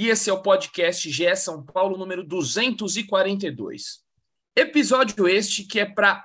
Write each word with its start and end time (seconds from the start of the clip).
e 0.00 0.08
esse 0.08 0.30
é 0.30 0.32
o 0.32 0.40
podcast 0.40 1.10
GE 1.10 1.36
São 1.36 1.62
Paulo 1.62 1.98
número 1.98 2.24
242. 2.24 4.00
Episódio 4.56 5.28
este 5.28 5.62
que 5.62 5.78
é 5.78 5.84
para 5.84 6.24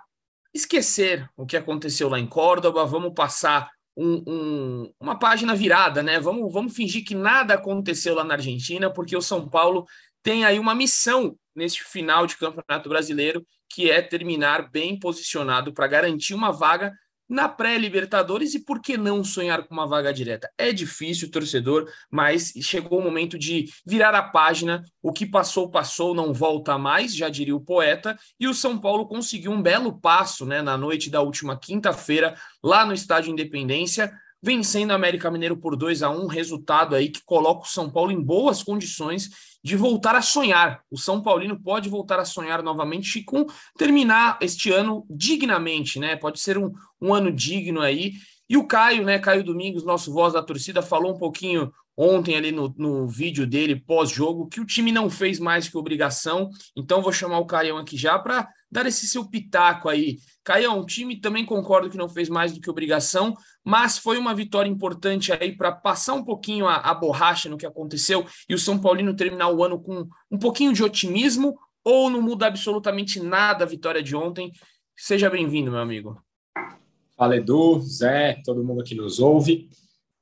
esquecer 0.53 1.29
o 1.35 1.45
que 1.45 1.57
aconteceu 1.57 2.07
lá 2.07 2.17
em 2.17 2.25
Córdoba, 2.25 2.85
vamos 2.85 3.13
passar 3.13 3.69
um, 3.97 4.23
um, 4.25 4.93
uma 4.97 5.19
página 5.19 5.53
virada, 5.53 6.01
né? 6.01 6.21
Vamos, 6.21 6.53
vamos 6.53 6.73
fingir 6.73 7.03
que 7.03 7.13
nada 7.13 7.55
aconteceu 7.55 8.15
lá 8.15 8.23
na 8.23 8.35
Argentina, 8.35 8.89
porque 8.89 9.13
o 9.13 9.21
São 9.21 9.45
Paulo 9.49 9.85
tem 10.23 10.45
aí 10.45 10.57
uma 10.57 10.73
missão 10.73 11.37
neste 11.53 11.83
final 11.83 12.25
de 12.25 12.37
Campeonato 12.37 12.87
Brasileiro 12.87 13.45
que 13.67 13.91
é 13.91 14.01
terminar 14.01 14.71
bem 14.71 14.97
posicionado 14.97 15.73
para 15.73 15.85
garantir 15.85 16.33
uma 16.33 16.49
vaga 16.49 16.93
na 17.27 17.49
pré-Libertadores 17.49 18.53
e 18.53 18.59
por 18.59 18.81
que 18.81 18.97
não 18.97 19.23
sonhar 19.23 19.63
com 19.63 19.73
uma 19.73 19.87
vaga 19.87 20.13
direta? 20.13 20.49
É 20.57 20.71
difícil, 20.71 21.29
torcedor, 21.31 21.91
mas 22.09 22.53
chegou 22.61 22.99
o 22.99 23.03
momento 23.03 23.37
de 23.37 23.71
virar 23.85 24.13
a 24.13 24.23
página. 24.23 24.83
O 25.01 25.11
que 25.11 25.25
passou, 25.25 25.69
passou, 25.69 26.13
não 26.13 26.33
volta 26.33 26.77
mais, 26.77 27.15
já 27.15 27.29
diria 27.29 27.55
o 27.55 27.61
poeta. 27.61 28.17
E 28.39 28.47
o 28.47 28.53
São 28.53 28.77
Paulo 28.77 29.07
conseguiu 29.07 29.51
um 29.51 29.61
belo 29.61 29.99
passo 29.99 30.45
né, 30.45 30.61
na 30.61 30.77
noite 30.77 31.09
da 31.09 31.21
última 31.21 31.57
quinta-feira, 31.57 32.35
lá 32.63 32.85
no 32.85 32.93
Estádio 32.93 33.31
Independência, 33.31 34.13
vencendo 34.41 34.91
o 34.91 34.93
América 34.93 35.31
Mineiro 35.31 35.57
por 35.57 35.75
2 35.75 36.03
a 36.03 36.09
1 36.11 36.27
resultado 36.27 36.95
aí 36.95 37.09
que 37.09 37.23
coloca 37.25 37.65
o 37.65 37.69
São 37.69 37.89
Paulo 37.89 38.11
em 38.11 38.21
boas 38.21 38.61
condições 38.61 39.54
de 39.65 39.75
voltar 39.75 40.13
a 40.13 40.21
sonhar. 40.21 40.83
O 40.91 40.97
São 40.97 41.23
Paulino 41.23 41.59
pode 41.59 41.89
voltar 41.89 42.19
a 42.19 42.23
sonhar 42.23 42.61
novamente 42.61 43.17
e 43.17 43.23
com 43.23 43.47
terminar 43.75 44.37
este 44.39 44.71
ano 44.71 45.03
dignamente, 45.09 45.97
né? 45.97 46.15
Pode 46.15 46.39
ser 46.39 46.55
um, 46.55 46.71
um 47.01 47.11
ano 47.11 47.31
digno 47.31 47.81
aí. 47.81 48.13
E 48.47 48.57
o 48.57 48.67
Caio, 48.67 49.03
né? 49.03 49.17
Caio 49.17 49.43
Domingos, 49.43 49.83
nosso 49.83 50.13
voz 50.13 50.33
da 50.33 50.43
torcida, 50.43 50.83
falou 50.83 51.15
um 51.15 51.17
pouquinho 51.17 51.73
ontem 51.97 52.35
ali 52.35 52.51
no, 52.51 52.75
no 52.77 53.07
vídeo 53.07 53.47
dele 53.47 53.75
pós-jogo 53.75 54.47
que 54.47 54.61
o 54.61 54.65
time 54.65 54.91
não 54.91 55.09
fez 55.09 55.39
mais 55.39 55.67
que 55.67 55.75
obrigação. 55.75 56.51
Então 56.75 57.01
vou 57.01 57.11
chamar 57.11 57.39
o 57.39 57.47
Caião 57.47 57.79
aqui 57.79 57.97
já 57.97 58.19
para 58.19 58.47
dar 58.71 58.85
esse 58.85 59.07
seu 59.07 59.27
pitaco 59.27 59.89
aí. 59.89 60.17
Caião, 60.43 60.79
o 60.79 60.85
time 60.85 61.19
também 61.19 61.45
concordo 61.45 61.89
que 61.89 61.97
não 61.97 62.09
fez 62.09 62.29
mais 62.29 62.53
do 62.53 62.61
que 62.61 62.69
obrigação, 62.69 63.33
mas 63.63 63.97
foi 63.97 64.17
uma 64.17 64.33
vitória 64.33 64.69
importante 64.69 65.31
aí 65.31 65.55
para 65.55 65.71
passar 65.71 66.13
um 66.13 66.23
pouquinho 66.23 66.67
a, 66.67 66.75
a, 66.75 66.93
borracha 66.93 67.49
no 67.49 67.57
que 67.57 67.65
aconteceu 67.65 68.25
e 68.47 68.53
o 68.53 68.59
São 68.59 68.79
Paulino 68.79 69.15
terminar 69.15 69.49
o 69.49 69.63
ano 69.63 69.81
com 69.81 70.07
um 70.29 70.37
pouquinho 70.37 70.73
de 70.73 70.83
otimismo 70.83 71.57
ou 71.83 72.09
não 72.09 72.21
muda 72.21 72.47
absolutamente 72.47 73.19
nada 73.19 73.63
a 73.63 73.67
vitória 73.67 74.03
de 74.03 74.15
ontem. 74.15 74.51
Seja 74.95 75.29
bem-vindo, 75.29 75.71
meu 75.71 75.79
amigo. 75.79 76.21
Fala, 77.15 77.37
Edu, 77.37 77.79
Zé, 77.79 78.41
todo 78.43 78.63
mundo 78.63 78.83
que 78.83 78.93
nos 78.93 79.19
ouve. 79.19 79.69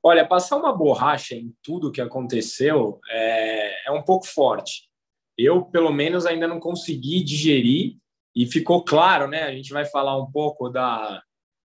Olha, 0.01 0.27
passar 0.27 0.57
uma 0.57 0.71
borracha 0.71 1.33
em 1.33 1.53
tudo 1.63 1.91
que 1.91 2.01
aconteceu 2.01 2.99
é, 3.09 3.87
é 3.87 3.91
um 3.91 4.03
pouco 4.03 4.27
forte. 4.27 4.89
Eu, 5.37 5.63
pelo 5.63 5.91
menos, 5.91 6.25
ainda 6.25 6.47
não 6.47 6.59
consegui 6.59 7.23
digerir 7.23 7.97
e 8.35 8.45
ficou 8.45 8.83
claro, 8.83 9.27
né? 9.27 9.43
A 9.43 9.51
gente 9.51 9.71
vai 9.71 9.85
falar 9.85 10.17
um 10.17 10.31
pouco 10.31 10.69
da, 10.69 11.21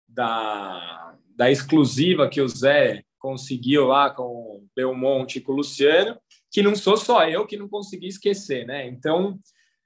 da, 0.08 1.14
da 1.36 1.50
exclusiva 1.50 2.28
que 2.28 2.40
o 2.40 2.48
Zé 2.48 3.04
conseguiu 3.18 3.86
lá 3.86 4.10
com 4.10 4.22
o 4.22 4.66
Belmonte 4.74 5.38
e 5.38 5.40
com 5.40 5.52
o 5.52 5.56
Luciano, 5.56 6.18
que 6.50 6.62
não 6.62 6.74
sou 6.74 6.96
só 6.96 7.28
eu 7.28 7.46
que 7.46 7.56
não 7.56 7.68
consegui 7.68 8.08
esquecer, 8.08 8.66
né? 8.66 8.86
Então, 8.86 9.38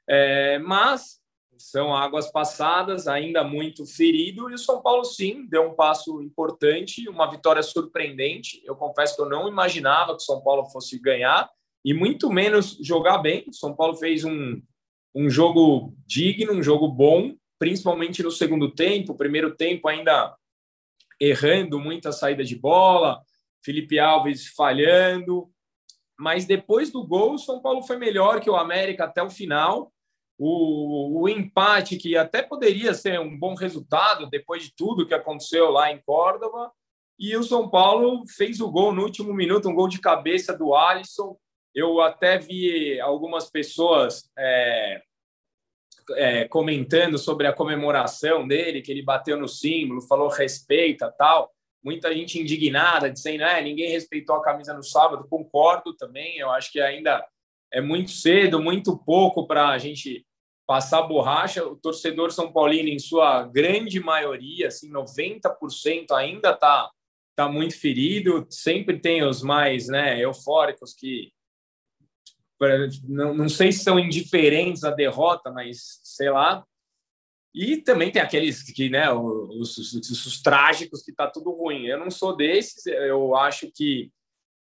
é, 0.09 0.59
mas 0.59 1.21
são 1.59 1.95
águas 1.95 2.31
passadas, 2.31 3.07
ainda 3.07 3.45
muito 3.45 3.87
ferido, 3.87 4.51
e 4.51 4.55
o 4.55 4.59
São 4.59 4.83
Paulo 4.83 5.05
sim 5.05 5.47
deu 5.49 5.69
um 5.69 5.75
passo 5.75 6.21
importante, 6.23 7.09
uma 7.09 7.31
vitória 7.31 7.63
surpreendente. 7.63 8.61
Eu 8.65 8.75
confesso 8.75 9.17
que 9.17 9.23
eu 9.23 9.29
não 9.29 9.49
imaginava 9.49 10.17
que 10.17 10.23
o 10.23 10.27
São 10.27 10.43
Paulo 10.43 10.67
fosse 10.67 10.99
ganhar, 10.99 11.49
e 11.85 11.93
muito 11.95 12.31
menos 12.31 12.79
jogar 12.81 13.19
bem. 13.19 13.45
O 13.49 13.53
São 13.53 13.75
Paulo 13.75 13.97
fez 13.97 14.25
um, 14.25 14.61
um 15.15 15.29
jogo 15.29 15.95
digno, 16.07 16.53
um 16.53 16.63
jogo 16.63 16.89
bom, 16.89 17.35
principalmente 17.59 18.23
no 18.23 18.31
segundo 18.31 18.71
tempo. 18.71 19.15
Primeiro 19.15 19.55
tempo 19.55 19.89
ainda 19.89 20.37
errando 21.21 21.79
muita 21.79 22.11
saída 22.11 22.43
de 22.43 22.57
bola, 22.57 23.23
Felipe 23.65 23.99
Alves 23.99 24.49
falhando. 24.49 25.49
Mas 26.19 26.45
depois 26.45 26.91
do 26.91 27.07
gol, 27.07 27.35
o 27.35 27.39
São 27.39 27.61
Paulo 27.61 27.83
foi 27.83 27.97
melhor 27.97 28.41
que 28.41 28.51
o 28.51 28.57
América 28.57 29.05
até 29.05 29.23
o 29.23 29.31
final. 29.31 29.93
O, 30.39 31.23
o, 31.23 31.29
empate, 31.29 31.97
que 31.97 32.17
até 32.17 32.43
poderia 32.43 32.95
ser 32.95 33.21
um 33.21 33.39
bom 33.39 33.55
resultado 33.55 34.29
depois 34.29 34.65
de 34.65 34.75
tudo 34.75 35.07
que 35.07 35.15
aconteceu 35.15 35.71
lá 35.71 35.93
em 35.93 36.03
Córdoba. 36.05 36.73
E 37.19 37.37
o 37.37 37.45
São 37.45 37.69
Paulo 37.69 38.25
fez 38.27 38.61
o 38.61 38.71
gol 38.71 38.93
no 38.93 39.03
último 39.03 39.33
minuto, 39.33 39.69
um 39.69 39.75
gol 39.75 39.89
de 39.89 40.01
cabeça 40.01 40.57
do 40.57 40.75
Alisson. 40.75 41.37
Eu 41.75 42.01
até 42.01 42.39
vi 42.39 43.01
algumas 43.01 43.51
pessoas 43.51 44.31
é, 44.39 45.03
é, 46.17 46.49
comentando 46.49 47.19
sobre 47.19 47.47
a 47.47 47.53
comemoração 47.53 48.47
dele, 48.47 48.83
que 48.83 48.91
ele 48.91 49.03
bateu 49.03 49.39
no 49.39 49.49
símbolo, 49.49 50.03
falou 50.03 50.29
respeita 50.29 51.11
tal. 51.17 51.51
Muita 51.83 52.15
gente 52.15 52.39
indignada, 52.39 53.11
dizendo 53.11 53.43
é, 53.45 53.63
ninguém 53.63 53.91
respeitou 53.91 54.37
a 54.37 54.43
camisa 54.43 54.75
no 54.75 54.83
sábado. 54.83 55.27
Concordo 55.29 55.95
também, 55.95 56.39
eu 56.39 56.51
acho 56.51 56.71
que 56.71 56.81
ainda 56.81 57.25
é 57.73 57.81
muito 57.81 58.11
cedo, 58.11 58.61
muito 58.61 58.97
pouco 58.97 59.47
para 59.47 59.69
a 59.69 59.79
gente 59.79 60.27
passar 60.67 61.03
borracha. 61.03 61.65
O 61.65 61.77
torcedor 61.77 62.33
São 62.33 62.53
Paulino, 62.53 62.89
em 62.89 62.99
sua 62.99 63.45
grande 63.45 63.99
maioria, 63.99 64.69
assim, 64.69 64.91
90% 64.91 66.13
ainda 66.13 66.51
está 66.51 66.91
tá 67.35 67.49
muito 67.49 67.79
ferido. 67.79 68.47
Sempre 68.51 69.01
tem 69.01 69.25
os 69.25 69.43
mais 69.43 69.89
né, 69.89 70.21
eufóricos 70.21 70.95
que 70.95 71.33
não, 73.09 73.35
não 73.35 73.49
sei 73.49 73.73
se 73.73 73.83
são 73.83 73.99
indiferentes 73.99 74.85
à 74.85 74.91
derrota, 74.91 75.51
mas 75.51 76.01
sei 76.03 76.31
lá. 76.31 76.65
E 77.55 77.77
também 77.77 78.11
tem 78.11 78.23
aqueles 78.23 78.63
que, 78.63 78.89
né, 78.89 79.11
os, 79.11 79.77
os, 79.77 79.93
os 80.27 80.43
trágicos 80.43 81.03
que 81.03 81.13
tá 81.13 81.27
tudo 81.27 81.51
ruim. 81.51 81.87
Eu 81.87 81.99
não 81.99 82.11
sou 82.11 82.35
desses, 82.35 82.87
eu 82.87 83.37
acho 83.37 83.71
que 83.71 84.11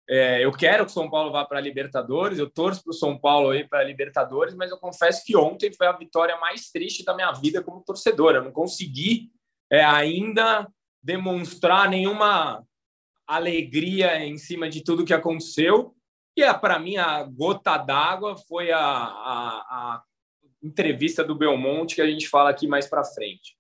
é, 0.07 0.45
eu 0.45 0.51
quero 0.51 0.85
que 0.85 0.91
o 0.91 0.94
São 0.94 1.09
Paulo 1.09 1.31
vá 1.31 1.44
para 1.45 1.57
a 1.57 1.61
Libertadores, 1.61 2.38
eu 2.38 2.47
torço 2.47 2.83
para 2.83 2.91
o 2.91 2.94
São 2.94 3.17
Paulo 3.17 3.56
ir 3.56 3.67
para 3.67 3.79
a 3.79 3.83
Libertadores, 3.83 4.53
mas 4.53 4.69
eu 4.69 4.77
confesso 4.77 5.23
que 5.25 5.35
ontem 5.35 5.73
foi 5.73 5.88
a 5.88 5.97
vitória 5.97 6.38
mais 6.38 6.69
triste 6.69 7.03
da 7.03 7.16
minha 7.16 7.31
vida 7.31 7.63
como 7.63 7.83
torcedor. 7.83 8.35
Eu 8.35 8.44
não 8.44 8.51
consegui 8.51 9.31
é, 9.72 9.83
ainda 9.83 10.67
demonstrar 11.01 11.89
nenhuma 11.89 12.63
alegria 13.25 14.23
em 14.23 14.38
cima 14.38 14.69
de 14.69 14.83
tudo 14.83 15.06
que 15.06 15.13
aconteceu. 15.13 15.95
E 16.35 16.44
é, 16.44 16.53
para 16.53 16.78
mim, 16.79 16.97
a 16.97 17.23
gota 17.23 17.78
d'água 17.78 18.35
foi 18.35 18.72
a, 18.72 18.79
a, 18.79 19.66
a, 19.69 20.03
entrevista 20.62 21.23
do 21.23 21.35
Belmonte 21.35 21.96
que 21.96 22.01
a 22.01 22.09
gente 22.09 22.28
fala 22.28 22.50
aqui 22.50 22.68
mais 22.68 22.88
para 22.88 23.03
frente. 23.03 23.56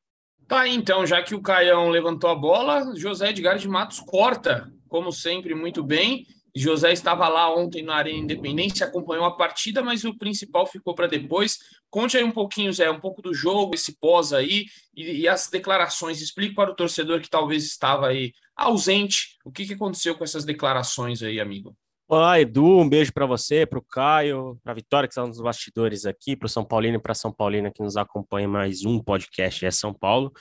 Tá, 0.47 0.67
então, 0.67 1.05
já 1.05 1.23
que 1.23 1.33
o 1.33 1.41
Caião 1.41 1.89
levantou 1.89 2.29
a 2.29 2.35
bola, 2.35 2.93
José 2.95 3.29
Edgar 3.29 3.57
de 3.57 3.67
Matos 3.67 3.99
corta, 3.99 4.71
como 4.87 5.11
sempre, 5.11 5.55
muito 5.55 5.83
bem. 5.83 6.25
José 6.55 6.93
estava 6.93 7.27
lá 7.27 7.53
ontem 7.53 7.83
na 7.83 7.95
Arena 7.95 8.19
Independência, 8.19 8.85
acompanhou 8.85 9.25
a 9.25 9.35
partida, 9.35 9.81
mas 9.81 10.05
o 10.05 10.17
principal 10.17 10.65
ficou 10.65 10.95
para 10.95 11.07
depois. 11.07 11.57
Conte 11.89 12.15
aí 12.15 12.23
um 12.23 12.31
pouquinho, 12.31 12.71
Zé, 12.71 12.89
um 12.89 12.99
pouco 12.99 13.21
do 13.21 13.33
jogo, 13.33 13.75
esse 13.75 13.97
pós 13.99 14.31
aí 14.31 14.65
e, 14.95 15.21
e, 15.21 15.27
as 15.27 15.49
declarações. 15.49 16.21
Explique 16.21 16.55
para 16.55 16.71
o 16.71 16.75
torcedor 16.75 17.19
que 17.19 17.29
talvez 17.29 17.65
estava 17.65 18.07
aí 18.07 18.31
ausente 18.55 19.37
o 19.43 19.51
que, 19.51 19.65
que 19.65 19.73
aconteceu 19.73 20.15
com 20.15 20.23
essas 20.23 20.45
declarações 20.45 21.21
aí, 21.21 21.41
amigo. 21.41 21.75
Olá, 22.07 22.39
Edu, 22.39 22.77
um 22.77 22.87
beijo 22.87 23.11
para 23.11 23.25
você, 23.25 23.65
para 23.65 23.79
o 23.79 23.81
Caio, 23.81 24.59
para 24.63 24.73
a 24.73 24.75
Vitória, 24.75 25.07
que 25.07 25.13
está 25.13 25.25
nos 25.25 25.41
bastidores 25.41 26.05
aqui, 26.05 26.35
para 26.35 26.45
o 26.45 26.49
São 26.49 26.63
Paulino 26.63 26.97
e 26.97 27.01
para 27.01 27.15
São 27.15 27.33
Paulina 27.33 27.71
que 27.71 27.81
nos 27.81 27.97
acompanha 27.97 28.47
mais 28.47 28.85
um 28.85 29.01
podcast 29.01 29.65
é 29.65 29.71
São 29.71 29.91
Paulo. 29.91 30.31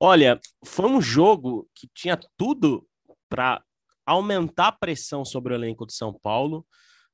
Olha, 0.00 0.40
foi 0.64 0.86
um 0.86 1.00
jogo 1.00 1.70
que 1.76 1.88
tinha 1.94 2.18
tudo 2.36 2.84
para 3.28 3.62
aumentar 4.04 4.66
a 4.66 4.72
pressão 4.72 5.24
sobre 5.24 5.52
o 5.52 5.56
elenco 5.56 5.86
do 5.86 5.92
São 5.92 6.12
Paulo, 6.12 6.66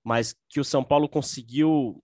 mas 0.02 0.34
que 0.48 0.58
o 0.58 0.64
São 0.64 0.82
Paulo 0.82 1.06
conseguiu, 1.06 2.02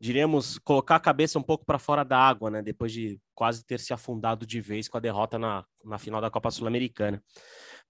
diremos, 0.00 0.58
colocar 0.58 0.96
a 0.96 1.00
cabeça 1.00 1.38
um 1.38 1.42
pouco 1.42 1.64
para 1.64 1.78
fora 1.78 2.04
da 2.04 2.18
água, 2.18 2.50
né? 2.50 2.62
Depois 2.62 2.92
de 2.92 3.20
quase 3.34 3.64
ter 3.64 3.80
se 3.80 3.92
afundado 3.92 4.46
de 4.46 4.60
vez 4.60 4.88
com 4.88 4.96
a 4.96 5.00
derrota 5.00 5.38
na, 5.38 5.64
na 5.84 5.98
final 5.98 6.20
da 6.20 6.30
Copa 6.30 6.50
Sul-Americana. 6.50 7.22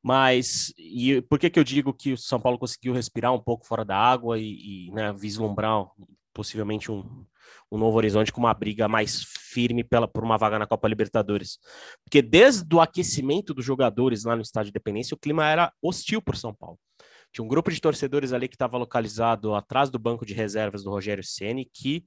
Mas 0.02 0.72
e 0.78 1.20
por 1.22 1.38
que, 1.38 1.50
que 1.50 1.58
eu 1.58 1.64
digo 1.64 1.92
que 1.92 2.12
o 2.12 2.18
São 2.18 2.40
Paulo 2.40 2.58
conseguiu 2.58 2.92
respirar 2.92 3.34
um 3.34 3.40
pouco 3.40 3.66
fora 3.66 3.84
da 3.84 3.96
água 3.96 4.38
e, 4.38 4.88
e 4.88 4.90
né, 4.92 5.12
vislumbrar 5.12 5.86
possivelmente 6.32 6.90
um, 6.90 7.26
o 7.70 7.76
Novo 7.76 7.96
Horizonte 7.96 8.32
com 8.32 8.40
uma 8.40 8.54
briga 8.54 8.88
mais 8.88 9.24
firme 9.24 9.82
pela, 9.82 10.06
por 10.06 10.22
uma 10.22 10.38
vaga 10.38 10.58
na 10.58 10.66
Copa 10.66 10.88
Libertadores. 10.88 11.58
Porque 12.04 12.22
desde 12.22 12.74
o 12.74 12.80
aquecimento 12.80 13.52
dos 13.52 13.64
jogadores 13.64 14.24
lá 14.24 14.36
no 14.36 14.42
Estádio 14.42 14.70
Independência, 14.70 15.14
o 15.14 15.18
clima 15.18 15.46
era 15.46 15.72
hostil 15.82 16.22
por 16.22 16.36
São 16.36 16.54
Paulo. 16.54 16.78
Tinha 17.32 17.44
um 17.44 17.48
grupo 17.48 17.70
de 17.70 17.80
torcedores 17.80 18.32
ali 18.32 18.48
que 18.48 18.54
estava 18.54 18.78
localizado 18.78 19.54
atrás 19.54 19.90
do 19.90 19.98
banco 19.98 20.24
de 20.24 20.34
reservas 20.34 20.82
do 20.82 20.90
Rogério 20.90 21.22
Ceni 21.22 21.64
que 21.64 22.04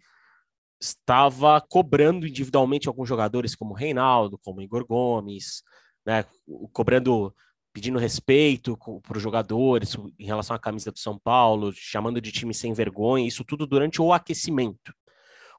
estava 0.82 1.62
cobrando 1.62 2.28
individualmente 2.28 2.88
alguns 2.88 3.08
jogadores 3.08 3.56
como 3.56 3.74
Reinaldo, 3.74 4.40
como 4.40 4.62
Igor 4.62 4.86
Gomes, 4.86 5.64
né, 6.04 6.26
cobrando, 6.74 7.34
pedindo 7.72 8.00
respeito 8.00 8.76
para 9.04 9.18
os 9.18 9.22
jogadores 9.22 9.96
em 10.18 10.26
relação 10.26 10.56
à 10.56 10.60
camisa 10.60 10.92
do 10.92 10.98
São 10.98 11.20
Paulo, 11.20 11.72
chamando 11.72 12.20
de 12.20 12.32
time 12.32 12.54
sem 12.54 12.74
vergonha, 12.74 13.28
isso 13.28 13.46
tudo 13.46 13.68
durante 13.68 14.02
o 14.02 14.12
aquecimento. 14.12 14.94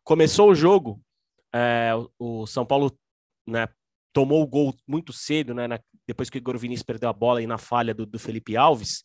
Começou 0.02 0.50
o 0.50 0.54
jogo, 0.54 1.00
é, 1.54 1.92
o 2.18 2.44
São 2.46 2.66
Paulo 2.66 2.90
né, 3.46 3.68
tomou 4.12 4.42
o 4.42 4.46
gol 4.46 4.74
muito 4.86 5.12
cedo, 5.12 5.54
né, 5.54 5.68
na, 5.68 5.80
depois 6.06 6.28
que 6.28 6.36
o 6.36 6.40
Igor 6.40 6.58
Vinícius 6.58 6.84
perdeu 6.84 7.08
a 7.08 7.12
bola 7.12 7.40
e 7.40 7.46
na 7.46 7.58
falha 7.58 7.94
do, 7.94 8.04
do 8.04 8.18
Felipe 8.18 8.56
Alves, 8.56 9.04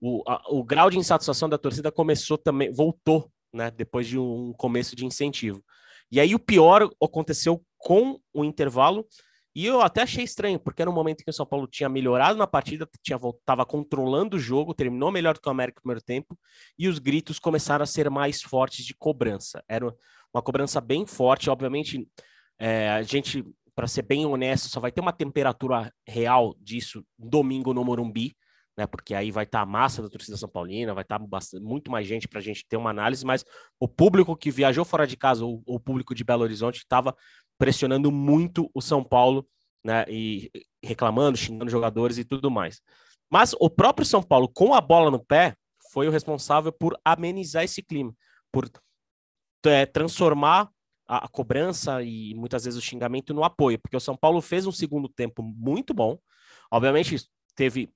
o, 0.00 0.22
a, 0.26 0.42
o 0.48 0.62
grau 0.62 0.90
de 0.90 0.98
insatisfação 0.98 1.48
da 1.48 1.58
torcida 1.58 1.90
começou 1.90 2.36
também, 2.36 2.72
voltou, 2.72 3.30
né, 3.52 3.70
depois 3.70 4.06
de 4.06 4.18
um 4.18 4.52
começo 4.52 4.94
de 4.94 5.06
incentivo. 5.06 5.62
E 6.10 6.20
aí 6.20 6.34
o 6.34 6.38
pior 6.38 6.88
aconteceu 7.02 7.64
com 7.78 8.20
o 8.32 8.44
intervalo, 8.44 9.06
e 9.54 9.64
eu 9.64 9.80
até 9.80 10.02
achei 10.02 10.22
estranho, 10.22 10.60
porque 10.60 10.82
era 10.82 10.90
um 10.90 10.94
momento 10.94 11.24
que 11.24 11.30
o 11.30 11.32
São 11.32 11.46
Paulo 11.46 11.66
tinha 11.66 11.88
melhorado 11.88 12.38
na 12.38 12.46
partida, 12.46 12.86
tinha 13.02 13.16
estava 13.16 13.64
controlando 13.64 14.36
o 14.36 14.38
jogo, 14.38 14.74
terminou 14.74 15.10
melhor 15.10 15.32
do 15.32 15.40
que 15.40 15.48
o 15.48 15.50
América 15.50 15.78
no 15.78 15.82
primeiro 15.82 16.04
tempo, 16.04 16.38
e 16.78 16.86
os 16.86 16.98
gritos 16.98 17.38
começaram 17.38 17.82
a 17.82 17.86
ser 17.86 18.10
mais 18.10 18.42
fortes 18.42 18.84
de 18.84 18.94
cobrança. 18.94 19.64
Era 19.66 19.86
uma 20.32 20.42
cobrança 20.42 20.78
bem 20.78 21.06
forte, 21.06 21.48
obviamente, 21.48 22.06
é, 22.58 22.90
a 22.90 23.02
gente, 23.02 23.42
para 23.74 23.86
ser 23.86 24.02
bem 24.02 24.26
honesto, 24.26 24.68
só 24.68 24.78
vai 24.78 24.92
ter 24.92 25.00
uma 25.00 25.12
temperatura 25.12 25.90
real 26.06 26.54
disso 26.60 27.02
domingo 27.18 27.72
no 27.72 27.82
Morumbi, 27.82 28.36
né? 28.76 28.86
Porque 28.86 29.14
aí 29.14 29.30
vai 29.30 29.44
estar 29.44 29.58
tá 29.58 29.62
a 29.62 29.66
massa 29.66 30.02
da 30.02 30.08
torcida 30.08 30.36
São 30.36 30.48
Paulina, 30.48 30.94
vai 30.94 31.02
estar 31.02 31.18
tá 31.18 31.26
muito 31.60 31.90
mais 31.90 32.06
gente 32.06 32.28
para 32.28 32.38
a 32.38 32.42
gente 32.42 32.66
ter 32.68 32.76
uma 32.76 32.90
análise, 32.90 33.24
mas 33.24 33.44
o 33.80 33.88
público 33.88 34.36
que 34.36 34.50
viajou 34.50 34.84
fora 34.84 35.06
de 35.06 35.16
casa, 35.16 35.44
ou 35.44 35.62
o 35.66 35.80
público 35.80 36.14
de 36.14 36.24
Belo 36.24 36.42
Horizonte, 36.42 36.78
estava 36.78 37.16
pressionando 37.58 38.12
muito 38.12 38.70
o 38.74 38.82
São 38.82 39.02
Paulo, 39.02 39.46
né? 39.84 40.04
E 40.08 40.50
reclamando, 40.84 41.38
xingando 41.38 41.70
jogadores 41.70 42.18
e 42.18 42.24
tudo 42.24 42.50
mais. 42.50 42.80
Mas 43.30 43.54
o 43.58 43.68
próprio 43.68 44.06
São 44.06 44.22
Paulo, 44.22 44.48
com 44.48 44.74
a 44.74 44.80
bola 44.80 45.10
no 45.10 45.24
pé, 45.24 45.56
foi 45.92 46.06
o 46.06 46.10
responsável 46.10 46.72
por 46.72 46.98
amenizar 47.04 47.64
esse 47.64 47.82
clima, 47.82 48.14
por 48.52 48.70
é, 49.64 49.86
transformar 49.86 50.70
a, 51.08 51.24
a, 51.24 51.28
cobrança 51.28 52.02
e 52.02 52.34
muitas 52.34 52.64
vezes 52.64 52.78
o 52.78 52.84
xingamento 52.84 53.32
no 53.32 53.44
apoio, 53.44 53.78
porque 53.78 53.96
o 53.96 54.00
São 54.00 54.16
Paulo 54.16 54.40
fez 54.40 54.66
um 54.66 54.72
segundo 54.72 55.08
tempo 55.08 55.42
muito 55.42 55.94
bom. 55.94 56.18
Obviamente, 56.70 57.16
teve, 57.54 57.92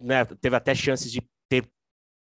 né, 0.00 0.24
teve 0.24 0.56
até 0.56 0.74
chances 0.74 1.10
de 1.10 1.22
ter 1.48 1.68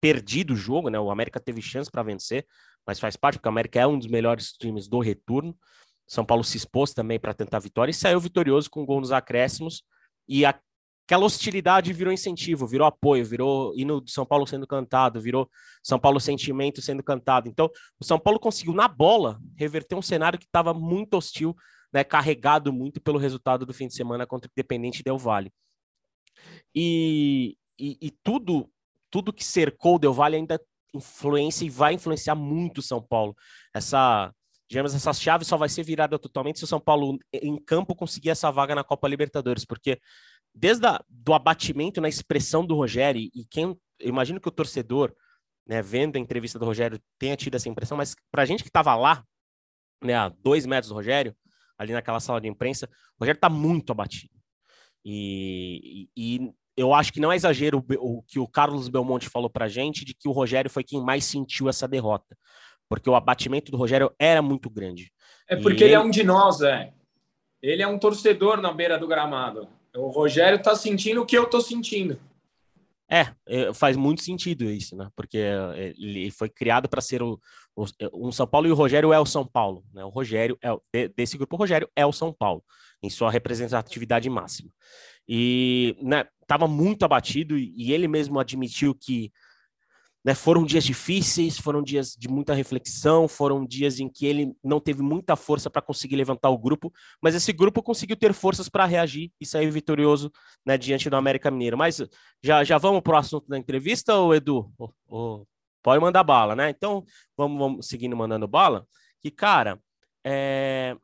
perdido 0.00 0.52
o 0.52 0.56
jogo, 0.56 0.88
né? 0.88 0.98
O 0.98 1.10
América 1.10 1.40
teve 1.40 1.60
chance 1.60 1.90
para 1.90 2.02
vencer, 2.02 2.46
mas 2.86 3.00
faz 3.00 3.16
parte, 3.16 3.36
porque 3.36 3.48
o 3.48 3.50
América 3.50 3.80
é 3.80 3.86
um 3.86 3.98
dos 3.98 4.08
melhores 4.08 4.52
times 4.52 4.88
do 4.88 5.00
retorno. 5.00 5.56
São 6.06 6.24
Paulo 6.24 6.42
se 6.42 6.56
expôs 6.56 6.94
também 6.94 7.20
para 7.20 7.34
tentar 7.34 7.58
vitória 7.58 7.90
e 7.90 7.94
saiu 7.94 8.18
vitorioso 8.18 8.70
com 8.70 8.86
gol 8.86 9.00
nos 9.00 9.12
acréscimos. 9.12 9.82
E 10.26 10.44
aquela 10.44 11.24
hostilidade 11.24 11.92
virou 11.92 12.12
incentivo, 12.12 12.66
virou 12.66 12.86
apoio, 12.86 13.24
virou 13.24 13.74
hino 13.76 14.00
de 14.02 14.10
São 14.10 14.24
Paulo 14.24 14.46
sendo 14.46 14.66
cantado, 14.66 15.20
virou 15.20 15.50
São 15.82 15.98
Paulo 15.98 16.18
sentimento 16.18 16.80
sendo 16.80 17.02
cantado. 17.02 17.48
Então, 17.48 17.70
o 18.00 18.04
São 18.04 18.18
Paulo 18.18 18.40
conseguiu, 18.40 18.72
na 18.72 18.88
bola, 18.88 19.38
reverter 19.56 19.94
um 19.96 20.02
cenário 20.02 20.38
que 20.38 20.46
estava 20.46 20.72
muito 20.72 21.14
hostil, 21.14 21.54
né, 21.92 22.02
carregado 22.04 22.72
muito 22.72 23.00
pelo 23.00 23.18
resultado 23.18 23.66
do 23.66 23.74
fim 23.74 23.86
de 23.88 23.94
semana 23.94 24.26
contra 24.26 24.48
o 24.48 24.52
Independente 24.54 25.02
Del 25.02 25.18
Valle. 25.18 25.52
E, 26.74 27.56
e, 27.78 27.96
e 28.00 28.10
tudo, 28.22 28.70
tudo 29.10 29.32
que 29.32 29.44
cercou 29.44 29.96
o 29.96 29.98
Del 29.98 30.12
Valle 30.12 30.36
ainda 30.36 30.60
influencia 30.94 31.66
e 31.66 31.70
vai 31.70 31.94
influenciar 31.94 32.34
muito 32.34 32.78
o 32.78 32.82
São 32.82 33.02
Paulo. 33.02 33.36
Essa 33.74 34.32
digamos, 34.68 34.94
essa 34.94 35.12
chave 35.14 35.44
só 35.44 35.56
vai 35.56 35.68
ser 35.68 35.82
virada 35.82 36.18
totalmente 36.18 36.58
se 36.58 36.64
o 36.64 36.68
São 36.68 36.78
Paulo 36.78 37.18
em 37.32 37.56
campo 37.56 37.94
conseguir 37.94 38.30
essa 38.30 38.50
vaga 38.50 38.74
na 38.74 38.84
Copa 38.84 39.08
Libertadores, 39.08 39.64
porque 39.64 39.98
desde 40.54 40.86
o 40.86 40.98
do 41.08 41.32
abatimento 41.32 42.00
na 42.00 42.08
expressão 42.08 42.66
do 42.66 42.74
Rogério, 42.74 43.20
e 43.34 43.46
quem, 43.50 43.74
imagino 43.98 44.40
que 44.40 44.48
o 44.48 44.52
torcedor, 44.52 45.14
né, 45.66 45.80
vendo 45.80 46.16
a 46.16 46.18
entrevista 46.18 46.58
do 46.58 46.66
Rogério, 46.66 47.00
tenha 47.18 47.36
tido 47.36 47.54
essa 47.54 47.68
impressão, 47.68 47.96
mas 47.96 48.14
para 48.30 48.42
a 48.42 48.46
gente 48.46 48.62
que 48.62 48.68
estava 48.68 48.94
lá, 48.94 49.24
né, 50.04 50.14
a 50.14 50.28
dois 50.28 50.66
metros 50.66 50.88
do 50.90 50.94
Rogério, 50.94 51.34
ali 51.78 51.92
naquela 51.92 52.20
sala 52.20 52.40
de 52.40 52.48
imprensa, 52.48 52.86
o 53.16 53.20
Rogério 53.20 53.38
está 53.38 53.48
muito 53.48 53.90
abatido. 53.90 54.37
E, 55.04 56.08
e, 56.16 56.52
eu 56.76 56.94
acho 56.94 57.12
que 57.12 57.20
não 57.20 57.32
é 57.32 57.36
exagero 57.36 57.84
o, 57.98 58.22
que 58.22 58.38
o 58.38 58.46
Carlos 58.46 58.88
Belmonte 58.88 59.28
falou 59.28 59.50
para 59.50 59.64
a 59.64 59.68
gente 59.68 60.04
de 60.04 60.14
que 60.14 60.28
o 60.28 60.32
Rogério 60.32 60.70
foi 60.70 60.84
quem 60.84 61.02
mais 61.02 61.24
sentiu 61.24 61.68
essa 61.68 61.88
derrota 61.88 62.36
porque 62.88 63.08
o 63.08 63.14
abatimento 63.14 63.70
do 63.70 63.76
Rogério 63.76 64.12
era 64.18 64.40
muito 64.40 64.70
grande. 64.70 65.12
É 65.46 65.56
porque 65.56 65.84
ele... 65.84 65.92
ele... 65.92 65.94
é 65.94 66.00
um 66.00 66.10
de 66.10 66.24
nós, 66.24 66.62
é. 66.62 66.92
Ele 67.62 67.82
é 67.82 67.86
um 67.86 67.98
torcedor 67.98 68.60
na 68.60 68.72
beira 68.72 68.98
do 68.98 69.06
gramado. 69.06 69.68
O 69.94 70.08
Rogério 70.08 70.56
está 70.56 70.74
sentindo 70.74 71.22
o 71.22 71.26
que 71.26 71.36
eu 71.36 71.44
estou 71.44 71.60
sentindo. 71.60 72.18
É, 73.10 73.28
é, 73.46 73.72
faz 73.72 73.96
muito 73.96 74.22
sentido 74.22 74.64
isso, 74.64 74.94
né? 74.94 75.08
Porque 75.16 75.38
é, 75.38 75.94
ele 75.98 76.30
foi 76.30 76.48
criado 76.48 76.88
para 76.88 77.00
ser 77.00 77.22
o, 77.22 77.40
o, 77.74 77.86
um 78.14 78.30
São 78.30 78.46
Paulo 78.46 78.68
e 78.68 78.70
o 78.70 78.74
Rogério 78.74 79.12
é 79.12 79.18
o 79.18 79.26
São 79.26 79.46
Paulo, 79.46 79.82
né? 79.92 80.04
O 80.04 80.10
Rogério 80.10 80.58
é 80.92 81.08
desse 81.08 81.36
grupo, 81.36 81.56
o 81.56 81.58
Rogério 81.58 81.88
é 81.96 82.04
o 82.04 82.12
São 82.12 82.32
Paulo 82.32 82.62
em 83.02 83.10
sua 83.10 83.30
representatividade 83.30 84.28
máxima. 84.28 84.70
E 85.28 85.96
né, 86.02 86.24
tava 86.46 86.66
muito 86.66 87.04
abatido 87.04 87.58
e 87.58 87.92
ele 87.92 88.08
mesmo 88.08 88.40
admitiu 88.40 88.94
que 88.94 89.30
né, 90.24 90.34
foram 90.34 90.64
dias 90.64 90.84
difíceis, 90.84 91.58
foram 91.58 91.82
dias 91.82 92.14
de 92.18 92.28
muita 92.28 92.52
reflexão, 92.52 93.28
foram 93.28 93.64
dias 93.64 94.00
em 94.00 94.08
que 94.08 94.26
ele 94.26 94.52
não 94.62 94.80
teve 94.80 95.00
muita 95.00 95.36
força 95.36 95.70
para 95.70 95.80
conseguir 95.80 96.16
levantar 96.16 96.50
o 96.50 96.58
grupo, 96.58 96.92
mas 97.22 97.34
esse 97.34 97.52
grupo 97.52 97.82
conseguiu 97.82 98.16
ter 98.16 98.32
forças 98.32 98.68
para 98.68 98.84
reagir 98.84 99.32
e 99.40 99.46
sair 99.46 99.70
vitorioso 99.70 100.30
né, 100.66 100.76
diante 100.76 101.08
do 101.08 101.16
América 101.16 101.50
Mineiro. 101.50 101.78
Mas 101.78 102.02
já, 102.42 102.64
já 102.64 102.78
vamos 102.78 103.00
para 103.00 103.14
o 103.14 103.16
assunto 103.16 103.48
da 103.48 103.56
entrevista, 103.56 104.16
ou 104.16 104.34
Edu? 104.34 104.70
Pode 105.82 106.00
mandar 106.00 106.24
bala, 106.24 106.56
né? 106.56 106.68
Então 106.70 107.04
vamos, 107.36 107.58
vamos 107.58 107.86
seguindo 107.86 108.16
mandando 108.16 108.48
bala. 108.48 108.86
Que, 109.22 109.30
cara, 109.30 109.80
é... 110.24 110.96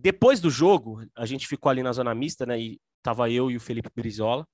depois 0.00 0.40
do 0.40 0.50
jogo, 0.50 1.04
a 1.16 1.26
gente 1.26 1.46
ficou 1.46 1.70
ali 1.70 1.82
na 1.82 1.92
zona 1.92 2.14
mista, 2.14 2.46
né? 2.46 2.58
E 2.58 2.80
tava 3.02 3.30
eu 3.30 3.50
e 3.50 3.56
o 3.56 3.60
Felipe 3.60 3.90
Brizola, 3.94 4.46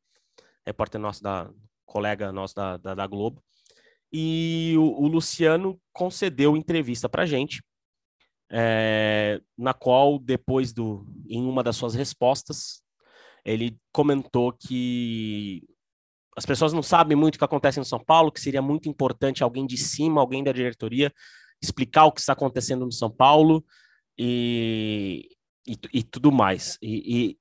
repórter 0.66 1.00
nosso 1.00 1.22
da, 1.22 1.48
colega 1.84 2.32
nosso 2.32 2.54
da, 2.54 2.76
da, 2.76 2.94
da 2.94 3.06
Globo, 3.06 3.42
e 4.12 4.74
o, 4.76 5.04
o, 5.04 5.08
Luciano 5.08 5.80
concedeu 5.92 6.56
entrevista 6.56 7.08
para 7.08 7.26
gente, 7.26 7.62
é, 8.50 9.40
na 9.56 9.72
qual 9.72 10.18
depois 10.18 10.72
do, 10.72 11.06
em 11.28 11.44
uma 11.46 11.62
das 11.62 11.76
suas 11.76 11.94
respostas, 11.94 12.82
ele 13.44 13.76
comentou 13.92 14.52
que 14.52 15.62
as 16.36 16.44
pessoas 16.44 16.72
não 16.72 16.82
sabem 16.82 17.16
muito 17.16 17.36
o 17.36 17.38
que 17.38 17.44
acontece 17.44 17.78
no 17.78 17.84
São 17.84 18.02
Paulo, 18.02 18.30
que 18.30 18.40
seria 18.40 18.62
muito 18.62 18.88
importante 18.88 19.42
alguém 19.42 19.66
de 19.66 19.76
cima, 19.76 20.20
alguém 20.20 20.44
da 20.44 20.52
diretoria, 20.52 21.12
explicar 21.62 22.04
o 22.04 22.12
que 22.12 22.20
está 22.20 22.32
acontecendo 22.32 22.84
no 22.84 22.92
São 22.92 23.10
Paulo 23.10 23.64
e, 24.18 25.28
e, 25.66 25.78
e 25.92 26.02
tudo 26.02 26.30
mais. 26.30 26.78
E, 26.80 27.30
e, 27.30 27.38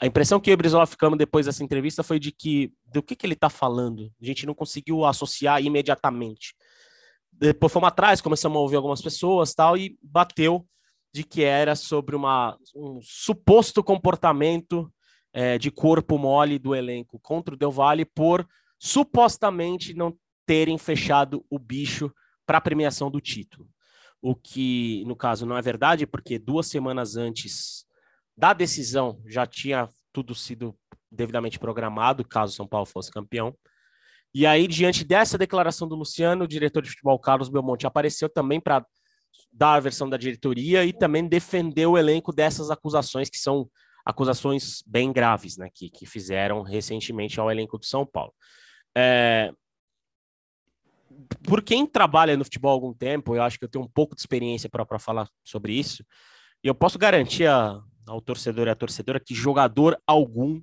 a 0.00 0.06
impressão 0.06 0.38
que 0.38 0.50
eu 0.50 0.52
e 0.52 0.54
o 0.54 0.58
Brizola 0.58 0.86
ficamos 0.86 1.18
depois 1.18 1.46
dessa 1.46 1.64
entrevista 1.64 2.02
foi 2.02 2.18
de 2.18 2.30
que 2.30 2.70
do 2.84 3.02
que, 3.02 3.16
que 3.16 3.24
ele 3.24 3.32
está 3.32 3.48
falando. 3.48 4.12
A 4.20 4.24
gente 4.24 4.44
não 4.44 4.54
conseguiu 4.54 5.04
associar 5.04 5.62
imediatamente. 5.62 6.54
Depois 7.32 7.72
fomos 7.72 7.88
atrás, 7.88 8.20
começamos 8.20 8.56
a 8.56 8.60
ouvir 8.60 8.76
algumas 8.76 9.00
pessoas 9.00 9.54
tal, 9.54 9.76
e 9.76 9.98
bateu 10.02 10.66
de 11.12 11.24
que 11.24 11.42
era 11.42 11.74
sobre 11.74 12.14
uma, 12.14 12.58
um 12.74 13.00
suposto 13.02 13.82
comportamento 13.82 14.92
é, 15.32 15.56
de 15.56 15.70
corpo 15.70 16.18
mole 16.18 16.58
do 16.58 16.74
elenco 16.74 17.18
contra 17.20 17.54
o 17.54 17.58
Del 17.58 17.70
Valle 17.70 18.04
por 18.04 18.46
supostamente 18.78 19.94
não 19.94 20.16
terem 20.46 20.78
fechado 20.78 21.44
o 21.50 21.58
bicho 21.58 22.12
para 22.46 22.58
a 22.58 22.60
premiação 22.60 23.10
do 23.10 23.20
título. 23.20 23.68
O 24.28 24.34
que, 24.34 25.04
no 25.06 25.14
caso, 25.14 25.46
não 25.46 25.56
é 25.56 25.62
verdade, 25.62 26.04
porque 26.04 26.36
duas 26.36 26.66
semanas 26.66 27.16
antes 27.16 27.86
da 28.36 28.52
decisão 28.52 29.22
já 29.24 29.46
tinha 29.46 29.88
tudo 30.12 30.34
sido 30.34 30.76
devidamente 31.08 31.60
programado, 31.60 32.26
caso 32.26 32.52
São 32.52 32.66
Paulo 32.66 32.86
fosse 32.86 33.08
campeão. 33.08 33.56
E 34.34 34.44
aí, 34.44 34.66
diante 34.66 35.04
dessa 35.04 35.38
declaração 35.38 35.86
do 35.86 35.94
Luciano, 35.94 36.42
o 36.42 36.48
diretor 36.48 36.82
de 36.82 36.90
futebol 36.90 37.16
Carlos 37.20 37.48
Belmonte 37.48 37.86
apareceu 37.86 38.28
também 38.28 38.60
para 38.60 38.84
dar 39.52 39.74
a 39.74 39.80
versão 39.80 40.10
da 40.10 40.16
diretoria 40.16 40.84
e 40.84 40.92
também 40.92 41.28
defender 41.28 41.86
o 41.86 41.96
elenco 41.96 42.32
dessas 42.32 42.68
acusações, 42.68 43.30
que 43.30 43.38
são 43.38 43.70
acusações 44.04 44.82
bem 44.84 45.12
graves, 45.12 45.56
né, 45.56 45.70
que, 45.72 45.88
que 45.88 46.04
fizeram 46.04 46.62
recentemente 46.62 47.38
ao 47.38 47.48
elenco 47.48 47.78
do 47.78 47.86
São 47.86 48.04
Paulo. 48.04 48.34
É... 48.92 49.52
por 51.46 51.62
quem 51.62 51.86
trabalha 51.86 52.36
no 52.36 52.44
futebol 52.44 52.70
há 52.70 52.74
algum 52.74 52.92
tempo, 52.92 53.34
eu 53.34 53.42
acho 53.42 53.58
que 53.58 53.64
eu 53.64 53.68
tenho 53.68 53.84
um 53.84 53.88
pouco 53.88 54.14
de 54.14 54.20
experiência 54.20 54.68
para 54.68 54.98
falar 54.98 55.28
sobre 55.44 55.72
isso, 55.72 56.04
e 56.62 56.68
eu 56.68 56.74
posso 56.74 56.98
garantir 56.98 57.46
a, 57.46 57.80
ao 58.06 58.20
torcedor 58.20 58.66
e 58.66 58.70
à 58.70 58.74
torcedora 58.74 59.20
que 59.20 59.34
jogador 59.34 59.96
algum 60.06 60.60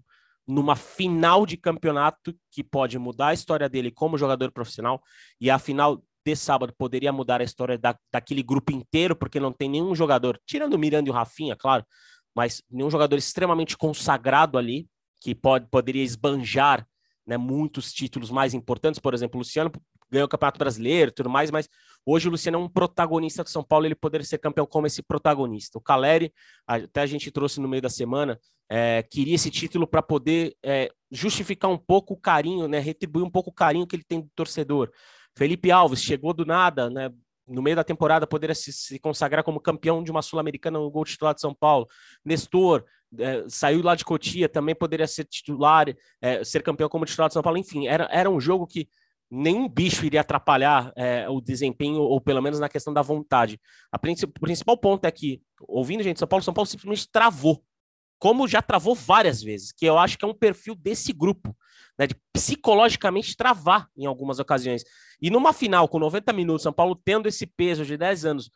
numa 0.47 0.75
final 0.75 1.45
de 1.45 1.55
campeonato 1.55 2.35
que 2.51 2.63
pode 2.63 2.99
mudar 2.99 3.27
a 3.27 3.33
história 3.33 3.69
dele 3.69 3.89
como 3.89 4.17
jogador 4.17 4.51
profissional 4.51 5.01
e 5.39 5.49
a 5.49 5.57
final 5.57 6.03
de 6.25 6.35
sábado 6.35 6.73
poderia 6.77 7.11
mudar 7.11 7.41
a 7.41 7.43
história 7.43 7.77
da, 7.77 7.97
daquele 8.11 8.43
grupo 8.43 8.71
inteiro, 8.71 9.15
porque 9.15 9.39
não 9.39 9.51
tem 9.51 9.69
nenhum 9.69 9.93
jogador, 9.95 10.39
tirando 10.45 10.73
o 10.73 10.79
Miranda 10.79 11.09
e 11.09 11.11
o 11.11 11.13
Rafinha, 11.13 11.55
claro, 11.55 11.85
mas 12.35 12.61
nenhum 12.69 12.89
jogador 12.89 13.17
extremamente 13.17 13.77
consagrado 13.77 14.57
ali 14.57 14.87
que 15.21 15.35
pode, 15.35 15.67
poderia 15.69 16.03
esbanjar 16.03 16.85
né, 17.25 17.37
muitos 17.37 17.93
títulos 17.93 18.29
mais 18.29 18.53
importantes, 18.53 18.99
por 18.99 19.13
exemplo, 19.13 19.37
Luciano 19.37 19.71
ganhou 20.13 20.25
o 20.25 20.29
Campeonato 20.29 20.59
Brasileiro 20.59 21.11
tudo 21.11 21.29
mais, 21.29 21.49
mas 21.51 21.67
hoje 22.05 22.27
o 22.27 22.31
Luciano 22.31 22.57
é 22.57 22.61
um 22.61 22.69
protagonista 22.69 23.43
do 23.43 23.49
São 23.49 23.63
Paulo, 23.63 23.85
ele 23.85 23.95
poderia 23.95 24.25
ser 24.25 24.37
campeão 24.37 24.65
como 24.65 24.87
esse 24.87 25.01
protagonista. 25.01 25.77
O 25.77 25.81
Caleri, 25.81 26.31
até 26.67 27.01
a 27.01 27.05
gente 27.05 27.31
trouxe 27.31 27.59
no 27.59 27.67
meio 27.67 27.81
da 27.81 27.89
semana, 27.89 28.39
é, 28.69 29.03
queria 29.03 29.35
esse 29.35 29.49
título 29.49 29.87
para 29.87 30.01
poder 30.01 30.55
é, 30.63 30.89
justificar 31.11 31.69
um 31.69 31.77
pouco 31.77 32.13
o 32.13 32.17
carinho, 32.17 32.67
né, 32.67 32.79
retribuir 32.79 33.25
um 33.25 33.29
pouco 33.29 33.49
o 33.49 33.53
carinho 33.53 33.87
que 33.87 33.95
ele 33.95 34.03
tem 34.03 34.21
do 34.21 34.29
torcedor. 34.35 34.91
Felipe 35.35 35.71
Alves 35.71 36.01
chegou 36.01 36.33
do 36.33 36.45
nada, 36.45 36.89
né, 36.89 37.09
no 37.47 37.61
meio 37.61 37.75
da 37.75 37.83
temporada 37.83 38.25
poderia 38.25 38.55
se, 38.55 38.71
se 38.71 38.99
consagrar 38.99 39.43
como 39.43 39.59
campeão 39.59 40.03
de 40.03 40.11
uma 40.11 40.21
Sul-Americana 40.21 40.79
no 40.79 40.89
gol 40.89 41.03
titular 41.03 41.33
de 41.33 41.41
São 41.41 41.53
Paulo. 41.53 41.87
Nestor 42.23 42.85
é, 43.19 43.43
saiu 43.47 43.81
lá 43.83 43.95
de 43.95 44.05
Cotia, 44.05 44.47
também 44.47 44.73
poderia 44.73 45.07
ser 45.07 45.25
titular, 45.25 45.87
é, 46.21 46.43
ser 46.43 46.63
campeão 46.63 46.89
como 46.89 47.05
titular 47.05 47.27
de 47.29 47.33
São 47.33 47.43
Paulo. 47.43 47.57
Enfim, 47.57 47.87
era, 47.87 48.07
era 48.11 48.29
um 48.29 48.39
jogo 48.39 48.65
que 48.65 48.87
nenhum 49.29 49.67
bicho 49.67 50.05
iria 50.05 50.21
atrapalhar 50.21 50.91
é, 50.95 51.27
o 51.29 51.41
desempenho, 51.41 52.01
ou 52.01 52.21
pelo 52.21 52.41
menos 52.41 52.59
na 52.59 52.69
questão 52.69 52.93
da 52.93 53.01
vontade. 53.01 53.59
O 53.93 54.39
principal 54.39 54.77
ponto 54.77 55.05
é 55.05 55.11
que, 55.11 55.41
ouvindo 55.61 56.03
gente 56.03 56.15
de 56.15 56.19
São 56.19 56.27
Paulo, 56.27 56.43
São 56.43 56.53
Paulo 56.53 56.67
simplesmente 56.67 57.09
travou, 57.11 57.63
como 58.19 58.47
já 58.47 58.61
travou 58.61 58.95
várias 58.95 59.41
vezes, 59.41 59.71
que 59.71 59.85
eu 59.85 59.97
acho 59.97 60.17
que 60.17 60.23
é 60.23 60.27
um 60.27 60.33
perfil 60.33 60.75
desse 60.75 61.11
grupo, 61.11 61.55
né, 61.97 62.07
de 62.07 62.15
psicologicamente 62.31 63.35
travar 63.35 63.89
em 63.97 64.05
algumas 64.05 64.39
ocasiões. 64.39 64.83
E 65.21 65.29
numa 65.29 65.51
final, 65.51 65.87
com 65.87 65.99
90 65.99 66.31
minutos, 66.31 66.63
São 66.63 66.73
Paulo 66.73 66.95
tendo 66.95 67.27
esse 67.27 67.45
peso 67.45 67.85
de 67.85 67.97
10 67.97 68.25
anos, 68.25 68.51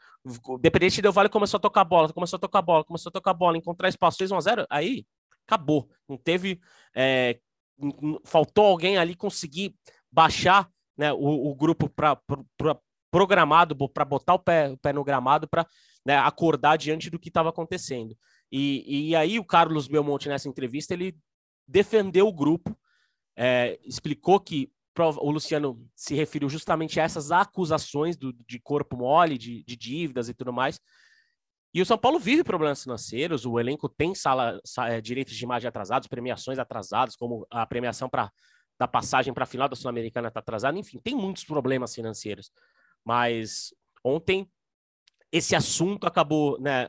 Dependente 0.59 1.01
Del 1.01 1.12
Vale 1.12 1.29
começou 1.29 1.57
a 1.57 1.62
tocar 1.62 1.83
bola, 1.83 2.13
começou 2.13 2.38
a 2.38 2.39
tocar 2.39 2.62
bola, 2.62 2.83
começou 2.83 3.09
a 3.09 3.13
tocar 3.13 3.33
bola, 3.33 3.57
encontrar 3.57 3.89
espaço, 3.89 4.17
fez 4.17 4.31
1x0, 4.31 4.65
aí 4.69 5.05
acabou. 5.47 5.89
Não 6.07 6.17
teve. 6.17 6.59
É, 6.95 7.39
faltou 8.25 8.65
alguém 8.65 8.97
ali 8.97 9.15
conseguir 9.15 9.75
baixar 10.17 10.67
né, 10.97 11.13
o, 11.13 11.51
o 11.51 11.53
grupo 11.53 11.88
para 11.88 12.19
programado 13.12 13.75
para 13.88 14.03
botar 14.03 14.33
o 14.33 14.39
pé, 14.39 14.69
o 14.71 14.77
pé 14.77 14.91
no 14.91 15.03
gramado 15.03 15.47
para 15.47 15.65
né, 16.03 16.17
acordar 16.17 16.75
diante 16.75 17.07
do 17.07 17.19
que 17.19 17.29
estava 17.29 17.50
acontecendo. 17.50 18.17
E, 18.51 19.09
e 19.09 19.15
aí 19.15 19.38
o 19.38 19.45
Carlos 19.45 19.88
Belmonte, 19.88 20.27
nessa 20.27 20.50
entrevista, 20.50 20.95
ele 20.95 21.15
defendeu 21.67 22.27
o 22.27 22.33
grupo, 22.33 22.75
é, 23.38 23.79
explicou 23.83 24.39
que 24.39 24.71
o 25.21 25.29
Luciano 25.29 25.79
se 25.95 26.15
referiu 26.15 26.50
justamente 26.50 27.00
a 27.00 27.03
essas 27.03 27.31
acusações 27.31 28.17
do, 28.17 28.33
de 28.33 28.59
corpo 28.59 28.97
mole, 28.97 29.38
de, 29.38 29.63
de, 29.63 29.75
dívidas 29.75 30.27
e 30.29 30.33
tudo 30.33 30.51
mais. 30.51 30.79
E 31.71 31.81
o 31.81 31.86
São 31.86 31.97
Paulo 31.97 32.17
vive 32.17 32.43
problemas 32.43 32.81
financeiros, 32.81 33.45
o 33.45 33.59
elenco 33.59 33.88
tem 33.88 34.15
sala, 34.15 34.59
é, 34.88 35.00
direitos 35.00 35.36
de 35.36 35.43
imagem 35.43 35.67
atrasados, 35.67 36.07
premiações 36.07 36.57
atrasadas, 36.57 37.15
como 37.15 37.45
a 37.51 37.67
premiação 37.67 38.09
para 38.09 38.31
da 38.79 38.88
passagem 38.88 39.34
para 39.34 39.43
a 39.43 39.48
final 39.48 39.67
da 39.67 39.75
Sul-Americana 39.75 40.27
está 40.27 40.39
atrasada, 40.39 40.77
enfim, 40.77 41.00
tem 41.00 41.15
muitos 41.15 41.43
problemas 41.43 41.93
financeiros. 41.93 42.51
Mas 43.03 43.74
ontem 44.03 44.50
esse 45.31 45.55
assunto 45.55 46.05
acabou, 46.05 46.60
né, 46.60 46.88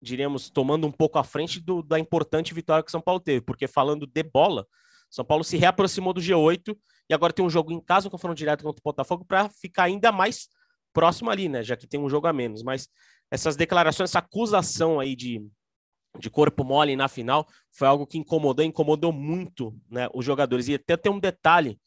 diríamos, 0.00 0.50
tomando 0.50 0.86
um 0.86 0.92
pouco 0.92 1.18
à 1.18 1.24
frente 1.24 1.60
do, 1.60 1.82
da 1.82 1.98
importante 1.98 2.52
vitória 2.52 2.84
que 2.84 2.90
São 2.90 3.00
Paulo 3.00 3.20
teve, 3.20 3.40
porque 3.40 3.66
falando 3.66 4.06
de 4.06 4.22
bola, 4.22 4.66
São 5.10 5.24
Paulo 5.24 5.44
se 5.44 5.56
reaproximou 5.56 6.12
do 6.12 6.20
G8 6.20 6.76
e 7.08 7.14
agora 7.14 7.32
tem 7.32 7.44
um 7.44 7.50
jogo 7.50 7.72
em 7.72 7.80
casa, 7.80 8.08
um 8.08 8.10
confronto 8.10 8.36
direto 8.36 8.62
contra 8.62 8.80
o 8.80 8.84
Botafogo, 8.84 9.24
para 9.24 9.48
ficar 9.48 9.84
ainda 9.84 10.12
mais 10.12 10.48
próximo 10.92 11.30
ali, 11.30 11.48
né, 11.48 11.62
já 11.62 11.76
que 11.76 11.86
tem 11.86 11.98
um 11.98 12.08
jogo 12.08 12.26
a 12.26 12.32
menos. 12.32 12.62
Mas 12.62 12.88
essas 13.30 13.56
declarações, 13.56 14.10
essa 14.10 14.18
acusação 14.18 15.00
aí 15.00 15.16
de 15.16 15.40
de 16.18 16.30
corpo 16.30 16.64
mole 16.64 16.94
na 16.96 17.08
final 17.08 17.46
foi 17.70 17.88
algo 17.88 18.06
que 18.06 18.18
incomodou, 18.18 18.64
incomodou 18.64 19.12
muito 19.12 19.74
né, 19.90 20.08
os 20.14 20.24
jogadores. 20.24 20.68
E 20.68 20.74
até 20.74 20.96
tem 20.96 21.10
um 21.10 21.18
detalhe 21.18 21.78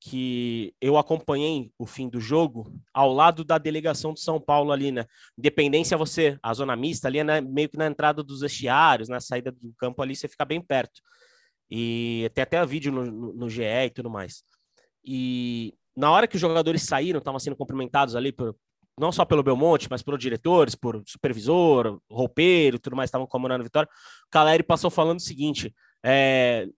que 0.00 0.74
eu 0.80 0.98
acompanhei 0.98 1.72
o 1.78 1.86
fim 1.86 2.08
do 2.08 2.20
jogo 2.20 2.70
ao 2.92 3.10
lado 3.12 3.42
da 3.42 3.56
delegação 3.56 4.12
de 4.12 4.20
São 4.20 4.38
Paulo 4.38 4.70
ali, 4.70 4.92
né? 4.92 5.06
Independência, 5.36 5.96
você, 5.96 6.38
a 6.42 6.52
zona 6.52 6.76
mista 6.76 7.08
ali 7.08 7.24
né, 7.24 7.40
meio 7.40 7.70
que 7.70 7.78
na 7.78 7.86
entrada 7.86 8.22
dos 8.22 8.40
vestiários, 8.40 9.08
na 9.08 9.18
saída 9.18 9.50
do 9.50 9.72
campo 9.78 10.02
ali, 10.02 10.14
você 10.14 10.28
fica 10.28 10.44
bem 10.44 10.60
perto. 10.60 11.00
E 11.70 12.30
tem 12.34 12.42
até 12.42 12.64
vídeo 12.66 12.92
no, 12.92 13.06
no, 13.06 13.32
no 13.32 13.48
GE 13.48 13.62
e 13.62 13.90
tudo 13.90 14.10
mais. 14.10 14.44
E 15.02 15.74
na 15.96 16.10
hora 16.10 16.26
que 16.28 16.36
os 16.36 16.40
jogadores 16.40 16.82
saíram, 16.82 17.18
estavam 17.18 17.40
sendo 17.40 17.56
cumprimentados 17.56 18.14
ali 18.14 18.30
por, 18.30 18.54
não 18.98 19.10
só 19.10 19.24
pelo 19.24 19.42
Belmonte, 19.42 19.88
mas 19.90 20.02
pelos 20.02 20.20
diretores, 20.20 20.74
por 20.74 21.02
supervisor, 21.06 22.00
roupeiro, 22.10 22.78
tudo 22.78 22.96
mais, 22.96 23.08
estavam 23.08 23.26
comemorando 23.26 23.62
a 23.62 23.64
vitória. 23.64 23.88
O 24.26 24.30
Caleri 24.30 24.62
passou 24.62 24.90
falando 24.90 25.18
o 25.18 25.22
seguinte: 25.22 25.74
é, 26.04 26.68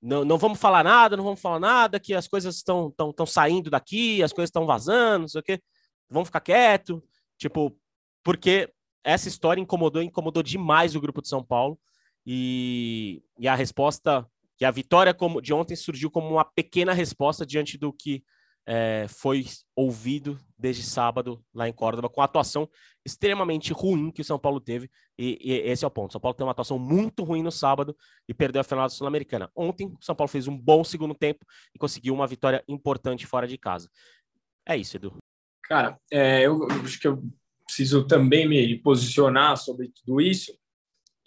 não, 0.00 0.24
não 0.24 0.38
vamos 0.38 0.60
falar 0.60 0.84
nada, 0.84 1.16
não 1.16 1.24
vamos 1.24 1.40
falar 1.40 1.58
nada, 1.58 1.98
que 1.98 2.14
as 2.14 2.28
coisas 2.28 2.56
estão 2.56 2.90
tão, 2.90 3.12
tão 3.12 3.26
saindo 3.26 3.70
daqui, 3.70 4.22
as 4.22 4.32
coisas 4.32 4.48
estão 4.48 4.66
vazando, 4.66 5.22
não 5.22 5.28
sei 5.28 5.40
o 5.40 5.44
quê, 5.44 5.60
vamos 6.10 6.28
ficar 6.28 6.40
quieto, 6.40 7.02
tipo, 7.38 7.76
porque 8.22 8.70
essa 9.02 9.28
história 9.28 9.60
incomodou, 9.60 10.02
incomodou 10.02 10.42
demais 10.42 10.94
o 10.94 11.00
grupo 11.00 11.22
de 11.22 11.28
São 11.28 11.42
Paulo, 11.42 11.78
e, 12.26 13.22
e 13.38 13.48
a 13.48 13.54
resposta, 13.54 14.26
que 14.56 14.64
a 14.64 14.70
vitória 14.70 15.12
como, 15.12 15.40
de 15.40 15.52
ontem 15.52 15.74
surgiu 15.74 16.10
como 16.10 16.28
uma 16.28 16.44
pequena 16.44 16.92
resposta 16.92 17.44
diante 17.44 17.76
do 17.76 17.92
que 17.92 18.22
é, 18.66 19.06
foi 19.08 19.44
ouvido 19.76 20.38
desde 20.58 20.82
sábado 20.82 21.44
lá 21.54 21.68
em 21.68 21.72
Córdoba, 21.72 22.08
com 22.08 22.20
a 22.20 22.24
atuação 22.24 22.68
extremamente 23.04 23.72
ruim 23.72 24.10
que 24.10 24.22
o 24.22 24.24
São 24.24 24.38
Paulo 24.38 24.60
teve. 24.60 24.90
E, 25.18 25.38
e 25.40 25.52
esse 25.70 25.84
é 25.84 25.88
o 25.88 25.90
ponto. 25.90 26.10
O 26.10 26.12
São 26.12 26.20
Paulo 26.20 26.34
tem 26.34 26.44
uma 26.44 26.52
atuação 26.52 26.78
muito 26.78 27.22
ruim 27.22 27.42
no 27.42 27.52
sábado 27.52 27.96
e 28.28 28.32
perdeu 28.32 28.60
a 28.60 28.64
final 28.64 28.84
da 28.84 28.88
Sul-Americana. 28.88 29.50
Ontem, 29.54 29.86
o 29.86 29.98
São 30.00 30.14
Paulo 30.14 30.28
fez 30.28 30.48
um 30.48 30.56
bom 30.56 30.82
segundo 30.82 31.14
tempo 31.14 31.44
e 31.74 31.78
conseguiu 31.78 32.14
uma 32.14 32.26
vitória 32.26 32.64
importante 32.66 33.26
fora 33.26 33.46
de 33.46 33.58
casa. 33.58 33.88
É 34.66 34.76
isso, 34.76 34.96
Edu. 34.96 35.16
Cara, 35.64 35.98
é, 36.10 36.46
eu 36.46 36.66
acho 36.82 36.98
que 36.98 37.06
eu 37.06 37.22
preciso 37.66 38.06
também 38.06 38.48
me 38.48 38.78
posicionar 38.78 39.56
sobre 39.56 39.88
tudo 39.88 40.20
isso. 40.20 40.56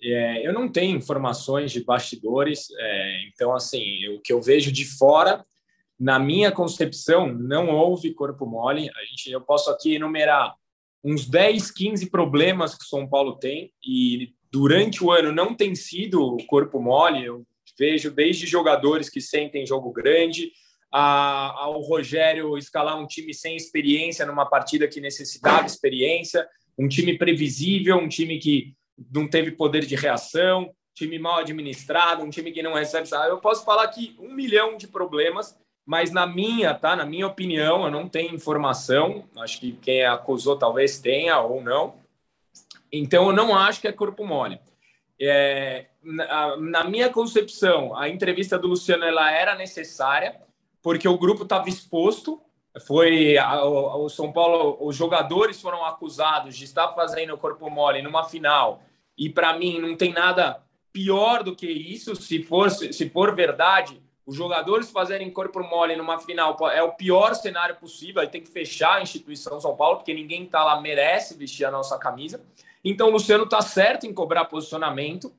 É, 0.02 0.48
eu 0.48 0.54
não 0.54 0.72
tenho 0.72 0.96
informações 0.96 1.72
de 1.72 1.84
bastidores, 1.84 2.68
é, 2.78 3.28
então, 3.28 3.54
assim, 3.56 4.08
o 4.10 4.22
que 4.22 4.32
eu 4.32 4.42
vejo 4.42 4.72
de 4.72 4.86
fora 4.86 5.44
na 6.00 6.20
minha 6.20 6.52
concepção, 6.52 7.34
não 7.34 7.70
houve 7.70 8.14
corpo 8.14 8.46
mole. 8.46 8.90
A 8.96 9.06
gente, 9.06 9.32
eu 9.32 9.42
posso 9.42 9.70
aqui 9.70 9.96
enumerar 9.96 10.56
uns 11.04 11.28
10, 11.28 11.72
15 11.72 12.10
problemas 12.10 12.76
que 12.76 12.86
São 12.86 13.08
Paulo 13.08 13.38
tem 13.38 13.72
e 13.84 14.34
durante 14.52 15.04
o 15.04 15.12
ano 15.12 15.32
não 15.32 15.56
tem 15.56 15.74
sido 15.74 16.38
corpo 16.48 16.80
mole. 16.80 17.26
Eu 17.26 17.44
vejo 17.78 18.12
desde 18.12 18.46
jogadores 18.46 19.10
que 19.10 19.22
sentem 19.22 19.66
jogo 19.66 19.92
grande 19.92 20.52
a, 20.92 21.64
ao 21.64 21.82
Rogério 21.82 22.58
escalar 22.58 22.98
um 23.00 23.08
time 23.08 23.34
sem 23.34 23.56
experiência 23.56 24.26
numa 24.26 24.46
partida 24.46 24.88
que 24.88 25.02
necessitava 25.02 25.66
experiência, 25.66 26.48
um 26.78 26.88
time 26.88 27.18
previsível, 27.18 27.98
um 27.98 28.08
time 28.08 28.40
que 28.40 28.74
não 29.12 29.28
teve 29.28 29.52
poder 29.52 29.86
de 29.86 29.96
reação, 29.96 30.72
time 30.96 31.20
mal 31.20 31.40
administrado, 31.40 32.24
um 32.24 32.30
time 32.30 32.52
que 32.52 32.64
não 32.64 32.74
recebe. 32.74 33.08
Eu 33.28 33.40
posso 33.40 33.64
falar 33.64 33.84
aqui 33.84 34.16
um 34.20 34.34
milhão 34.34 34.78
de 34.78 34.88
problemas 34.88 35.56
mas 35.88 36.12
na 36.12 36.28
minha, 36.28 36.74
tá? 36.74 36.98
Na 36.98 37.06
minha 37.06 37.26
opinião, 37.26 37.86
eu 37.86 37.90
não 37.92 38.10
tenho 38.10 38.36
informação. 38.36 39.24
Acho 39.38 39.58
que 39.58 39.72
quem 39.72 40.06
acusou 40.06 40.58
talvez 40.58 41.00
tenha 41.00 41.40
ou 41.40 41.64
não. 41.64 41.96
Então, 42.92 43.28
eu 43.28 43.34
não 43.34 43.56
acho 43.56 43.80
que 43.80 43.88
é 43.88 43.94
corpo 43.94 44.26
mole. 44.26 44.60
É, 45.20 45.86
na, 46.04 46.58
na, 46.58 46.84
minha 46.84 47.10
concepção, 47.10 47.96
a 47.96 48.10
entrevista 48.10 48.60
do 48.60 48.68
Luciano 48.68 49.06
ela 49.06 49.32
era 49.32 49.56
necessária 49.56 50.36
porque 50.84 51.08
o 51.08 51.18
grupo 51.18 51.44
estava 51.44 51.70
exposto. 51.70 52.42
Foi 52.86 53.38
a, 53.38 53.64
o, 53.64 54.04
o 54.04 54.10
São 54.10 54.30
Paulo, 54.34 54.78
os 54.82 54.94
jogadores 54.94 55.62
foram 55.62 55.86
acusados 55.86 56.58
de 56.58 56.66
estar 56.66 56.90
fazendo 56.96 57.38
corpo 57.38 57.70
mole 57.70 58.02
numa 58.02 58.26
final. 58.26 58.82
E 59.18 59.30
para 59.30 59.58
mim 59.58 59.80
não 59.80 59.96
tem 59.96 60.12
nada 60.12 60.62
pior 60.92 61.44
do 61.44 61.56
que 61.56 61.66
isso. 61.66 62.14
Se 62.14 62.44
for 62.44 62.70
se 62.70 63.10
for 63.10 63.34
verdade, 63.34 64.02
os 64.28 64.36
jogadores 64.36 64.92
fazerem 64.92 65.32
corpo 65.32 65.64
mole 65.64 65.96
numa 65.96 66.20
final 66.20 66.58
é 66.70 66.84
o 66.84 66.92
pior 66.92 67.34
cenário 67.34 67.78
possível. 67.78 68.22
Aí 68.22 68.28
tem 68.28 68.42
que 68.42 68.52
fechar 68.52 68.96
a 68.96 69.02
instituição 69.02 69.62
São 69.62 69.74
Paulo, 69.74 69.96
porque 69.96 70.14
ninguém 70.14 70.46
tá 70.46 70.66
lá 70.66 70.82
merece 70.82 71.38
vestir 71.38 71.64
a 71.64 71.72
nossa 71.72 71.98
camisa. 71.98 72.46
Então, 72.84 73.08
o 73.08 73.12
Luciano 73.12 73.48
tá 73.48 73.62
certo 73.62 74.06
em 74.06 74.14
cobrar 74.14 74.44
posicionamento. 74.44 75.34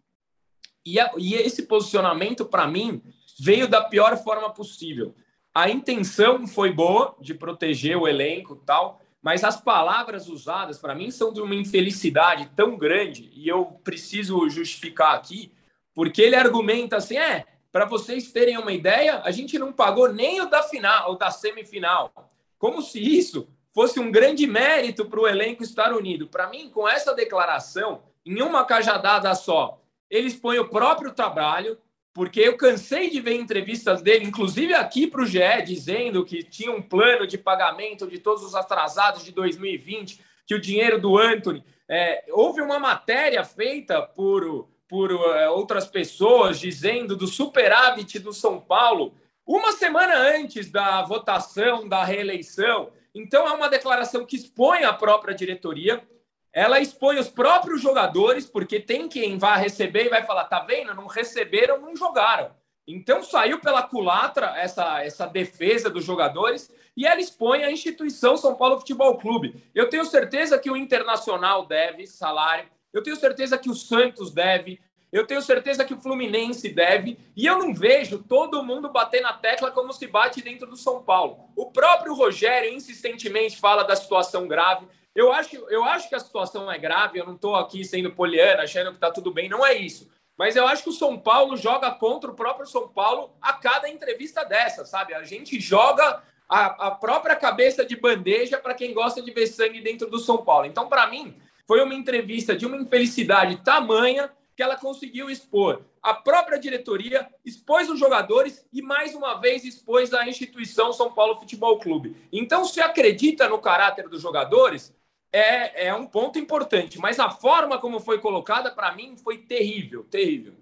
E, 0.86 0.98
a, 0.98 1.10
e 1.18 1.34
esse 1.34 1.66
posicionamento, 1.66 2.46
para 2.46 2.66
mim, 2.66 3.02
veio 3.38 3.68
da 3.68 3.84
pior 3.84 4.16
forma 4.16 4.48
possível. 4.48 5.14
a 5.54 5.68
intenção 5.68 6.46
foi 6.46 6.72
boa 6.72 7.14
de 7.20 7.34
proteger 7.34 7.98
o 7.98 8.08
elenco 8.08 8.58
e 8.62 8.64
tal, 8.64 9.02
mas 9.20 9.44
as 9.44 9.60
palavras 9.60 10.28
usadas 10.28 10.78
para 10.78 10.94
mim 10.94 11.10
são 11.10 11.30
de 11.30 11.42
uma 11.42 11.54
infelicidade 11.54 12.48
tão 12.56 12.78
grande 12.78 13.30
e 13.34 13.46
eu 13.48 13.66
preciso 13.84 14.48
justificar 14.48 15.14
aqui, 15.14 15.52
porque 15.92 16.22
ele 16.22 16.36
argumenta 16.36 16.96
assim: 16.96 17.18
é, 17.18 17.44
para 17.78 17.84
vocês 17.84 18.32
terem 18.32 18.58
uma 18.58 18.72
ideia, 18.72 19.22
a 19.24 19.30
gente 19.30 19.56
não 19.56 19.72
pagou 19.72 20.12
nem 20.12 20.40
o 20.40 20.46
da 20.46 20.64
final, 20.64 21.12
o 21.12 21.14
da 21.14 21.30
semifinal. 21.30 22.12
Como 22.58 22.82
se 22.82 22.98
isso 22.98 23.48
fosse 23.72 24.00
um 24.00 24.10
grande 24.10 24.48
mérito 24.48 25.04
para 25.04 25.20
o 25.20 25.28
elenco 25.28 25.62
estar 25.62 25.92
unido. 25.92 26.26
Para 26.26 26.48
mim, 26.48 26.70
com 26.70 26.88
essa 26.88 27.14
declaração, 27.14 28.02
em 28.26 28.42
uma 28.42 28.64
cajadada 28.64 29.32
só, 29.36 29.80
eles 30.10 30.34
põem 30.34 30.58
o 30.58 30.68
próprio 30.68 31.12
trabalho, 31.12 31.78
porque 32.12 32.40
eu 32.40 32.56
cansei 32.56 33.10
de 33.10 33.20
ver 33.20 33.36
entrevistas 33.36 34.02
dele, 34.02 34.24
inclusive 34.24 34.74
aqui 34.74 35.06
para 35.06 35.22
o 35.22 35.26
GE, 35.26 35.62
dizendo 35.64 36.24
que 36.24 36.42
tinha 36.42 36.72
um 36.72 36.82
plano 36.82 37.28
de 37.28 37.38
pagamento 37.38 38.08
de 38.08 38.18
todos 38.18 38.42
os 38.42 38.56
atrasados 38.56 39.24
de 39.24 39.30
2020, 39.30 40.20
que 40.44 40.54
o 40.56 40.60
dinheiro 40.60 41.00
do 41.00 41.16
Anthony. 41.16 41.64
É, 41.88 42.24
houve 42.32 42.60
uma 42.60 42.80
matéria 42.80 43.44
feita 43.44 44.02
por, 44.02 44.68
por 44.88 45.10
é, 45.10 45.48
outras 45.50 45.86
pessoas 45.86 46.58
dizendo 46.58 47.14
do 47.14 47.26
superávit 47.26 48.18
do 48.18 48.32
São 48.32 48.58
Paulo 48.58 49.14
uma 49.46 49.72
semana 49.72 50.14
antes 50.14 50.70
da 50.70 51.02
votação 51.02 51.88
da 51.88 52.04
reeleição. 52.04 52.90
Então, 53.14 53.46
é 53.46 53.52
uma 53.52 53.68
declaração 53.68 54.26
que 54.26 54.36
expõe 54.36 54.84
a 54.84 54.92
própria 54.92 55.34
diretoria, 55.34 56.06
ela 56.52 56.80
expõe 56.80 57.18
os 57.18 57.28
próprios 57.28 57.80
jogadores, 57.80 58.46
porque 58.46 58.80
tem 58.80 59.08
quem 59.08 59.38
vai 59.38 59.60
receber 59.60 60.06
e 60.06 60.10
vai 60.10 60.24
falar: 60.24 60.44
tá 60.44 60.60
vendo? 60.60 60.94
Não 60.94 61.06
receberam, 61.06 61.80
não 61.80 61.96
jogaram. 61.96 62.50
Então, 62.86 63.22
saiu 63.22 63.60
pela 63.60 63.82
culatra 63.82 64.54
essa, 64.56 65.02
essa 65.02 65.26
defesa 65.26 65.90
dos 65.90 66.04
jogadores 66.04 66.70
e 66.96 67.06
ela 67.06 67.20
expõe 67.20 67.62
a 67.62 67.70
instituição 67.70 68.36
São 68.36 68.54
Paulo 68.54 68.78
Futebol 68.78 69.16
Clube. 69.18 69.62
Eu 69.74 69.88
tenho 69.88 70.04
certeza 70.04 70.58
que 70.58 70.70
o 70.70 70.76
Internacional 70.76 71.66
deve 71.66 72.06
salário, 72.06 72.68
eu 72.98 73.02
tenho 73.02 73.16
certeza 73.16 73.56
que 73.56 73.70
o 73.70 73.74
Santos 73.74 74.30
deve, 74.30 74.80
eu 75.10 75.26
tenho 75.26 75.40
certeza 75.40 75.84
que 75.84 75.94
o 75.94 76.00
Fluminense 76.00 76.68
deve, 76.68 77.18
e 77.34 77.46
eu 77.46 77.58
não 77.58 77.72
vejo 77.72 78.18
todo 78.18 78.62
mundo 78.62 78.90
bater 78.90 79.22
na 79.22 79.32
tecla 79.32 79.70
como 79.70 79.92
se 79.92 80.06
bate 80.06 80.42
dentro 80.42 80.66
do 80.66 80.76
São 80.76 81.02
Paulo. 81.02 81.48
O 81.56 81.70
próprio 81.70 82.12
Rogério 82.14 82.72
insistentemente 82.72 83.58
fala 83.58 83.84
da 83.84 83.96
situação 83.96 84.46
grave. 84.46 84.86
Eu 85.14 85.32
acho, 85.32 85.56
eu 85.70 85.82
acho 85.84 86.08
que 86.08 86.14
a 86.14 86.20
situação 86.20 86.70
é 86.70 86.78
grave, 86.78 87.18
eu 87.18 87.26
não 87.26 87.34
estou 87.34 87.56
aqui 87.56 87.84
sendo 87.84 88.12
poliana, 88.12 88.64
achando 88.64 88.90
que 88.90 88.96
está 88.96 89.10
tudo 89.10 89.32
bem, 89.32 89.48
não 89.48 89.64
é 89.64 89.74
isso. 89.74 90.10
Mas 90.36 90.54
eu 90.54 90.68
acho 90.68 90.84
que 90.84 90.90
o 90.90 90.92
São 90.92 91.18
Paulo 91.18 91.56
joga 91.56 91.90
contra 91.90 92.30
o 92.30 92.34
próprio 92.34 92.66
São 92.66 92.86
Paulo 92.88 93.34
a 93.40 93.54
cada 93.54 93.88
entrevista 93.88 94.44
dessa, 94.44 94.84
sabe? 94.84 95.14
A 95.14 95.24
gente 95.24 95.58
joga 95.58 96.22
a, 96.48 96.88
a 96.88 96.90
própria 96.90 97.34
cabeça 97.34 97.84
de 97.84 97.96
bandeja 97.96 98.58
para 98.58 98.74
quem 98.74 98.94
gosta 98.94 99.20
de 99.20 99.30
ver 99.32 99.46
sangue 99.46 99.80
dentro 99.80 100.08
do 100.08 100.18
São 100.18 100.38
Paulo. 100.38 100.66
Então, 100.66 100.88
para 100.88 101.06
mim, 101.08 101.36
foi 101.68 101.82
uma 101.82 101.94
entrevista 101.94 102.56
de 102.56 102.64
uma 102.64 102.78
infelicidade 102.78 103.62
tamanha 103.62 104.32
que 104.56 104.62
ela 104.62 104.76
conseguiu 104.76 105.30
expor 105.30 105.84
a 106.02 106.14
própria 106.14 106.58
diretoria, 106.58 107.28
expôs 107.44 107.90
os 107.90 107.98
jogadores 107.98 108.66
e, 108.72 108.80
mais 108.80 109.14
uma 109.14 109.34
vez, 109.34 109.64
expôs 109.64 110.14
a 110.14 110.26
instituição 110.26 110.92
São 110.92 111.12
Paulo 111.12 111.38
Futebol 111.38 111.78
Clube. 111.78 112.16
Então, 112.32 112.64
se 112.64 112.80
acredita 112.80 113.48
no 113.48 113.58
caráter 113.58 114.08
dos 114.08 114.22
jogadores, 114.22 114.94
é, 115.30 115.88
é 115.88 115.94
um 115.94 116.06
ponto 116.06 116.38
importante, 116.38 116.98
mas 116.98 117.20
a 117.20 117.30
forma 117.30 117.78
como 117.78 118.00
foi 118.00 118.18
colocada, 118.18 118.70
para 118.70 118.94
mim, 118.94 119.16
foi 119.18 119.38
terrível, 119.38 120.04
terrível. 120.04 120.54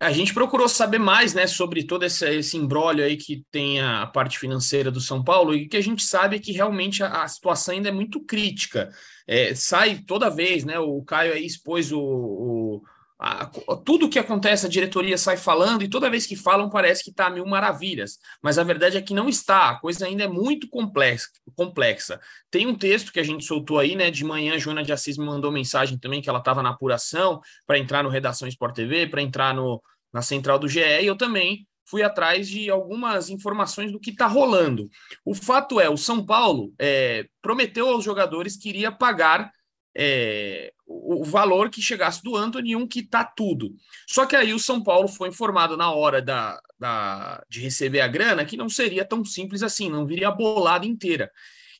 A 0.00 0.12
gente 0.12 0.32
procurou 0.32 0.68
saber 0.68 0.98
mais, 0.98 1.34
né, 1.34 1.46
sobre 1.48 1.84
todo 1.84 2.04
esse, 2.04 2.24
esse 2.36 2.56
aí 3.04 3.16
que 3.16 3.44
tem 3.50 3.80
a 3.80 4.06
parte 4.06 4.38
financeira 4.38 4.92
do 4.92 5.00
São 5.00 5.24
Paulo 5.24 5.54
e 5.54 5.66
que 5.66 5.76
a 5.76 5.80
gente 5.80 6.04
sabe 6.04 6.36
é 6.36 6.38
que 6.38 6.52
realmente 6.52 7.02
a, 7.02 7.24
a 7.24 7.28
situação 7.28 7.74
ainda 7.74 7.88
é 7.88 7.92
muito 7.92 8.24
crítica. 8.24 8.90
É, 9.26 9.54
sai 9.56 9.98
toda 10.06 10.30
vez, 10.30 10.64
né? 10.64 10.78
O 10.78 11.02
Caio 11.02 11.32
aí 11.32 11.44
expôs 11.44 11.90
o, 11.90 12.00
o 12.00 12.82
a, 13.18 13.50
tudo 13.84 14.08
que 14.08 14.18
acontece, 14.18 14.66
a 14.66 14.68
diretoria 14.68 15.18
sai 15.18 15.36
falando 15.36 15.82
e 15.82 15.88
toda 15.88 16.08
vez 16.08 16.24
que 16.24 16.36
falam 16.36 16.70
parece 16.70 17.02
que 17.02 17.10
está 17.10 17.28
mil 17.28 17.44
maravilhas, 17.44 18.18
mas 18.40 18.58
a 18.58 18.62
verdade 18.62 18.96
é 18.96 19.02
que 19.02 19.12
não 19.12 19.28
está, 19.28 19.70
a 19.70 19.80
coisa 19.80 20.06
ainda 20.06 20.24
é 20.24 20.28
muito 20.28 20.68
complexa. 20.68 21.28
complexa. 21.56 22.20
Tem 22.48 22.66
um 22.66 22.76
texto 22.76 23.12
que 23.12 23.18
a 23.18 23.24
gente 23.24 23.44
soltou 23.44 23.78
aí, 23.78 23.96
né? 23.96 24.10
De 24.10 24.24
manhã, 24.24 24.54
a 24.54 24.58
Joana 24.58 24.84
de 24.84 24.92
Assis 24.92 25.18
me 25.18 25.26
mandou 25.26 25.50
mensagem 25.50 25.98
também 25.98 26.22
que 26.22 26.28
ela 26.28 26.38
estava 26.38 26.62
na 26.62 26.70
apuração 26.70 27.40
para 27.66 27.78
entrar 27.78 28.04
no 28.04 28.08
Redação 28.08 28.46
Sport 28.46 28.76
TV, 28.76 29.08
para 29.08 29.20
entrar 29.20 29.52
no, 29.52 29.82
na 30.12 30.22
central 30.22 30.58
do 30.58 30.68
GE, 30.68 30.80
e 30.80 31.06
eu 31.06 31.16
também 31.16 31.66
fui 31.88 32.02
atrás 32.02 32.48
de 32.48 32.68
algumas 32.68 33.30
informações 33.30 33.90
do 33.90 33.98
que 33.98 34.10
está 34.10 34.26
rolando. 34.26 34.90
O 35.24 35.34
fato 35.34 35.80
é, 35.80 35.88
o 35.88 35.96
São 35.96 36.24
Paulo 36.24 36.72
é, 36.78 37.26
prometeu 37.40 37.88
aos 37.88 38.04
jogadores 38.04 38.56
que 38.56 38.68
iria 38.68 38.92
pagar 38.92 39.50
é, 39.96 40.72
o, 40.86 41.24
valor 41.24 41.70
que 41.70 41.82
chegasse 41.82 42.22
do 42.22 42.36
Anthony 42.36 42.76
um 42.76 42.86
que 42.86 43.02
tá 43.02 43.24
tudo. 43.24 43.74
Só 44.06 44.26
que 44.26 44.36
aí 44.36 44.52
o 44.52 44.58
São 44.58 44.82
Paulo 44.82 45.08
foi 45.08 45.28
informado 45.28 45.76
na 45.76 45.90
hora 45.90 46.20
da, 46.20 46.60
da, 46.78 47.42
de 47.48 47.60
receber 47.60 48.00
a 48.00 48.08
grana 48.08 48.44
que 48.44 48.56
não 48.56 48.68
seria 48.68 49.04
tão 49.04 49.24
simples 49.24 49.62
assim, 49.62 49.90
não 49.90 50.06
viria 50.06 50.28
a 50.28 50.32
bolada 50.32 50.86
inteira. 50.86 51.30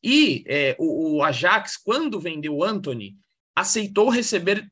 E 0.02 0.42
é, 0.46 0.74
o, 0.78 1.16
o 1.16 1.22
Ajax, 1.22 1.76
quando 1.76 2.20
vendeu 2.20 2.56
o 2.56 2.64
Anthony, 2.64 3.16
aceitou 3.54 4.08
receber 4.08 4.66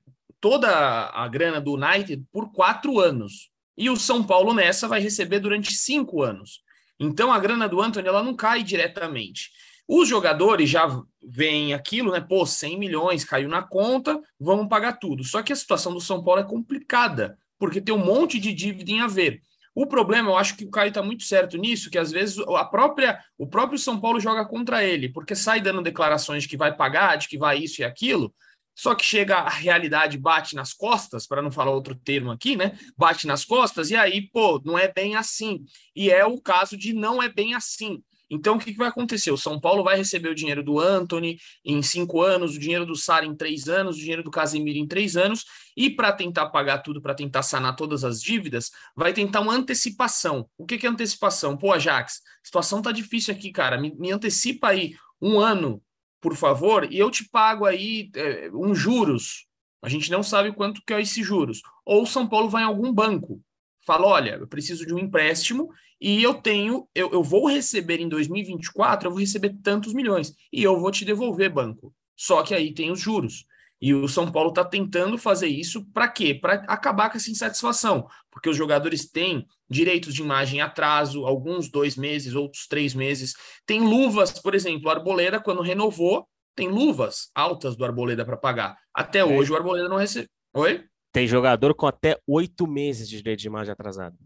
toda 0.47 1.11
a 1.13 1.27
grana 1.27 1.61
do 1.61 1.75
United 1.75 2.25
por 2.31 2.53
quatro 2.53 3.01
anos. 3.01 3.51
E 3.77 3.91
o 3.91 3.97
São 3.97 4.23
Paulo 4.23 4.55
nessa 4.55 4.87
vai 4.87 5.01
receber 5.01 5.41
durante 5.41 5.75
cinco 5.75 6.23
anos. 6.23 6.61
Então 7.01 7.33
a 7.33 7.39
grana 7.41 7.69
do 7.69 7.83
Anthony 7.83 8.07
ela 8.07 8.23
não 8.23 8.33
cai 8.33 8.63
diretamente. 8.63 9.51
Os 9.89 10.09
jogadores 10.09 10.71
já 10.71 10.87
veem 11.21 11.75
aquilo, 11.75 12.13
né? 12.13 12.21
Pô, 12.21 12.47
100 12.47 12.79
milhões 12.79 13.25
caiu 13.25 13.49
na 13.49 13.61
conta, 13.61 14.21
vamos 14.39 14.69
pagar 14.69 15.01
tudo. 15.01 15.25
Só 15.25 15.43
que 15.43 15.53
a 15.53 15.57
situação 15.57 15.93
do 15.93 16.01
São 16.01 16.23
Paulo 16.23 16.41
é 16.41 16.45
complicada, 16.45 17.37
porque 17.59 17.81
tem 17.81 17.93
um 17.93 18.05
monte 18.05 18.39
de 18.39 18.53
dívida 18.53 18.93
em 18.93 19.01
haver. 19.01 19.43
O 19.75 19.85
problema, 19.85 20.31
eu 20.31 20.37
acho 20.37 20.57
que 20.57 20.65
o 20.65 20.71
Caio 20.71 20.91
está 20.91 21.03
muito 21.03 21.25
certo 21.25 21.59
nisso, 21.59 21.91
que 21.91 21.99
às 21.99 22.13
vezes 22.13 22.39
a 22.39 22.65
própria, 22.65 23.19
o 23.37 23.49
próprio 23.49 23.81
São 23.81 24.01
Paulo 24.01 24.21
joga 24.21 24.45
contra 24.45 24.85
ele, 24.85 25.09
porque 25.09 25.35
sai 25.35 25.61
dando 25.61 25.83
declarações 25.83 26.45
de 26.45 26.49
que 26.49 26.57
vai 26.57 26.73
pagar, 26.73 27.17
de 27.17 27.27
que 27.27 27.37
vai 27.37 27.59
isso 27.59 27.81
e 27.81 27.85
aquilo, 27.85 28.33
só 28.77 28.95
que 28.95 29.05
chega 29.05 29.39
a 29.39 29.49
realidade, 29.49 30.19
bate 30.19 30.55
nas 30.55 30.75
costas, 30.75 31.27
para 31.27 31.41
não 31.41 31.51
falar 31.51 31.71
outro 31.71 31.95
termo 31.95 32.31
aqui, 32.31 32.57
né? 32.57 32.79
Bate 32.97 33.27
nas 33.27 33.43
costas, 33.43 33.91
e 33.91 33.97
aí, 33.97 34.31
pô, 34.31 34.61
não 34.63 34.79
é 34.79 34.93
bem 34.93 35.17
assim. 35.17 35.65
E 35.95 36.11
é 36.11 36.27
o 36.27 36.39
caso 36.39 36.77
de 36.77 36.93
não 36.93 37.23
é 37.23 37.29
bem 37.29 37.55
assim. 37.55 38.03
Então, 38.29 38.57
o 38.57 38.59
que, 38.59 38.73
que, 38.73 38.79
vai 38.79 38.89
acontecer? 38.89 39.31
O 39.31 39.37
São 39.37 39.59
Paulo 39.59 39.85
vai 39.85 39.97
receber 39.97 40.29
o 40.29 40.35
dinheiro 40.35 40.63
do 40.63 40.79
Anthony 40.81 41.39
em 41.65 41.81
cinco 41.81 42.21
anos, 42.21 42.57
o 42.57 42.59
dinheiro 42.59 42.85
do 42.85 42.97
Sara 42.97 43.25
em 43.25 43.35
três 43.35 43.69
anos, 43.69 43.97
o 43.97 44.01
dinheiro 44.01 44.23
do 44.23 44.31
Casemiro 44.31 44.79
em 44.79 44.87
três 44.87 45.17
anos, 45.17 45.45
e 45.77 45.89
para 45.89 46.13
tentar 46.13 46.51
pagar 46.51 46.79
tudo, 46.79 47.01
para 47.01 47.15
tentar 47.15 47.43
sanar 47.43 47.77
todas 47.77 48.05
as 48.05 48.21
dívidas, 48.21 48.71
vai 48.97 49.13
tentar 49.13 49.41
uma 49.41 49.55
antecipação. 49.55 50.49
O 50.59 50.67
que, 50.67 50.77
que 50.77 50.87
é 50.87 50.91
antecipação? 50.91 51.57
Pô, 51.57 51.73
Ajax, 51.73 52.21
situação 52.43 52.83
tá 52.83 52.91
difícil 52.91 53.33
aqui, 53.33 53.53
cara. 53.53 53.81
Me, 53.81 53.95
me 53.95 54.11
antecipa 54.11 54.69
aí 54.69 54.95
um 55.23 55.39
ano, 55.39 55.81
por 56.21 56.37
favor, 56.37 56.91
e 56.91 56.99
eu 56.99 57.11
te 57.11 57.29
pago 57.29 57.65
aí 57.65 58.11
é, 58.15 58.51
um 58.53 58.75
juros. 58.75 59.47
A 59.83 59.89
gente 59.89 60.11
não 60.11 60.23
sabe 60.23 60.53
quanto 60.53 60.83
que 60.87 60.93
é 60.93 61.01
esse 61.01 61.23
juros. 61.23 61.61
Ou 61.85 62.03
o 62.03 62.07
São 62.07 62.27
Paulo 62.27 62.49
vai 62.49 62.63
em 62.63 62.67
algum 62.67 62.93
banco 62.93 63.41
fala: 63.87 64.07
olha, 64.07 64.33
eu 64.33 64.49
preciso 64.49 64.85
de 64.85 64.93
um 64.93 64.99
empréstimo 64.99 65.71
e 66.01 66.23
eu 66.23 66.35
tenho, 66.35 66.87
eu, 66.95 67.11
eu 67.13 67.23
vou 67.23 67.47
receber 67.47 68.01
em 68.01 68.09
2024, 68.09 69.07
eu 69.07 69.13
vou 69.13 69.21
receber 69.21 69.57
tantos 69.63 69.95
milhões 69.95 70.35
e 70.53 70.63
eu 70.63 70.79
vou 70.79 70.91
te 70.91 71.05
devolver, 71.05 71.51
banco. 71.51 71.95
Só 72.17 72.43
que 72.43 72.55
aí 72.55 72.75
tem 72.75 72.91
os 72.91 73.01
juros. 73.01 73.47
E 73.81 73.95
o 73.95 74.09
São 74.09 74.33
Paulo 74.33 74.49
está 74.49 74.65
tentando 74.65 75.17
fazer 75.19 75.49
isso 75.49 75.85
para 75.93 76.09
quê? 76.09 76.35
Para 76.35 76.55
acabar 76.67 77.11
com 77.11 77.19
essa 77.19 77.31
insatisfação, 77.31 78.09
porque 78.31 78.49
os 78.49 78.57
jogadores 78.57 79.09
têm 79.09 79.47
direitos 79.69 80.15
de 80.15 80.23
imagem 80.23 80.61
atraso, 80.61 81.27
alguns 81.27 81.69
dois 81.69 81.97
meses, 81.97 82.35
outros 82.35 82.67
três 82.67 82.95
meses. 82.95 83.35
Tem 83.65 83.81
luvas, 83.81 84.33
por 84.33 84.55
exemplo, 84.55 84.87
o 84.87 84.91
Arboleda, 84.91 85.41
quando 85.41 85.63
renovou, 85.63 86.27
tem 86.55 86.69
luvas 86.69 87.31
altas 87.35 87.77
do 87.77 87.85
Arboleda 87.85 88.25
para 88.25 88.37
pagar. 88.37 88.77
Até 88.95 89.19
é. 89.19 89.25
hoje 89.25 89.53
o 89.53 89.57
Arboleda 89.57 89.89
não 89.89 89.97
recebeu. 89.97 90.29
Oi? 90.55 90.85
Tem 91.13 91.27
jogador 91.27 91.75
com 91.75 91.87
até 91.87 92.19
oito 92.27 92.67
meses 92.67 93.09
de 93.09 93.19
direito 93.19 93.41
de 93.41 93.47
imagem 93.47 93.73
atrasado. 93.73 94.17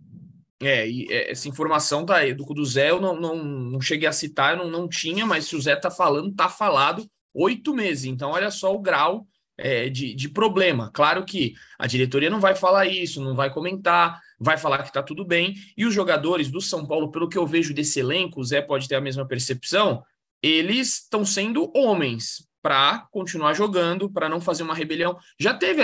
É, 0.62 0.88
e 0.88 1.06
é, 1.10 1.30
essa 1.30 1.48
informação 1.48 2.04
tá 2.04 2.16
aí. 2.16 2.34
Do, 2.34 2.44
do 2.44 2.64
Zé 2.64 2.90
eu 2.90 3.00
não, 3.00 3.18
não, 3.18 3.36
não 3.42 3.80
cheguei 3.80 4.08
a 4.08 4.12
citar, 4.12 4.56
eu 4.56 4.64
não, 4.64 4.70
não 4.70 4.88
tinha, 4.88 5.24
mas 5.24 5.46
se 5.46 5.56
o 5.56 5.60
Zé 5.60 5.74
tá 5.74 5.90
falando, 5.90 6.34
tá 6.34 6.48
falado 6.48 7.06
oito 7.34 7.74
meses. 7.74 8.04
Então, 8.04 8.30
olha 8.30 8.50
só 8.50 8.74
o 8.74 8.80
grau 8.80 9.26
é, 9.56 9.88
de, 9.88 10.14
de 10.14 10.28
problema. 10.28 10.90
Claro 10.92 11.24
que 11.24 11.54
a 11.78 11.86
diretoria 11.86 12.30
não 12.30 12.40
vai 12.40 12.54
falar 12.54 12.86
isso, 12.86 13.22
não 13.22 13.34
vai 13.34 13.52
comentar, 13.52 14.20
vai 14.40 14.56
falar 14.56 14.82
que 14.82 14.92
tá 14.92 15.02
tudo 15.02 15.24
bem. 15.24 15.54
E 15.76 15.84
os 15.84 15.92
jogadores 15.92 16.50
do 16.50 16.60
São 16.60 16.86
Paulo, 16.86 17.10
pelo 17.10 17.28
que 17.28 17.36
eu 17.36 17.46
vejo 17.46 17.74
desse 17.74 18.00
elenco, 18.00 18.40
o 18.40 18.44
Zé 18.44 18.62
pode 18.62 18.88
ter 18.88 18.94
a 18.94 19.00
mesma 19.00 19.26
percepção, 19.26 20.02
eles 20.42 21.02
estão 21.02 21.24
sendo 21.24 21.70
homens 21.76 22.48
para 22.62 23.06
continuar 23.10 23.54
jogando, 23.54 24.10
para 24.10 24.28
não 24.28 24.40
fazer 24.40 24.62
uma 24.62 24.74
rebelião. 24.74 25.16
Já 25.38 25.52
teve 25.54 25.82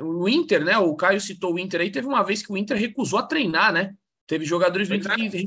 o 0.00 0.28
Inter, 0.28 0.64
né? 0.64 0.78
O 0.78 0.94
Caio 0.94 1.20
citou 1.20 1.54
o 1.54 1.58
Inter 1.58 1.82
aí, 1.82 1.90
teve 1.90 2.06
uma 2.06 2.22
vez 2.22 2.42
que 2.42 2.52
o 2.52 2.56
Inter 2.56 2.76
recusou 2.76 3.18
a 3.18 3.22
treinar, 3.22 3.72
né? 3.72 3.94
Teve 4.26 4.44
jogadores 4.44 4.88
do 4.88 4.94
Inter 4.94 5.14
que 5.14 5.44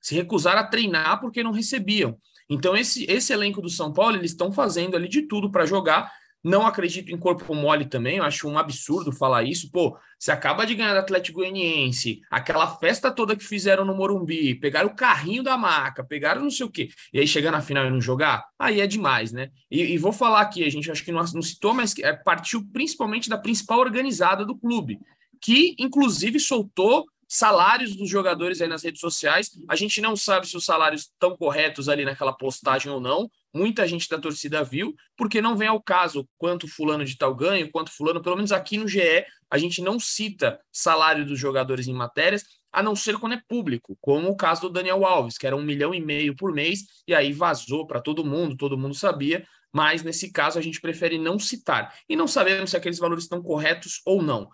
se 0.00 0.14
recusaram 0.14 0.60
a 0.60 0.66
treinar 0.66 1.20
porque 1.20 1.42
não 1.42 1.52
recebiam. 1.52 2.16
Então, 2.48 2.76
esse, 2.76 3.04
esse 3.10 3.32
elenco 3.32 3.62
do 3.62 3.68
São 3.68 3.92
Paulo, 3.92 4.16
eles 4.16 4.32
estão 4.32 4.52
fazendo 4.52 4.96
ali 4.96 5.08
de 5.08 5.22
tudo 5.22 5.50
para 5.50 5.66
jogar. 5.66 6.12
Não 6.42 6.66
acredito 6.66 7.12
em 7.12 7.16
corpo 7.16 7.54
mole 7.54 7.84
também, 7.84 8.16
eu 8.16 8.24
acho 8.24 8.48
um 8.48 8.58
absurdo 8.58 9.12
falar 9.12 9.44
isso. 9.44 9.70
Pô, 9.70 9.96
você 10.18 10.32
acaba 10.32 10.64
de 10.64 10.74
ganhar 10.74 10.92
do 10.92 11.00
Atlético 11.00 11.38
Goianiense, 11.38 12.20
aquela 12.30 12.66
festa 12.76 13.10
toda 13.10 13.36
que 13.36 13.44
fizeram 13.44 13.84
no 13.84 13.94
Morumbi, 13.94 14.54
pegaram 14.54 14.88
o 14.88 14.94
carrinho 14.94 15.42
da 15.42 15.56
maca, 15.56 16.02
pegaram 16.02 16.42
não 16.42 16.50
sei 16.50 16.66
o 16.66 16.70
quê, 16.70 16.88
e 17.12 17.20
aí 17.20 17.26
chegar 17.26 17.52
na 17.52 17.60
final 17.60 17.86
e 17.86 17.90
não 17.90 18.00
jogar, 18.00 18.44
aí 18.58 18.80
é 18.80 18.86
demais, 18.86 19.32
né? 19.32 19.50
E, 19.70 19.80
e 19.82 19.98
vou 19.98 20.12
falar 20.12 20.40
aqui, 20.40 20.64
a 20.64 20.70
gente 20.70 20.90
acho 20.90 21.04
que 21.04 21.12
não, 21.12 21.22
não 21.34 21.42
citou, 21.42 21.72
mas 21.72 21.94
é, 21.98 22.12
partiu 22.12 22.66
principalmente 22.72 23.28
da 23.28 23.38
principal 23.38 23.78
organizada 23.78 24.44
do 24.44 24.56
clube, 24.56 24.98
que 25.40 25.74
inclusive 25.78 26.40
soltou 26.40 27.04
salários 27.32 27.96
dos 27.96 28.10
jogadores 28.10 28.60
aí 28.60 28.68
nas 28.68 28.82
redes 28.82 29.00
sociais. 29.00 29.50
A 29.66 29.74
gente 29.74 30.02
não 30.02 30.14
sabe 30.14 30.46
se 30.46 30.54
os 30.54 30.66
salários 30.66 31.02
estão 31.02 31.34
corretos 31.34 31.88
ali 31.88 32.04
naquela 32.04 32.32
postagem 32.32 32.92
ou 32.92 33.00
não. 33.00 33.30
Muita 33.52 33.86
gente 33.86 34.08
da 34.08 34.18
torcida 34.18 34.62
viu, 34.64 34.94
porque 35.16 35.40
não 35.40 35.56
vem 35.56 35.68
ao 35.68 35.82
caso 35.82 36.28
quanto 36.38 36.66
fulano 36.66 37.04
de 37.04 37.16
tal 37.16 37.34
ganho, 37.34 37.70
quanto 37.70 37.90
fulano, 37.90 38.22
pelo 38.22 38.36
menos 38.36 38.52
aqui 38.52 38.78
no 38.78 38.88
GE, 38.88 39.24
a 39.50 39.58
gente 39.58 39.82
não 39.82 39.98
cita 40.00 40.58
salário 40.72 41.26
dos 41.26 41.38
jogadores 41.38 41.86
em 41.86 41.94
matérias, 41.94 42.44
a 42.72 42.82
não 42.82 42.96
ser 42.96 43.18
quando 43.18 43.34
é 43.34 43.42
público, 43.46 43.98
como 44.00 44.28
o 44.28 44.36
caso 44.36 44.62
do 44.62 44.70
Daniel 44.70 45.04
Alves, 45.04 45.36
que 45.36 45.46
era 45.46 45.54
um 45.54 45.62
milhão 45.62 45.94
e 45.94 46.00
meio 46.00 46.34
por 46.34 46.52
mês, 46.52 46.84
e 47.06 47.14
aí 47.14 47.32
vazou 47.32 47.86
para 47.86 48.00
todo 48.00 48.24
mundo, 48.24 48.56
todo 48.56 48.78
mundo 48.78 48.94
sabia, 48.94 49.46
mas 49.70 50.02
nesse 50.02 50.32
caso 50.32 50.58
a 50.58 50.62
gente 50.62 50.80
prefere 50.80 51.18
não 51.18 51.38
citar. 51.38 51.94
E 52.08 52.16
não 52.16 52.26
sabemos 52.26 52.70
se 52.70 52.76
aqueles 52.76 52.98
valores 52.98 53.24
estão 53.24 53.42
corretos 53.42 54.00
ou 54.06 54.22
não 54.22 54.48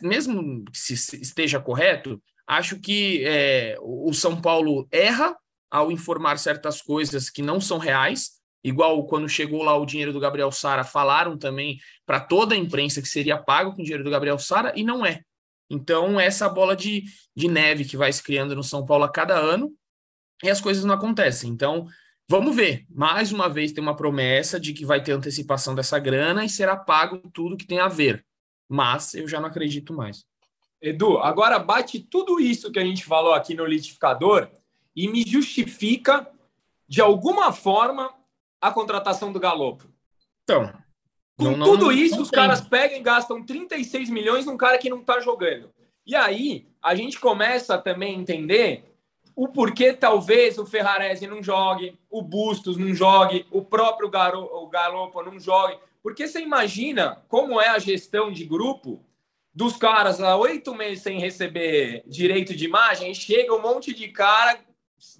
mesmo 0.00 0.64
que 0.64 0.92
esteja 0.92 1.60
correto, 1.60 2.22
acho 2.46 2.78
que 2.78 3.24
é, 3.24 3.76
o 3.80 4.12
São 4.12 4.40
Paulo 4.40 4.86
erra 4.90 5.36
ao 5.72 5.90
informar 5.90 6.38
certas 6.38 6.82
coisas 6.82 7.30
que 7.30 7.40
não 7.40 7.60
são 7.60 7.78
reais, 7.78 8.32
igual 8.62 9.06
quando 9.06 9.28
chegou 9.28 9.62
lá 9.62 9.76
o 9.76 9.86
dinheiro 9.86 10.12
do 10.12 10.20
Gabriel 10.20 10.52
Sara, 10.52 10.84
falaram 10.84 11.36
também 11.38 11.80
para 12.04 12.20
toda 12.20 12.54
a 12.54 12.58
imprensa 12.58 13.00
que 13.00 13.08
seria 13.08 13.36
pago 13.36 13.74
com 13.74 13.80
o 13.80 13.84
dinheiro 13.84 14.04
do 14.04 14.10
Gabriel 14.10 14.38
Sara, 14.38 14.72
e 14.76 14.84
não 14.84 15.04
é. 15.04 15.22
Então, 15.70 16.20
essa 16.20 16.48
bola 16.48 16.76
de, 16.76 17.04
de 17.34 17.48
neve 17.48 17.84
que 17.84 17.96
vai 17.96 18.12
se 18.12 18.22
criando 18.22 18.54
no 18.54 18.62
São 18.62 18.84
Paulo 18.84 19.04
a 19.04 19.10
cada 19.10 19.34
ano, 19.34 19.72
e 20.44 20.50
as 20.50 20.60
coisas 20.60 20.84
não 20.84 20.94
acontecem. 20.94 21.50
Então, 21.50 21.86
vamos 22.28 22.54
ver. 22.54 22.84
Mais 22.90 23.32
uma 23.32 23.48
vez 23.48 23.72
tem 23.72 23.82
uma 23.82 23.96
promessa 23.96 24.60
de 24.60 24.72
que 24.74 24.84
vai 24.84 25.02
ter 25.02 25.12
antecipação 25.12 25.74
dessa 25.74 25.98
grana 25.98 26.44
e 26.44 26.48
será 26.48 26.76
pago 26.76 27.18
tudo 27.32 27.56
que 27.56 27.66
tem 27.66 27.80
a 27.80 27.88
ver 27.88 28.24
mas 28.72 29.12
eu 29.12 29.28
já 29.28 29.38
não 29.38 29.48
acredito 29.48 29.92
mais. 29.92 30.24
Edu, 30.80 31.18
agora 31.18 31.58
bate 31.58 32.00
tudo 32.00 32.40
isso 32.40 32.72
que 32.72 32.78
a 32.78 32.84
gente 32.84 33.04
falou 33.04 33.34
aqui 33.34 33.54
no 33.54 33.66
litificador 33.66 34.48
e 34.94 35.08
me 35.08 35.22
justifica, 35.22 36.28
de 36.86 37.00
alguma 37.00 37.52
forma, 37.52 38.12
a 38.60 38.70
contratação 38.70 39.32
do 39.32 39.40
Galopo. 39.40 39.88
Então. 40.44 40.72
Com 41.38 41.56
não, 41.56 41.66
tudo 41.66 41.86
não, 41.86 41.92
isso, 41.92 42.16
não 42.16 42.22
os 42.22 42.30
caras 42.30 42.60
pegam 42.60 42.98
e 42.98 43.02
gastam 43.02 43.44
36 43.44 44.10
milhões 44.10 44.46
num 44.46 44.56
cara 44.56 44.78
que 44.78 44.90
não 44.90 45.00
está 45.00 45.18
jogando. 45.20 45.70
E 46.06 46.14
aí, 46.14 46.68
a 46.82 46.94
gente 46.94 47.18
começa 47.18 47.78
também 47.78 48.16
a 48.16 48.18
entender 48.18 48.84
o 49.34 49.48
porquê 49.48 49.92
talvez 49.92 50.58
o 50.58 50.66
Ferrarese 50.66 51.26
não 51.26 51.42
jogue, 51.42 51.98
o 52.10 52.22
Bustos 52.22 52.76
não 52.76 52.94
jogue, 52.94 53.46
o 53.50 53.62
próprio 53.62 54.10
Garo, 54.10 54.42
o 54.42 54.68
Galopo 54.68 55.22
não 55.22 55.40
jogue. 55.40 55.78
Porque 56.02 56.26
você 56.26 56.40
imagina 56.40 57.22
como 57.28 57.60
é 57.60 57.68
a 57.68 57.78
gestão 57.78 58.30
de 58.30 58.44
grupo 58.44 59.00
dos 59.54 59.76
caras 59.76 60.20
há 60.20 60.36
oito 60.36 60.74
meses 60.74 61.02
sem 61.02 61.18
receber 61.18 62.02
direito 62.06 62.54
de 62.54 62.64
imagem, 62.64 63.14
chega 63.14 63.54
um 63.54 63.60
monte 63.60 63.94
de 63.94 64.08
cara, 64.08 64.58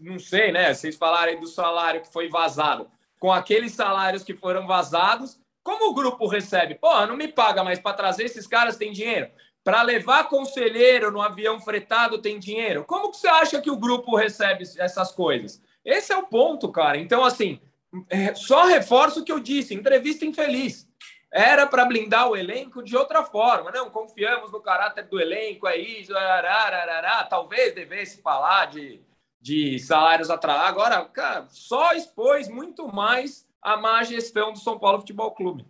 não 0.01 0.19
sei, 0.19 0.53
né? 0.53 0.73
Vocês 0.73 0.97
falarem 0.97 1.41
do 1.41 1.47
salário 1.47 2.03
que 2.03 2.13
foi 2.13 2.29
vazado, 2.29 2.91
com 3.19 3.33
aqueles 3.33 3.73
salários 3.73 4.23
que 4.23 4.35
foram 4.35 4.67
vazados, 4.67 5.41
como 5.63 5.91
o 5.91 5.95
grupo 5.95 6.27
recebe? 6.27 6.75
Pô, 6.75 7.07
não 7.07 7.17
me 7.17 7.29
paga, 7.29 7.63
mas 7.63 7.79
para 7.79 7.97
trazer 7.97 8.25
esses 8.25 8.47
caras 8.47 8.77
tem 8.77 8.93
dinheiro. 8.93 9.31
Para 9.63 9.83
levar 9.83 10.29
conselheiro 10.29 11.13
no 11.13 11.23
avião 11.23 11.61
fretado 11.61 12.19
tem 12.19 12.39
dinheiro. 12.39 12.85
Como 12.85 13.11
que 13.11 13.17
você 13.17 13.29
acha 13.29 13.61
que 13.61 13.71
o 13.71 13.77
grupo 13.77 14.17
recebe 14.17 14.65
essas 14.79 15.13
coisas? 15.13 15.63
Esse 15.85 16.13
é 16.13 16.17
o 16.17 16.27
ponto, 16.27 16.71
cara. 16.73 16.99
Então, 16.99 17.25
assim, 17.25 17.61
é, 18.09 18.35
só 18.35 18.65
reforço 18.65 19.21
o 19.21 19.25
que 19.25 19.31
eu 19.31 19.39
disse: 19.39 19.75
entrevista 19.75 20.25
infeliz. 20.25 20.89
Era 21.33 21.67
para 21.67 21.87
blindar 21.87 22.29
o 22.29 22.37
elenco 22.37 22.83
de 22.83 22.97
outra 22.97 23.25
forma. 23.25 23.71
Não, 23.71 23.89
confiamos 23.89 24.53
no 24.53 24.61
caráter 24.61 25.05
do 25.05 25.19
elenco, 25.19 25.67
é 25.67 25.79
isso, 25.79 26.15
arararará. 26.15 27.25
talvez 27.25 27.75
devesse 27.75 28.21
falar 28.21 28.67
de, 28.67 29.01
de 29.43 29.79
salários 29.81 30.31
atrasados. 30.31 30.69
Agora, 30.69 31.05
cara, 31.07 31.47
só 31.51 31.93
expôs 31.93 32.49
muito 32.49 32.87
mais 32.87 33.47
a 33.61 33.77
má 33.77 34.03
gestão 34.05 34.53
do 34.53 34.59
São 34.59 34.79
Paulo 34.79 35.01
Futebol 35.01 35.33
Clube. 35.33 35.67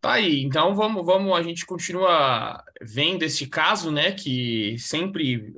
Tá 0.00 0.12
aí, 0.12 0.42
então 0.42 0.74
vamos, 0.76 1.04
vamos, 1.04 1.36
a 1.36 1.42
gente 1.42 1.66
continua 1.66 2.64
vendo 2.80 3.24
esse 3.24 3.48
caso, 3.48 3.90
né, 3.90 4.12
que 4.12 4.76
sempre 4.78 5.52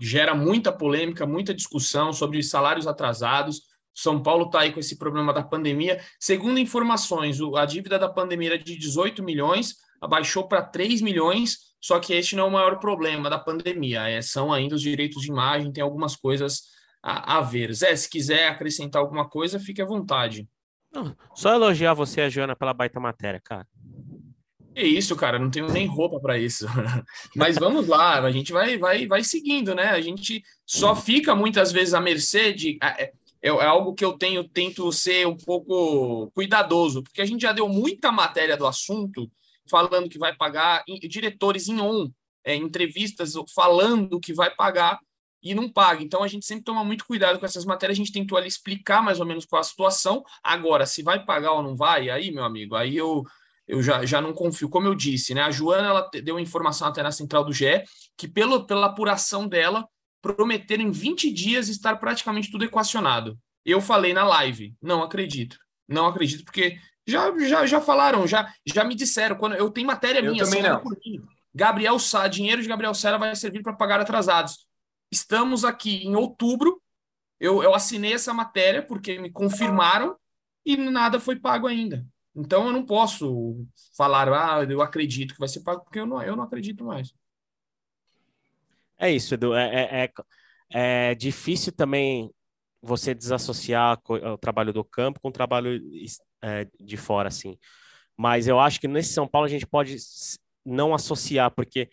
gera 0.00 0.34
muita 0.34 0.72
polêmica, 0.72 1.26
muita 1.26 1.54
discussão 1.54 2.10
sobre 2.12 2.42
salários 2.42 2.86
atrasados. 2.86 3.62
São 3.94 4.22
Paulo 4.22 4.46
está 4.46 4.60
aí 4.60 4.72
com 4.72 4.80
esse 4.80 4.96
problema 4.96 5.32
da 5.32 5.42
pandemia. 5.42 6.00
Segundo 6.18 6.58
informações, 6.58 7.38
a 7.54 7.66
dívida 7.66 7.98
da 7.98 8.08
pandemia 8.08 8.54
era 8.54 8.58
de 8.58 8.76
18 8.76 9.22
milhões, 9.22 9.76
abaixou 10.00 10.46
para 10.46 10.62
3 10.62 11.00
milhões, 11.00 11.58
só 11.80 11.98
que 11.98 12.14
este 12.14 12.34
não 12.36 12.44
é 12.44 12.48
o 12.48 12.52
maior 12.52 12.78
problema 12.78 13.30
da 13.30 13.38
pandemia, 13.38 14.08
é, 14.08 14.20
são 14.20 14.52
ainda 14.52 14.74
os 14.74 14.82
direitos 14.82 15.22
de 15.22 15.28
imagem, 15.28 15.72
tem 15.72 15.82
algumas 15.82 16.16
coisas 16.16 16.62
a, 17.02 17.38
a 17.38 17.40
ver. 17.40 17.72
Zé, 17.72 17.94
se 17.94 18.08
quiser 18.08 18.48
acrescentar 18.48 19.00
alguma 19.00 19.28
coisa, 19.28 19.60
fique 19.60 19.80
à 19.80 19.86
vontade. 19.86 20.48
Não, 20.92 21.14
só 21.34 21.54
elogiar 21.54 21.94
você 21.94 22.20
e 22.20 22.24
a 22.24 22.28
Joana 22.28 22.56
pela 22.56 22.74
baita 22.74 22.98
matéria, 22.98 23.40
cara. 23.40 23.66
É 24.74 24.84
isso, 24.84 25.16
cara, 25.16 25.38
não 25.38 25.50
tenho 25.50 25.68
nem 25.68 25.86
roupa 25.86 26.20
para 26.20 26.38
isso. 26.38 26.66
Mas 27.34 27.56
vamos 27.56 27.88
lá, 27.88 28.20
a 28.20 28.30
gente 28.30 28.52
vai, 28.52 28.76
vai, 28.76 29.06
vai 29.06 29.24
seguindo, 29.24 29.74
né? 29.74 29.84
A 29.88 30.00
gente 30.02 30.42
só 30.66 30.94
fica 30.94 31.34
muitas 31.34 31.72
vezes 31.72 31.94
à 31.94 32.00
mercê 32.00 32.52
de. 32.52 32.78
É, 32.82 33.04
é, 33.04 33.12
é 33.42 33.66
algo 33.66 33.94
que 33.94 34.04
eu 34.04 34.12
tenho, 34.12 34.44
tento 34.44 34.92
ser 34.92 35.26
um 35.26 35.36
pouco 35.36 36.30
cuidadoso, 36.34 37.02
porque 37.02 37.22
a 37.22 37.24
gente 37.24 37.42
já 37.42 37.52
deu 37.52 37.68
muita 37.68 38.12
matéria 38.12 38.56
do 38.56 38.66
assunto, 38.66 39.30
falando 39.70 40.08
que 40.08 40.18
vai 40.18 40.34
pagar, 40.34 40.84
diretores 41.08 41.68
em 41.68 41.80
on, 41.80 42.10
é, 42.44 42.54
entrevistas 42.54 43.34
falando 43.54 44.20
que 44.20 44.32
vai 44.32 44.54
pagar, 44.54 44.98
e 45.42 45.54
não 45.54 45.70
paga. 45.70 46.02
Então 46.02 46.22
a 46.22 46.28
gente 46.28 46.44
sempre 46.44 46.64
toma 46.64 46.84
muito 46.84 47.06
cuidado 47.06 47.38
com 47.38 47.46
essas 47.46 47.64
matérias, 47.64 47.96
a 47.96 48.02
gente 48.02 48.12
tentou 48.12 48.36
ali 48.36 48.48
explicar 48.48 49.02
mais 49.02 49.20
ou 49.20 49.26
menos 49.26 49.44
qual 49.44 49.60
a 49.60 49.64
situação. 49.64 50.24
Agora, 50.42 50.84
se 50.86 51.02
vai 51.02 51.24
pagar 51.24 51.52
ou 51.52 51.62
não 51.62 51.76
vai, 51.76 52.10
aí, 52.10 52.32
meu 52.32 52.44
amigo, 52.44 52.74
aí 52.74 52.96
eu, 52.96 53.22
eu 53.66 53.82
já, 53.82 54.04
já 54.04 54.20
não 54.20 54.32
confio. 54.32 54.68
Como 54.68 54.88
eu 54.88 54.94
disse, 54.94 55.34
né? 55.34 55.42
A 55.42 55.50
Joana 55.50 55.88
ela 55.88 56.10
deu 56.22 56.40
informação 56.40 56.88
até 56.88 57.02
na 57.02 57.12
central 57.12 57.44
do 57.44 57.52
GE 57.52 57.84
que, 58.16 58.26
pelo, 58.26 58.66
pela 58.66 58.86
apuração 58.86 59.46
dela, 59.46 59.86
prometeram 60.20 60.82
em 60.82 60.90
20 60.90 61.32
dias 61.32 61.68
estar 61.68 61.96
praticamente 61.96 62.50
tudo 62.50 62.64
equacionado. 62.64 63.38
Eu 63.64 63.80
falei 63.80 64.12
na 64.12 64.24
live, 64.24 64.74
não 64.82 65.02
acredito. 65.02 65.56
Não 65.88 66.06
acredito, 66.06 66.44
porque 66.44 66.76
já, 67.06 67.38
já, 67.38 67.66
já 67.66 67.80
falaram, 67.80 68.26
já, 68.26 68.52
já 68.66 68.84
me 68.84 68.94
disseram. 68.94 69.36
Quando 69.36 69.54
eu 69.54 69.70
tenho 69.70 69.86
matéria 69.86 70.20
eu 70.20 70.32
minha, 70.32 70.44
também 70.44 70.62
não. 70.62 70.82
Gabriel 71.54 71.98
Sá, 71.98 72.28
dinheiro 72.28 72.60
de 72.60 72.68
Gabriel 72.68 72.92
Sara 72.92 73.16
vai 73.16 73.34
servir 73.34 73.62
para 73.62 73.72
pagar 73.72 74.00
atrasados. 74.00 74.66
Estamos 75.10 75.64
aqui 75.64 76.06
em 76.06 76.16
outubro. 76.16 76.82
Eu, 77.38 77.62
eu 77.62 77.74
assinei 77.74 78.12
essa 78.12 78.34
matéria 78.34 78.82
porque 78.82 79.18
me 79.18 79.30
confirmaram 79.30 80.16
e 80.64 80.76
nada 80.76 81.20
foi 81.20 81.36
pago 81.36 81.66
ainda. 81.66 82.04
Então 82.34 82.66
eu 82.66 82.72
não 82.72 82.84
posso 82.84 83.64
falar, 83.96 84.28
ah, 84.28 84.62
eu 84.64 84.82
acredito 84.82 85.32
que 85.32 85.40
vai 85.40 85.48
ser 85.48 85.60
pago, 85.60 85.82
porque 85.84 86.00
eu 86.00 86.06
não, 86.06 86.22
eu 86.22 86.36
não 86.36 86.44
acredito 86.44 86.84
mais. 86.84 87.14
É 88.98 89.10
isso, 89.10 89.34
Edu. 89.34 89.54
É, 89.54 89.74
é, 89.74 90.04
é, 90.04 91.10
é 91.10 91.14
difícil 91.14 91.72
também 91.72 92.30
você 92.82 93.14
desassociar 93.14 93.98
o 94.06 94.38
trabalho 94.38 94.72
do 94.72 94.84
campo 94.84 95.20
com 95.20 95.28
o 95.28 95.32
trabalho 95.32 95.80
é, 96.42 96.66
de 96.80 96.96
fora, 96.96 97.28
assim. 97.28 97.58
Mas 98.16 98.48
eu 98.48 98.58
acho 98.58 98.80
que 98.80 98.88
nesse 98.88 99.12
São 99.12 99.26
Paulo 99.26 99.46
a 99.46 99.50
gente 99.50 99.66
pode 99.66 99.96
não 100.64 100.94
associar, 100.94 101.50
porque 101.50 101.88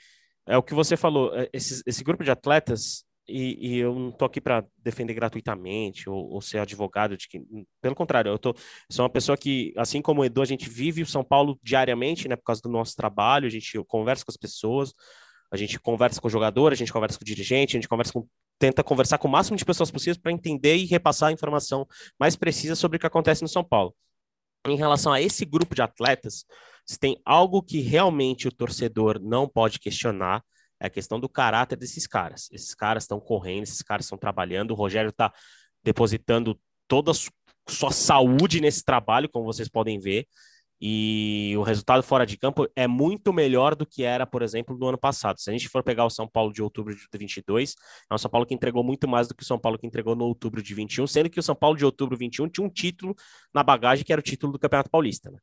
é 0.47 0.57
o 0.57 0.63
que 0.63 0.73
você 0.73 0.97
falou, 0.97 1.35
é, 1.37 1.49
esse, 1.53 1.81
esse 1.85 2.03
grupo 2.03 2.23
de 2.23 2.31
atletas, 2.31 3.05
e, 3.27 3.75
e 3.75 3.77
eu 3.77 3.95
não 3.95 4.09
estou 4.09 4.25
aqui 4.25 4.41
para 4.41 4.65
defender 4.77 5.13
gratuitamente 5.13 6.09
ou, 6.09 6.29
ou, 6.29 6.41
ser 6.41 6.59
advogado 6.59 7.15
de 7.15 7.27
que, 7.29 7.41
pelo 7.81 7.95
contrário, 7.95 8.29
eu 8.29 8.37
tô, 8.37 8.53
sou 8.91 9.03
uma 9.03 9.09
pessoa 9.09 9.37
que, 9.37 9.73
assim 9.77 10.01
como 10.01 10.21
o 10.21 10.25
Edu, 10.25 10.41
a 10.41 10.45
gente 10.45 10.69
vive 10.69 11.01
o 11.01 11.05
São 11.05 11.23
Paulo 11.23 11.57
diariamente, 11.63 12.27
né, 12.27 12.35
por 12.35 12.43
causa 12.43 12.61
do 12.61 12.69
nosso 12.69 12.95
trabalho, 12.95 13.47
a 13.47 13.49
gente 13.49 13.81
conversa 13.85 14.25
com 14.25 14.31
as 14.31 14.37
pessoas, 14.37 14.93
a 15.51 15.55
gente 15.55 15.79
conversa 15.79 16.19
com 16.19 16.27
o 16.27 16.31
jogador, 16.31 16.73
a 16.73 16.75
gente 16.75 16.91
conversa 16.91 17.17
com 17.17 17.23
o 17.23 17.25
dirigente, 17.25 17.77
a 17.77 17.79
gente 17.79 17.87
conversa 17.87 18.11
com, 18.11 18.27
tenta 18.59 18.83
conversar 18.83 19.17
com 19.19 19.27
o 19.27 19.31
máximo 19.31 19.55
de 19.55 19.63
pessoas 19.63 19.89
possíveis 19.89 20.17
para 20.17 20.31
entender 20.31 20.75
e 20.75 20.85
repassar 20.85 21.29
a 21.29 21.31
informação 21.31 21.87
mais 22.19 22.35
precisa 22.35 22.75
sobre 22.75 22.97
o 22.97 22.99
que 22.99 23.07
acontece 23.07 23.41
no 23.41 23.47
São 23.47 23.63
Paulo. 23.63 23.95
Em 24.67 24.75
relação 24.77 25.11
a 25.11 25.21
esse 25.21 25.45
grupo 25.45 25.75
de 25.75 25.81
atletas, 25.81 26.45
se 26.85 26.97
tem 26.97 27.19
algo 27.25 27.61
que 27.61 27.79
realmente 27.81 28.47
o 28.47 28.51
torcedor 28.51 29.19
não 29.21 29.47
pode 29.47 29.79
questionar, 29.79 30.43
É 30.79 30.87
a 30.87 30.89
questão 30.89 31.17
do 31.17 31.29
caráter 31.29 31.77
desses 31.77 32.05
caras. 32.05 32.49
Esses 32.51 32.75
caras 32.75 33.03
estão 33.03 33.17
correndo, 33.17 33.63
esses 33.63 33.81
caras 33.81 34.05
estão 34.05 34.17
trabalhando. 34.17 34.71
O 34.71 34.75
Rogério 34.75 35.11
está 35.11 35.31
depositando 35.81 36.59
toda 36.89 37.11
a 37.11 37.13
sua 37.69 37.91
saúde 37.91 38.59
nesse 38.59 38.83
trabalho, 38.83 39.29
como 39.29 39.45
vocês 39.45 39.69
podem 39.69 39.97
ver. 39.97 40.27
E 40.81 41.53
o 41.57 41.61
resultado 41.61 42.03
fora 42.03 42.25
de 42.25 42.37
campo 42.37 42.67
é 42.75 42.87
muito 42.87 43.31
melhor 43.31 43.75
do 43.75 43.85
que 43.85 44.03
era, 44.03 44.25
por 44.25 44.41
exemplo, 44.41 44.77
no 44.77 44.87
ano 44.87 44.97
passado. 44.97 45.39
Se 45.39 45.49
a 45.49 45.53
gente 45.53 45.69
for 45.69 45.81
pegar 45.83 46.05
o 46.05 46.09
São 46.09 46.27
Paulo 46.27 46.51
de 46.51 46.61
outubro 46.61 46.93
de 46.93 47.07
22, 47.17 47.75
é 48.11 48.13
um 48.13 48.17
São 48.17 48.29
Paulo 48.29 48.45
que 48.45 48.53
entregou 48.53 48.83
muito 48.83 49.07
mais 49.07 49.27
do 49.27 49.35
que 49.35 49.43
o 49.43 49.45
São 49.45 49.57
Paulo 49.57 49.77
que 49.77 49.87
entregou 49.87 50.15
no 50.15 50.25
outubro 50.25 50.61
de 50.61 50.73
21, 50.73 51.07
sendo 51.07 51.29
que 51.29 51.39
o 51.39 51.43
São 51.43 51.55
Paulo 51.55 51.77
de 51.77 51.85
outubro 51.85 52.17
de 52.17 52.25
21 52.25 52.49
tinha 52.49 52.65
um 52.65 52.69
título 52.69 53.15
na 53.53 53.63
bagagem, 53.63 54.03
que 54.03 54.11
era 54.11 54.19
o 54.19 54.23
título 54.23 54.51
do 54.51 54.59
Campeonato 54.59 54.89
Paulista. 54.89 55.31
Né? 55.31 55.37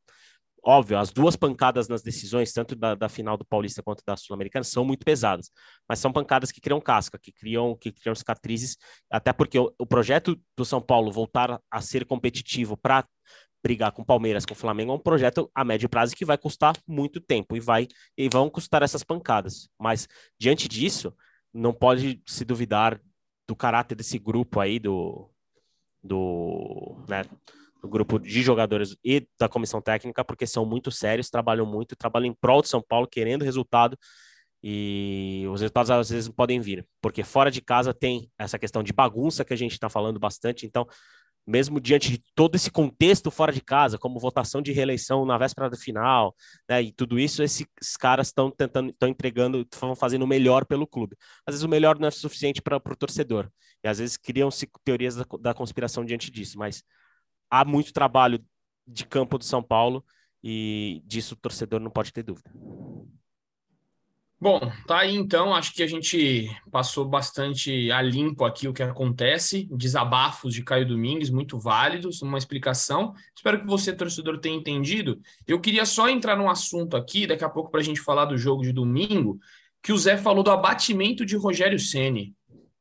Óbvio, 0.63 0.99
as 0.99 1.11
duas 1.11 1.35
pancadas 1.35 1.87
nas 1.87 2.03
decisões, 2.03 2.53
tanto 2.53 2.75
da, 2.75 2.93
da 2.93 3.09
final 3.09 3.35
do 3.35 3.43
Paulista 3.43 3.81
quanto 3.81 4.03
da 4.05 4.15
Sul-Americana, 4.15 4.63
são 4.63 4.85
muito 4.85 5.03
pesadas, 5.03 5.49
mas 5.89 5.97
são 5.97 6.13
pancadas 6.13 6.51
que 6.51 6.61
criam 6.61 6.79
casca, 6.79 7.17
que 7.17 7.31
criam, 7.31 7.75
que 7.75 7.91
criam 7.91 8.13
cicatrizes, 8.13 8.77
até 9.09 9.33
porque 9.33 9.57
o, 9.57 9.73
o 9.79 9.87
projeto 9.87 10.39
do 10.55 10.63
São 10.63 10.79
Paulo 10.79 11.11
voltar 11.11 11.59
a 11.69 11.81
ser 11.81 12.05
competitivo 12.05 12.77
para 12.77 13.03
brigar 13.63 13.91
com 13.91 14.03
Palmeiras, 14.03 14.45
com 14.45 14.55
Flamengo, 14.55 14.91
é 14.91 14.95
um 14.95 14.99
projeto 14.99 15.49
a 15.53 15.63
médio 15.63 15.87
prazo 15.87 16.15
que 16.15 16.25
vai 16.25 16.37
custar 16.37 16.75
muito 16.87 17.19
tempo 17.21 17.55
e 17.55 17.59
vai 17.59 17.87
e 18.17 18.27
vão 18.27 18.49
custar 18.49 18.81
essas 18.81 19.03
pancadas. 19.03 19.69
Mas 19.79 20.07
diante 20.39 20.67
disso, 20.67 21.13
não 21.53 21.73
pode 21.73 22.21
se 22.25 22.43
duvidar 22.43 22.99
do 23.47 23.55
caráter 23.55 23.95
desse 23.95 24.17
grupo 24.17 24.59
aí 24.59 24.79
do 24.79 25.29
do, 26.03 26.97
né, 27.07 27.23
do 27.81 27.87
grupo 27.87 28.19
de 28.19 28.41
jogadores 28.41 28.97
e 29.03 29.27
da 29.39 29.47
comissão 29.47 29.79
técnica, 29.81 30.25
porque 30.25 30.47
são 30.47 30.65
muito 30.65 30.91
sérios, 30.91 31.29
trabalham 31.29 31.65
muito, 31.65 31.95
trabalham 31.95 32.27
em 32.27 32.33
prol 32.33 32.61
de 32.61 32.69
São 32.69 32.81
Paulo, 32.81 33.07
querendo 33.07 33.45
resultado 33.45 33.97
e 34.63 35.43
os 35.51 35.61
resultados 35.61 35.89
às 35.89 36.09
vezes 36.09 36.29
podem 36.29 36.59
vir, 36.59 36.87
porque 37.01 37.23
fora 37.23 37.49
de 37.49 37.61
casa 37.61 37.93
tem 37.93 38.29
essa 38.37 38.59
questão 38.59 38.83
de 38.83 38.93
bagunça 38.93 39.43
que 39.43 39.53
a 39.53 39.57
gente 39.57 39.71
está 39.73 39.89
falando 39.89 40.19
bastante, 40.19 40.65
então 40.65 40.87
mesmo 41.45 41.79
diante 41.79 42.11
de 42.11 42.23
todo 42.35 42.55
esse 42.55 42.69
contexto 42.69 43.31
fora 43.31 43.51
de 43.51 43.61
casa, 43.61 43.97
como 43.97 44.19
votação 44.19 44.61
de 44.61 44.71
reeleição 44.71 45.25
na 45.25 45.37
véspera 45.37 45.69
da 45.69 45.77
final, 45.77 46.35
né, 46.69 46.81
e 46.81 46.91
tudo 46.91 47.19
isso, 47.19 47.41
esses 47.43 47.65
caras 47.99 48.27
estão 48.27 48.51
tentando, 48.51 48.91
estão 48.91 49.09
entregando, 49.09 49.61
estão 49.61 49.95
fazendo 49.95 50.23
o 50.23 50.27
melhor 50.27 50.65
pelo 50.65 50.87
clube. 50.87 51.15
Às 51.45 51.53
vezes 51.55 51.63
o 51.63 51.69
melhor 51.69 51.99
não 51.99 52.07
é 52.07 52.11
suficiente 52.11 52.61
para 52.61 52.77
o 52.77 52.95
torcedor, 52.95 53.49
e 53.83 53.87
às 53.87 53.99
vezes 53.99 54.17
criam-se 54.17 54.69
teorias 54.83 55.15
da, 55.15 55.25
da 55.39 55.53
conspiração 55.53 56.05
diante 56.05 56.29
disso, 56.29 56.57
mas 56.57 56.83
há 57.49 57.65
muito 57.65 57.91
trabalho 57.93 58.43
de 58.87 59.05
campo 59.05 59.37
do 59.37 59.43
São 59.43 59.63
Paulo, 59.63 60.05
e 60.43 61.01
disso 61.05 61.35
o 61.35 61.37
torcedor 61.37 61.79
não 61.79 61.91
pode 61.91 62.11
ter 62.11 62.23
dúvida. 62.23 62.51
Bom, 64.41 64.59
tá 64.87 65.01
aí 65.01 65.15
então. 65.15 65.53
Acho 65.53 65.71
que 65.71 65.83
a 65.83 65.87
gente 65.87 66.49
passou 66.71 67.05
bastante 67.05 67.91
a 67.91 68.01
limpo 68.01 68.43
aqui 68.43 68.67
o 68.67 68.73
que 68.73 68.81
acontece. 68.81 69.67
Desabafos 69.71 70.51
de 70.51 70.63
Caio 70.63 70.87
Domingues, 70.87 71.29
muito 71.29 71.59
válidos, 71.59 72.23
uma 72.23 72.39
explicação. 72.39 73.13
Espero 73.35 73.59
que 73.59 73.67
você, 73.67 73.93
torcedor, 73.93 74.39
tenha 74.39 74.57
entendido. 74.57 75.21
Eu 75.45 75.61
queria 75.61 75.85
só 75.85 76.09
entrar 76.09 76.35
num 76.35 76.49
assunto 76.49 76.97
aqui, 76.97 77.27
daqui 77.27 77.43
a 77.43 77.49
pouco, 77.49 77.69
para 77.69 77.81
a 77.81 77.83
gente 77.83 78.01
falar 78.01 78.25
do 78.25 78.35
jogo 78.35 78.63
de 78.63 78.73
domingo, 78.73 79.39
que 79.79 79.93
o 79.93 79.97
Zé 79.97 80.17
falou 80.17 80.43
do 80.43 80.49
abatimento 80.49 81.23
de 81.23 81.35
Rogério 81.35 81.77
Ceni. 81.77 82.33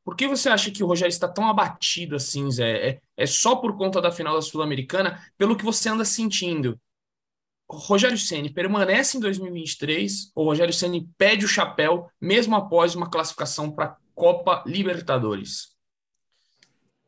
Por 0.03 0.17
que 0.17 0.27
você 0.27 0.49
acha 0.49 0.71
que 0.71 0.83
o 0.83 0.87
Rogério 0.87 1.13
está 1.13 1.29
tão 1.29 1.47
abatido 1.47 2.17
assim, 2.17 2.51
Zé? 2.51 2.89
É, 2.89 3.01
é 3.19 3.27
só 3.27 3.55
por 3.57 3.77
conta 3.77 4.01
da 4.01 4.11
final 4.11 4.35
da 4.35 4.41
Sul-Americana, 4.41 5.21
pelo 5.37 5.55
que 5.55 5.65
você 5.65 5.91
anda 5.91 6.07
sentindo? 6.07 6.81
Rogério 7.77 8.19
Ceni 8.19 8.51
permanece 8.51 9.17
em 9.17 9.21
2023 9.21 10.33
ou 10.35 10.47
Rogério 10.47 10.75
Ceni 10.75 11.09
pede 11.17 11.45
o 11.45 11.49
chapéu 11.49 12.09
mesmo 12.21 12.57
após 12.57 12.95
uma 12.95 13.09
classificação 13.09 13.71
para 13.71 13.87
a 13.87 13.97
Copa 14.15 14.63
Libertadores? 14.67 15.71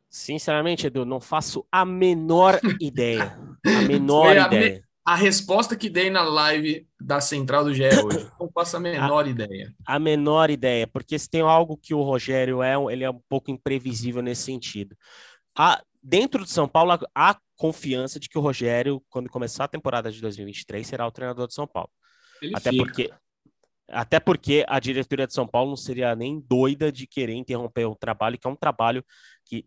Sinceramente, 0.09 0.87
Edu, 0.87 1.05
não 1.05 1.21
faço 1.21 1.67
a 1.73 1.85
menor 1.85 2.61
ideia. 2.81 3.39
A 3.67 3.81
menor 3.89 4.37
a 4.37 4.47
ideia. 4.47 4.75
Me, 4.75 4.83
a 5.05 5.15
resposta 5.17 5.75
que 5.75 5.89
dei 5.89 6.11
na 6.11 6.23
live 6.23 6.87
da 7.01 7.21
Central 7.21 7.65
do 7.65 7.75
GE 7.75 7.85
hoje, 8.05 8.31
não 8.39 8.51
faço 8.53 8.77
a 8.77 8.81
menor 8.81 9.25
a, 9.25 9.29
ideia. 9.29 9.75
A 9.87 9.99
menor 9.99 10.51
ideia, 10.51 10.87
porque 10.87 11.19
se 11.19 11.29
tem 11.29 11.41
algo 11.41 11.77
que 11.77 11.95
o 11.95 12.03
Rogério 12.03 12.63
é, 12.63 12.75
ele 12.93 13.05
é 13.05 13.11
um 13.11 13.21
pouco 13.29 13.51
imprevisível 13.51 14.23
nesse 14.23 14.43
sentido. 14.43 14.97
A, 15.57 15.83
dentro 16.03 16.45
de 16.45 16.51
São 16.51 16.69
Paulo, 16.69 16.99
há 17.15 17.39
confiança 17.57 18.19
de 18.19 18.29
que 18.29 18.37
o 18.37 18.41
Rogério, 18.41 19.03
quando 19.09 19.31
começar 19.31 19.65
a 19.65 19.69
temporada 19.69 20.11
de 20.11 20.21
2023, 20.21 20.87
será 20.87 21.07
o 21.07 21.13
treinador 21.13 21.47
de 21.47 21.55
São 21.55 21.67
Paulo. 21.67 21.91
Ele 22.41 22.55
até 22.57 22.71
fica. 22.71 22.85
porque 22.85 23.11
até 23.89 24.19
porque 24.19 24.65
a 24.69 24.81
diretoria 24.81 25.27
de 25.27 25.35
São 25.35 25.47
Paulo 25.47 25.71
não 25.71 25.77
seria 25.77 26.17
nem 26.17 26.41
doida 26.41 26.91
de 26.91 27.07
querer 27.07 27.35
interromper 27.35 27.85
o 27.85 27.95
trabalho, 27.95 28.39
que 28.39 28.47
é 28.47 28.51
um 28.51 28.57
trabalho 28.57 29.05
que 29.45 29.67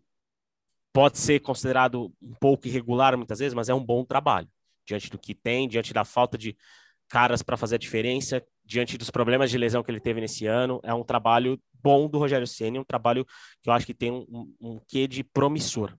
pode 0.92 1.18
ser 1.18 1.40
considerado 1.40 2.12
um 2.20 2.34
pouco 2.34 2.66
irregular 2.66 3.16
muitas 3.16 3.38
vezes, 3.38 3.54
mas 3.54 3.68
é 3.68 3.74
um 3.74 3.84
bom 3.84 4.04
trabalho 4.04 4.48
diante 4.84 5.10
do 5.10 5.18
que 5.18 5.34
tem, 5.34 5.68
diante 5.68 5.94
da 5.94 6.04
falta 6.04 6.36
de 6.36 6.56
caras 7.08 7.40
para 7.40 7.56
fazer 7.56 7.76
a 7.76 7.78
diferença, 7.78 8.42
diante 8.64 8.98
dos 8.98 9.10
problemas 9.10 9.50
de 9.50 9.58
lesão 9.58 9.82
que 9.82 9.90
ele 9.90 10.00
teve 10.00 10.20
nesse 10.20 10.46
ano, 10.46 10.80
é 10.82 10.92
um 10.92 11.04
trabalho 11.04 11.60
bom 11.72 12.08
do 12.08 12.18
Rogério 12.18 12.46
Ceni, 12.46 12.80
um 12.80 12.84
trabalho 12.84 13.24
que 13.62 13.70
eu 13.70 13.72
acho 13.72 13.86
que 13.86 13.94
tem 13.94 14.10
um, 14.10 14.54
um 14.60 14.80
quê 14.88 15.06
de 15.06 15.22
promissor 15.22 15.96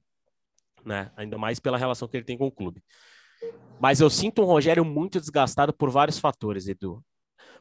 né? 0.87 1.11
Ainda 1.15 1.37
mais 1.37 1.59
pela 1.59 1.77
relação 1.77 2.07
que 2.07 2.17
ele 2.17 2.23
tem 2.23 2.37
com 2.37 2.47
o 2.47 2.51
clube. 2.51 2.81
Mas 3.79 3.99
eu 3.99 4.09
sinto 4.09 4.41
um 4.41 4.45
Rogério 4.45 4.83
muito 4.83 5.19
desgastado 5.19 5.73
por 5.73 5.91
vários 5.91 6.17
fatores, 6.17 6.67
Edu. 6.67 7.03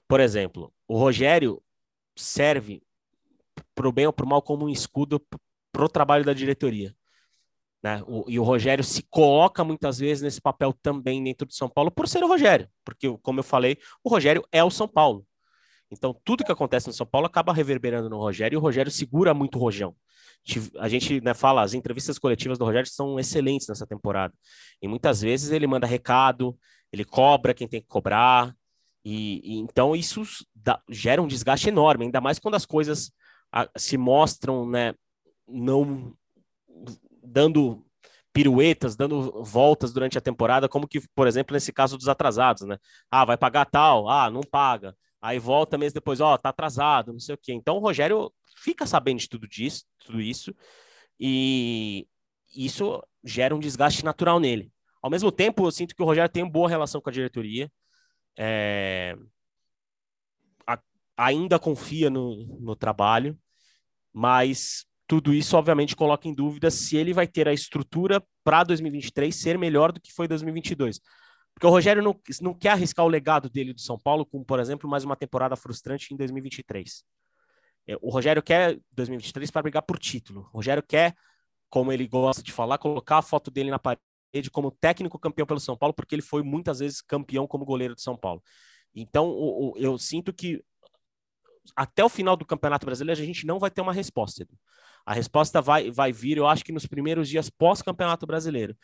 Por 0.09 0.21
exemplo, 0.21 0.73
o 0.89 0.97
Rogério 0.97 1.63
serve 2.17 2.83
para 3.75 3.89
o 3.89 3.93
bem 3.93 4.07
ou 4.07 4.13
para 4.13 4.25
o 4.25 4.29
mal 4.29 4.41
como 4.41 4.65
um 4.65 4.69
escudo 4.69 5.21
para 5.73 5.85
o 5.85 5.89
trabalho 5.89 6.25
da 6.25 6.33
diretoria. 6.33 6.95
Né? 7.83 8.03
O, 8.07 8.25
e 8.29 8.39
o 8.39 8.45
Rogério 8.45 8.83
se 8.83 9.03
coloca 9.11 9.63
muitas 9.63 9.99
vezes 9.99 10.23
nesse 10.23 10.41
papel 10.41 10.73
também 10.73 11.23
dentro 11.23 11.47
de 11.47 11.55
São 11.55 11.69
Paulo 11.69 11.91
por 11.91 12.09
ser 12.09 12.23
o 12.25 12.29
Rogério, 12.29 12.69
porque, 12.85 13.15
como 13.19 13.41
eu 13.41 13.45
falei, 13.45 13.79
o 14.03 14.09
Rogério 14.09 14.47
é 14.51 14.65
o 14.65 14.71
São 14.71 14.89
Paulo. 14.89 15.27
Então, 15.91 16.19
tudo 16.25 16.45
que 16.45 16.51
acontece 16.51 16.87
no 16.87 16.93
São 16.93 17.07
Paulo 17.07 17.27
acaba 17.27 17.53
reverberando 17.53 18.09
no 18.09 18.19
Rogério 18.19 18.57
e 18.57 18.59
o 18.59 18.61
Rogério 18.61 18.91
segura 18.91 19.35
muito 19.35 19.57
o 19.57 19.61
Rojão 19.61 19.95
a 20.79 20.89
gente 20.89 21.21
né, 21.21 21.35
fala, 21.35 21.63
as 21.63 21.75
entrevistas 21.75 22.19
coletivas 22.19 22.59
do 22.59 22.65
Rogério 22.65 22.89
são 22.89 23.19
excelentes 23.19 23.67
nessa 23.69 23.87
temporada. 23.87 24.33
E 24.81 24.87
muitas 24.87 25.21
vezes 25.21 25.51
ele 25.51 25.67
manda 25.67 25.87
recado, 25.87 26.57
ele 26.93 27.05
cobra 27.05 27.55
quem 27.55 27.67
tem 27.67 27.81
que 27.81 27.89
cobrar, 27.89 28.55
e, 29.05 29.41
e 29.45 29.59
então 29.59 29.95
isso 29.95 30.23
dá, 30.55 30.81
gera 30.89 31.23
um 31.23 31.27
desgaste 31.27 31.69
enorme, 31.69 32.05
ainda 32.05 32.21
mais 32.21 32.39
quando 32.39 32.55
as 32.55 32.67
coisas 32.67 33.13
a, 33.53 33.69
se 33.77 33.97
mostram, 33.97 34.69
né, 34.69 34.95
não 35.49 36.13
dando 37.23 37.85
piruetas, 38.33 38.97
dando 38.97 39.43
voltas 39.43 39.93
durante 39.93 40.19
a 40.19 40.21
temporada, 40.21 40.69
como 40.69 40.87
que, 40.87 41.01
por 41.15 41.27
exemplo, 41.27 41.55
nesse 41.55 41.73
caso 41.73 41.97
dos 41.97 42.09
atrasados, 42.09 42.63
né? 42.63 42.77
Ah, 43.11 43.25
vai 43.25 43.37
pagar 43.37 43.65
tal, 43.65 44.11
ah, 44.11 44.31
não 44.31 44.43
paga. 44.43 44.95
Aí 45.21 45.39
volta 45.39 45.79
mês 45.79 45.93
depois, 45.93 46.21
ó, 46.21 46.37
tá 46.37 46.51
atrasado, 46.51 47.13
não 47.13 47.21
sei 47.21 47.35
o 47.35 47.39
quê. 47.39 47.53
Então 47.53 47.77
o 47.77 47.81
Rogério 47.81 48.33
fica 48.57 48.87
sabendo 48.87 49.19
de 49.19 49.29
tudo 49.29 49.49
disso, 49.49 49.85
tudo 49.99 50.21
isso, 50.21 50.55
e 51.19 52.07
isso 52.55 53.03
gera 53.25 53.55
um 53.55 53.61
desgaste 53.61 54.05
natural 54.05 54.39
nele. 54.41 54.73
Ao 55.03 55.11
mesmo 55.11 55.31
tempo, 55.31 55.67
eu 55.67 55.71
sinto 55.71 55.95
que 55.95 56.03
o 56.03 56.07
Rogério 56.07 56.31
tem 56.31 56.43
uma 56.43 56.51
boa 56.51 56.69
relação 56.69 57.01
com 57.01 57.09
a 57.09 57.13
diretoria, 57.13 57.71
é... 58.39 59.17
a... 60.67 60.79
ainda 61.17 61.59
confia 61.59 62.11
no, 62.11 62.45
no 62.61 62.77
trabalho, 62.77 63.39
mas 64.13 64.87
tudo 65.07 65.33
isso, 65.33 65.57
obviamente, 65.57 65.95
coloca 65.95 66.27
em 66.27 66.35
dúvida 66.35 66.71
se 66.71 66.97
ele 66.97 67.13
vai 67.13 67.27
ter 67.27 67.47
a 67.47 67.53
estrutura 67.53 68.23
para 68.43 68.65
2023 68.65 69.35
ser 69.35 69.59
melhor 69.59 69.93
do 69.93 70.01
que 70.01 70.13
foi 70.13 70.27
2022. 70.27 71.01
Porque 71.57 71.67
o 71.67 71.71
Rogério 71.71 72.03
não, 72.03 72.15
não 72.43 72.53
quer 72.53 72.69
arriscar 72.69 73.07
o 73.07 73.09
legado 73.09 73.49
dele 73.49 73.73
do 73.73 73.81
São 73.81 73.99
Paulo 73.99 74.27
com, 74.27 74.45
por 74.45 74.61
exemplo, 74.61 74.89
mais 74.89 75.05
uma 75.05 75.17
temporada 75.17 75.57
frustrante 75.57 76.13
em 76.13 76.17
2023. 76.17 77.03
É, 77.87 77.97
o 78.03 78.11
Rogério 78.11 78.43
quer 78.43 78.79
2023 78.93 79.51
para 79.51 79.63
brigar 79.63 79.83
por 79.83 79.99
título. 79.99 80.51
O 80.53 80.59
Rogério 80.59 80.83
quer, 80.83 81.17
como 81.71 81.91
ele 81.91 82.07
gosta 82.07 82.43
de 82.43 82.53
falar, 82.53 82.77
colocar 82.77 83.17
a 83.17 83.23
foto 83.23 83.51
dele 83.51 83.71
na 83.71 83.79
parede 83.79 84.51
como 84.53 84.71
técnico 84.71 85.19
campeão 85.19 85.47
pelo 85.47 85.59
São 85.59 85.79
Paulo, 85.79 85.95
porque 85.95 86.15
ele 86.15 86.21
foi 86.21 86.43
muitas 86.43 86.81
vezes 86.81 87.01
campeão 87.01 87.47
como 87.47 87.65
goleiro 87.65 87.95
de 87.95 88.03
São 88.03 88.19
Paulo. 88.19 88.43
Então, 88.95 89.27
o, 89.31 89.71
o, 89.71 89.79
eu 89.79 89.97
sinto 89.97 90.35
que 90.35 90.63
até 91.75 92.05
o 92.05 92.11
final 92.11 92.37
do 92.37 92.45
Campeonato 92.45 92.85
Brasileiro 92.85 93.19
a 93.19 93.25
gente 93.25 93.47
não 93.47 93.59
vai 93.59 93.71
ter 93.71 93.81
uma 93.81 93.95
resposta. 93.95 94.47
A 95.07 95.15
resposta 95.15 95.63
vai, 95.63 95.91
vai 95.91 96.13
vir, 96.13 96.37
eu 96.37 96.47
acho 96.47 96.63
que 96.63 96.73
nos 96.73 96.85
primeiros 96.85 97.31
dias 97.31 97.49
pós-Campeonato 97.49 98.27
Brasileiro. 98.27 98.77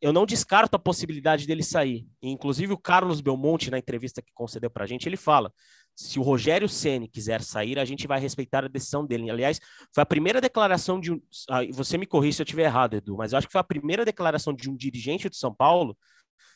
Eu 0.00 0.12
não 0.12 0.26
descarto 0.26 0.76
a 0.76 0.78
possibilidade 0.78 1.46
dele 1.46 1.62
sair. 1.62 2.06
inclusive 2.22 2.72
o 2.72 2.78
Carlos 2.78 3.20
Belmonte, 3.20 3.70
na 3.70 3.78
entrevista 3.78 4.20
que 4.20 4.32
concedeu 4.34 4.70
para 4.70 4.84
a 4.84 4.86
gente, 4.86 5.08
ele 5.08 5.16
fala: 5.16 5.52
se 5.94 6.18
o 6.18 6.22
Rogério 6.22 6.68
Ceni 6.68 7.08
quiser 7.08 7.42
sair, 7.42 7.78
a 7.78 7.84
gente 7.84 8.06
vai 8.06 8.20
respeitar 8.20 8.64
a 8.64 8.68
decisão 8.68 9.06
dele. 9.06 9.30
Aliás, 9.30 9.58
foi 9.94 10.02
a 10.02 10.06
primeira 10.06 10.40
declaração 10.40 11.00
de 11.00 11.12
um. 11.12 11.20
Ah, 11.48 11.60
você 11.72 11.96
me 11.96 12.06
corrija 12.06 12.36
se 12.36 12.42
eu 12.42 12.44
estiver 12.44 12.64
errado, 12.64 12.94
Edu, 12.94 13.16
mas 13.16 13.32
eu 13.32 13.38
acho 13.38 13.46
que 13.46 13.52
foi 13.52 13.60
a 13.60 13.64
primeira 13.64 14.04
declaração 14.04 14.52
de 14.52 14.68
um 14.68 14.76
dirigente 14.76 15.30
de 15.30 15.36
São 15.36 15.54
Paulo, 15.54 15.96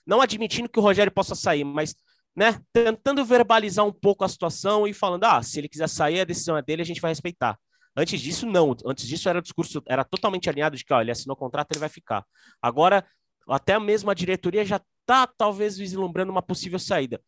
não 0.07 0.20
admitindo 0.20 0.68
que 0.68 0.79
o 0.79 0.83
Rogério 0.83 1.11
possa 1.11 1.35
sair, 1.35 1.64
mas 1.64 1.94
né, 2.37 2.61
tentando 2.72 3.24
verbalizar 3.24 3.85
um 3.87 3.92
pouco 3.92 4.24
a 4.24 4.29
situação 4.29 4.87
e 4.87 4.92
falando: 4.92 5.24
ah, 5.24 5.42
se 5.42 5.59
ele 5.59 5.68
quiser 5.68 5.88
sair, 5.88 6.20
a 6.20 6.24
decisão 6.24 6.57
é 6.59 6.62
dele, 6.62 6.83
a 6.83 6.87
gente 6.87 7.00
vai 7.00 7.11
respeitar. 7.11 7.59
Antes 7.96 8.20
disso, 8.20 8.46
não. 8.46 8.76
Antes 8.87 9.07
disso, 9.07 9.29
era 9.29 9.38
o 9.38 9.42
discurso, 9.42 9.83
era 9.88 10.05
totalmente 10.05 10.48
alinhado 10.48 10.76
de 10.76 10.85
que, 10.85 10.92
ó, 10.92 11.00
ele 11.00 11.11
assinou 11.11 11.35
o 11.35 11.38
contrato, 11.38 11.72
ele 11.72 11.81
vai 11.81 11.88
ficar. 11.88 12.24
Agora, 12.62 13.05
até 13.52 13.78
mesmo 13.78 14.10
a 14.10 14.14
diretoria 14.14 14.64
já 14.64 14.80
está, 15.00 15.26
talvez, 15.26 15.76
vislumbrando 15.76 16.30
uma 16.30 16.42
possível 16.42 16.78
saída. 16.78 17.20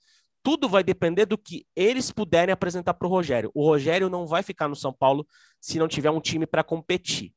Tudo 0.42 0.68
vai 0.68 0.82
depender 0.82 1.26
do 1.26 1.38
que 1.38 1.66
eles 1.76 2.10
puderem 2.10 2.52
apresentar 2.52 2.94
para 2.94 3.06
o 3.06 3.10
Rogério. 3.10 3.50
O 3.54 3.64
Rogério 3.64 4.10
não 4.10 4.26
vai 4.26 4.42
ficar 4.42 4.68
no 4.68 4.74
São 4.74 4.92
Paulo 4.92 5.26
se 5.60 5.78
não 5.78 5.86
tiver 5.86 6.10
um 6.10 6.20
time 6.20 6.46
para 6.46 6.64
competir. 6.64 7.32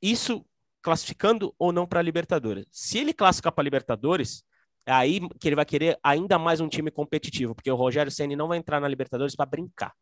Isso 0.00 0.44
classificando 0.80 1.54
ou 1.58 1.72
não 1.72 1.86
para 1.86 2.00
a 2.00 2.02
Libertadores. 2.02 2.66
Se 2.70 2.98
ele 2.98 3.12
classificar 3.12 3.52
para 3.52 3.62
a 3.62 3.64
Libertadores, 3.64 4.44
é 4.84 4.92
aí 4.92 5.20
que 5.40 5.48
ele 5.48 5.56
vai 5.56 5.64
querer 5.64 5.98
ainda 6.02 6.38
mais 6.38 6.60
um 6.60 6.68
time 6.68 6.90
competitivo, 6.90 7.54
porque 7.54 7.70
o 7.70 7.76
Rogério 7.76 8.10
Ceni 8.10 8.34
não 8.34 8.48
vai 8.48 8.58
entrar 8.58 8.80
na 8.80 8.88
Libertadores 8.88 9.36
para 9.36 9.46
brincar. 9.46 9.92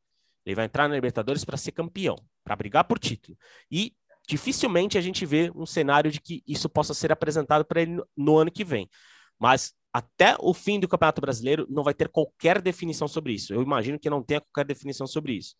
Ele 0.45 0.55
vai 0.55 0.65
entrar 0.65 0.89
na 0.89 0.95
Libertadores 0.95 1.45
para 1.45 1.59
ser 1.59 1.73
campeão, 1.73 2.17
para 2.43 2.57
brigar 2.57 2.85
por 2.85 2.99
título. 2.99 3.37
E 3.71 3.95
dificilmente 4.31 4.97
a 4.97 5.01
gente 5.01 5.27
vê 5.27 5.51
um 5.57 5.67
cenário 5.67 6.09
de 6.09 6.21
que 6.21 6.41
isso 6.47 6.69
possa 6.69 6.95
ser 6.95 7.11
apresentado 7.11 7.65
para 7.65 7.83
ele 7.83 8.01
no 8.17 8.39
ano 8.39 8.51
que 8.51 8.65
vem. 8.65 8.89
Mas 9.37 9.73
até 9.93 10.37
o 10.39 10.55
fim 10.55 10.79
do 10.79 10.87
Campeonato 10.87 11.21
Brasileiro 11.21 11.67
não 11.69 11.83
vai 11.83 11.93
ter 11.93 12.09
qualquer 12.09 12.63
definição 12.63 13.09
sobre 13.09 13.33
isso. 13.33 13.53
Eu 13.53 13.61
imagino 13.61 13.99
que 13.99 14.09
não 14.09 14.23
tenha 14.23 14.41
qualquer 14.41 14.65
definição 14.65 15.05
sobre 15.05 15.33
isso. 15.33 15.57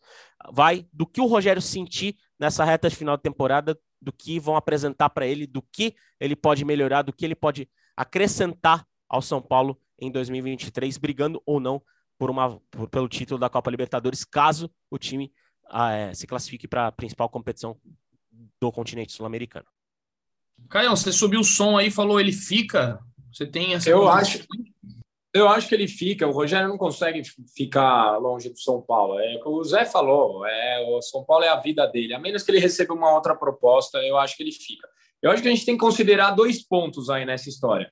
Vai 0.53 0.87
do 0.93 1.05
que 1.05 1.19
o 1.19 1.25
Rogério 1.25 1.61
sentir 1.61 2.15
nessa 2.39 2.63
reta 2.63 2.89
de 2.89 2.95
final 2.95 3.17
de 3.17 3.23
temporada, 3.23 3.77
do 4.01 4.13
que 4.13 4.39
vão 4.39 4.55
apresentar 4.55 5.09
para 5.09 5.27
ele, 5.27 5.45
do 5.45 5.61
que 5.61 5.93
ele 6.17 6.35
pode 6.35 6.63
melhorar, 6.63 7.01
do 7.01 7.11
que 7.11 7.25
ele 7.25 7.35
pode 7.35 7.69
acrescentar 7.95 8.87
ao 9.09 9.21
São 9.21 9.41
Paulo 9.41 9.77
em 9.99 10.09
2023, 10.09 10.97
brigando 10.97 11.43
ou 11.45 11.59
não 11.59 11.81
por 12.17 12.29
uma, 12.29 12.57
por, 12.71 12.87
pelo 12.87 13.09
título 13.09 13.37
da 13.37 13.49
Copa 13.49 13.69
Libertadores, 13.69 14.23
caso 14.23 14.71
o 14.89 14.97
time 14.97 15.31
ah, 15.69 15.91
é, 15.91 16.13
se 16.13 16.25
classifique 16.25 16.69
para 16.69 16.87
a 16.87 16.91
principal 16.91 17.27
competição 17.27 17.77
do 18.59 18.71
continente 18.71 19.13
sul-americano. 19.13 19.65
Caio, 20.69 20.89
você 20.91 21.11
subiu 21.11 21.41
o 21.41 21.45
som 21.45 21.77
aí, 21.77 21.89
falou 21.89 22.19
ele 22.19 22.31
fica. 22.31 22.99
Você 23.33 23.45
tem 23.45 23.73
essa. 23.73 23.89
Eu 23.89 24.07
acho, 24.09 24.45
eu 25.33 25.47
acho 25.47 25.67
que 25.67 25.75
ele 25.75 25.87
fica. 25.87 26.27
O 26.27 26.31
Rogério 26.31 26.67
não 26.67 26.77
consegue 26.77 27.21
ficar 27.55 28.17
longe 28.17 28.49
do 28.49 28.59
São 28.59 28.81
Paulo. 28.81 29.19
É 29.19 29.39
o 29.45 29.57
o 29.57 29.63
Zé 29.63 29.85
falou. 29.85 30.45
É, 30.45 30.85
o 30.89 31.01
São 31.01 31.23
Paulo 31.23 31.43
é 31.43 31.49
a 31.49 31.59
vida 31.59 31.85
dele. 31.87 32.13
A 32.13 32.19
menos 32.19 32.43
que 32.43 32.51
ele 32.51 32.59
receba 32.59 32.93
uma 32.93 33.13
outra 33.13 33.35
proposta, 33.35 33.97
eu 33.99 34.17
acho 34.17 34.35
que 34.35 34.43
ele 34.43 34.51
fica. 34.51 34.87
Eu 35.21 35.31
acho 35.31 35.41
que 35.41 35.47
a 35.47 35.51
gente 35.51 35.65
tem 35.65 35.75
que 35.75 35.81
considerar 35.81 36.31
dois 36.31 36.61
pontos 36.61 37.09
aí 37.09 37.25
nessa 37.25 37.47
história. 37.47 37.91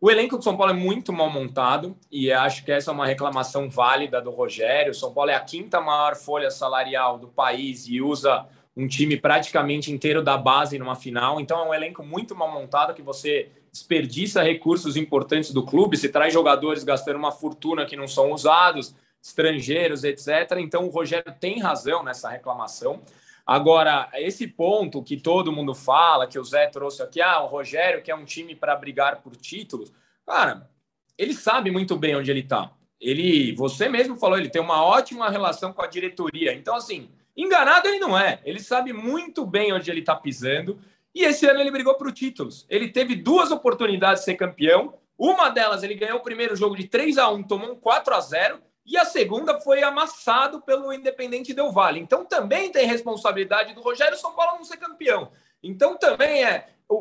O 0.00 0.10
elenco 0.10 0.38
do 0.38 0.44
São 0.44 0.56
Paulo 0.56 0.72
é 0.72 0.76
muito 0.76 1.12
mal 1.12 1.28
montado 1.28 1.98
e 2.10 2.30
acho 2.30 2.64
que 2.64 2.70
essa 2.70 2.92
é 2.92 2.94
uma 2.94 3.04
reclamação 3.04 3.68
válida 3.68 4.22
do 4.22 4.30
Rogério. 4.30 4.92
O 4.92 4.94
São 4.94 5.12
Paulo 5.12 5.30
é 5.30 5.34
a 5.34 5.40
quinta 5.40 5.80
maior 5.80 6.14
folha 6.14 6.52
salarial 6.52 7.18
do 7.18 7.26
país 7.26 7.88
e 7.88 8.00
usa 8.00 8.46
um 8.78 8.86
time 8.86 9.16
praticamente 9.16 9.92
inteiro 9.92 10.22
da 10.22 10.38
base 10.38 10.78
numa 10.78 10.94
final. 10.94 11.40
Então 11.40 11.58
é 11.58 11.68
um 11.68 11.74
elenco 11.74 12.04
muito 12.04 12.34
mal 12.36 12.50
montado 12.50 12.94
que 12.94 13.02
você 13.02 13.50
desperdiça 13.72 14.40
recursos 14.40 14.96
importantes 14.96 15.52
do 15.52 15.64
clube, 15.64 15.96
se 15.96 16.08
traz 16.08 16.32
jogadores 16.32 16.84
gastando 16.84 17.16
uma 17.16 17.32
fortuna 17.32 17.84
que 17.84 17.96
não 17.96 18.06
são 18.06 18.30
usados, 18.32 18.94
estrangeiros, 19.20 20.04
etc. 20.04 20.28
Então 20.58 20.86
o 20.86 20.90
Rogério 20.90 21.34
tem 21.40 21.60
razão 21.60 22.04
nessa 22.04 22.30
reclamação. 22.30 23.02
Agora, 23.44 24.08
esse 24.14 24.46
ponto 24.46 25.02
que 25.02 25.16
todo 25.16 25.50
mundo 25.50 25.74
fala, 25.74 26.28
que 26.28 26.38
o 26.38 26.44
Zé 26.44 26.68
trouxe 26.68 27.02
aqui, 27.02 27.20
ah, 27.20 27.42
o 27.42 27.46
Rogério 27.48 28.00
que 28.00 28.12
é 28.12 28.14
um 28.14 28.24
time 28.24 28.54
para 28.54 28.76
brigar 28.76 29.22
por 29.22 29.34
títulos, 29.34 29.92
cara, 30.24 30.70
ele 31.16 31.34
sabe 31.34 31.70
muito 31.70 31.96
bem 31.96 32.14
onde 32.14 32.30
ele 32.30 32.40
está. 32.40 32.70
Ele, 33.00 33.54
você 33.56 33.88
mesmo 33.88 34.16
falou, 34.16 34.38
ele 34.38 34.50
tem 34.50 34.62
uma 34.62 34.84
ótima 34.84 35.30
relação 35.30 35.72
com 35.72 35.82
a 35.82 35.86
diretoria. 35.86 36.52
Então, 36.54 36.76
assim, 36.76 37.08
enganado 37.42 37.88
ele 37.88 37.98
não 37.98 38.18
é. 38.18 38.40
Ele 38.44 38.60
sabe 38.60 38.92
muito 38.92 39.46
bem 39.46 39.72
onde 39.72 39.90
ele 39.90 40.00
está 40.00 40.14
pisando. 40.14 40.80
E 41.14 41.24
esse 41.24 41.46
ano 41.46 41.60
ele 41.60 41.70
brigou 41.70 41.94
por 41.94 42.12
títulos. 42.12 42.66
Ele 42.68 42.88
teve 42.88 43.14
duas 43.14 43.50
oportunidades 43.50 44.20
de 44.20 44.26
ser 44.26 44.34
campeão. 44.34 44.94
Uma 45.16 45.48
delas, 45.48 45.82
ele 45.82 45.94
ganhou 45.94 46.18
o 46.18 46.22
primeiro 46.22 46.54
jogo 46.54 46.76
de 46.76 46.86
3 46.86 47.18
a 47.18 47.28
1 47.28 47.42
tomou 47.44 47.72
um 47.72 47.76
4 47.76 48.14
a 48.14 48.20
0 48.20 48.60
e 48.86 48.96
a 48.96 49.04
segunda 49.04 49.60
foi 49.60 49.82
amassado 49.82 50.62
pelo 50.62 50.92
Independente 50.92 51.52
Del 51.52 51.70
Vale. 51.70 52.00
Então 52.00 52.24
também 52.24 52.72
tem 52.72 52.86
responsabilidade 52.86 53.74
do 53.74 53.82
Rogério 53.82 54.16
São 54.16 54.32
Paulo 54.32 54.56
não 54.56 54.64
ser 54.64 54.78
campeão. 54.78 55.30
Então 55.62 55.96
também 55.98 56.44
é 56.44 56.68
o, 56.88 56.94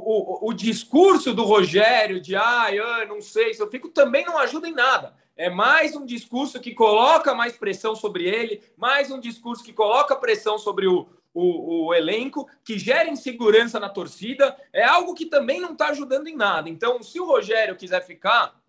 o, 0.45 0.49
o 0.49 0.53
discurso 0.53 1.33
do 1.33 1.43
Rogério 1.43 2.19
de 2.19 2.35
ah, 2.35 2.67
eu 2.73 3.07
não 3.07 3.21
sei, 3.21 3.53
se 3.53 3.61
eu 3.61 3.69
fico 3.69 3.87
também 3.87 4.25
não 4.25 4.37
ajuda 4.37 4.67
em 4.67 4.73
nada. 4.73 5.13
É 5.37 5.49
mais 5.49 5.95
um 5.95 6.05
discurso 6.05 6.59
que 6.59 6.73
coloca 6.73 7.35
mais 7.35 7.55
pressão 7.55 7.95
sobre 7.95 8.25
ele, 8.25 8.61
mais 8.75 9.11
um 9.11 9.19
discurso 9.19 9.63
que 9.63 9.71
coloca 9.71 10.15
pressão 10.15 10.57
sobre 10.57 10.87
o, 10.87 11.07
o, 11.33 11.85
o, 11.85 11.93
elenco, 11.93 12.49
que 12.63 12.79
gera 12.79 13.07
insegurança 13.07 13.79
na 13.79 13.87
torcida, 13.87 14.57
é 14.73 14.83
algo 14.83 15.13
que 15.13 15.27
também 15.27 15.61
não 15.61 15.73
está 15.73 15.89
ajudando 15.89 16.27
em 16.27 16.35
nada. 16.35 16.67
Então, 16.67 17.03
se 17.03 17.19
o 17.19 17.25
Rogério 17.25 17.75
quiser 17.75 18.03
ficar, 18.03 18.59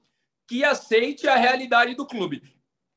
que 0.46 0.62
aceite 0.62 1.26
a 1.26 1.36
realidade 1.36 1.94
do 1.94 2.06
clube 2.06 2.42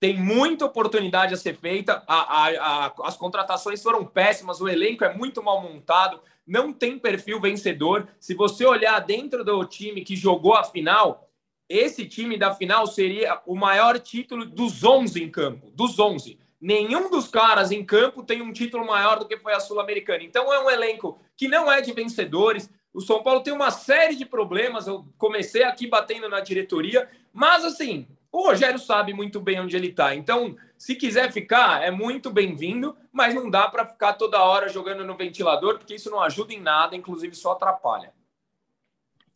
tem 0.02 0.18
muita 0.20 0.66
oportunidade 0.66 1.34
a 1.34 1.38
ser 1.38 1.56
feita. 1.56 2.04
A, 2.08 2.16
a, 2.16 2.86
a, 2.88 2.94
as 3.04 3.16
contratações 3.16 3.84
foram 3.84 4.04
péssimas, 4.04 4.60
o 4.60 4.68
elenco 4.68 5.06
é 5.06 5.14
muito 5.14 5.44
mal 5.44 5.62
montado, 5.62 6.20
não 6.46 6.74
tem 6.74 6.98
perfil 6.98 7.40
vencedor. 7.40 8.08
Se 8.20 8.34
você 8.34 8.66
olhar 8.66 9.00
dentro 9.00 9.46
do 9.46 9.64
time 9.64 10.04
que 10.04 10.16
jogou 10.16 10.56
a 10.56 10.64
final, 10.64 11.31
esse 11.72 12.06
time 12.06 12.38
da 12.38 12.54
final 12.54 12.86
seria 12.86 13.42
o 13.46 13.56
maior 13.56 13.98
título 14.00 14.46
dos 14.46 14.84
11 14.84 15.24
em 15.24 15.30
campo, 15.30 15.72
dos 15.72 15.98
11. 15.98 16.38
Nenhum 16.60 17.10
dos 17.10 17.28
caras 17.28 17.72
em 17.72 17.84
campo 17.84 18.24
tem 18.24 18.42
um 18.42 18.52
título 18.52 18.86
maior 18.86 19.18
do 19.18 19.28
que 19.28 19.38
foi 19.38 19.54
a 19.54 19.60
Sul-Americana. 19.60 20.24
Então 20.24 20.54
é 20.54 20.64
um 20.64 20.70
elenco 20.70 21.20
que 21.36 21.48
não 21.48 21.72
é 21.72 21.82
de 21.82 21.94
vencedores. 21.94 22.70
O 22.94 23.02
São 23.02 23.24
Paulo 23.24 23.42
tem 23.42 23.54
uma 23.54 23.72
série 23.72 24.16
de 24.16 24.26
problemas. 24.26 24.86
Eu 24.86 25.06
comecei 25.18 25.64
aqui 25.64 25.88
batendo 25.88 26.30
na 26.30 26.40
diretoria, 26.40 27.10
mas 27.34 27.66
assim, 27.66 28.08
o 28.32 28.44
Rogério 28.44 28.80
sabe 28.80 29.14
muito 29.14 29.40
bem 29.40 29.60
onde 29.60 29.76
ele 29.76 29.88
está. 29.88 30.14
Então, 30.14 30.56
se 30.78 30.96
quiser 30.96 31.32
ficar, 31.32 31.84
é 31.84 31.92
muito 31.92 32.30
bem-vindo, 32.30 32.96
mas 33.12 33.34
não 33.34 33.50
dá 33.50 33.68
para 33.68 33.86
ficar 33.86 34.14
toda 34.14 34.44
hora 34.44 34.70
jogando 34.70 35.04
no 35.04 35.18
ventilador, 35.18 35.78
porque 35.78 35.96
isso 35.96 36.10
não 36.10 36.22
ajuda 36.22 36.54
em 36.54 36.60
nada, 36.60 36.96
inclusive 36.96 37.36
só 37.36 37.52
atrapalha. 37.52 38.14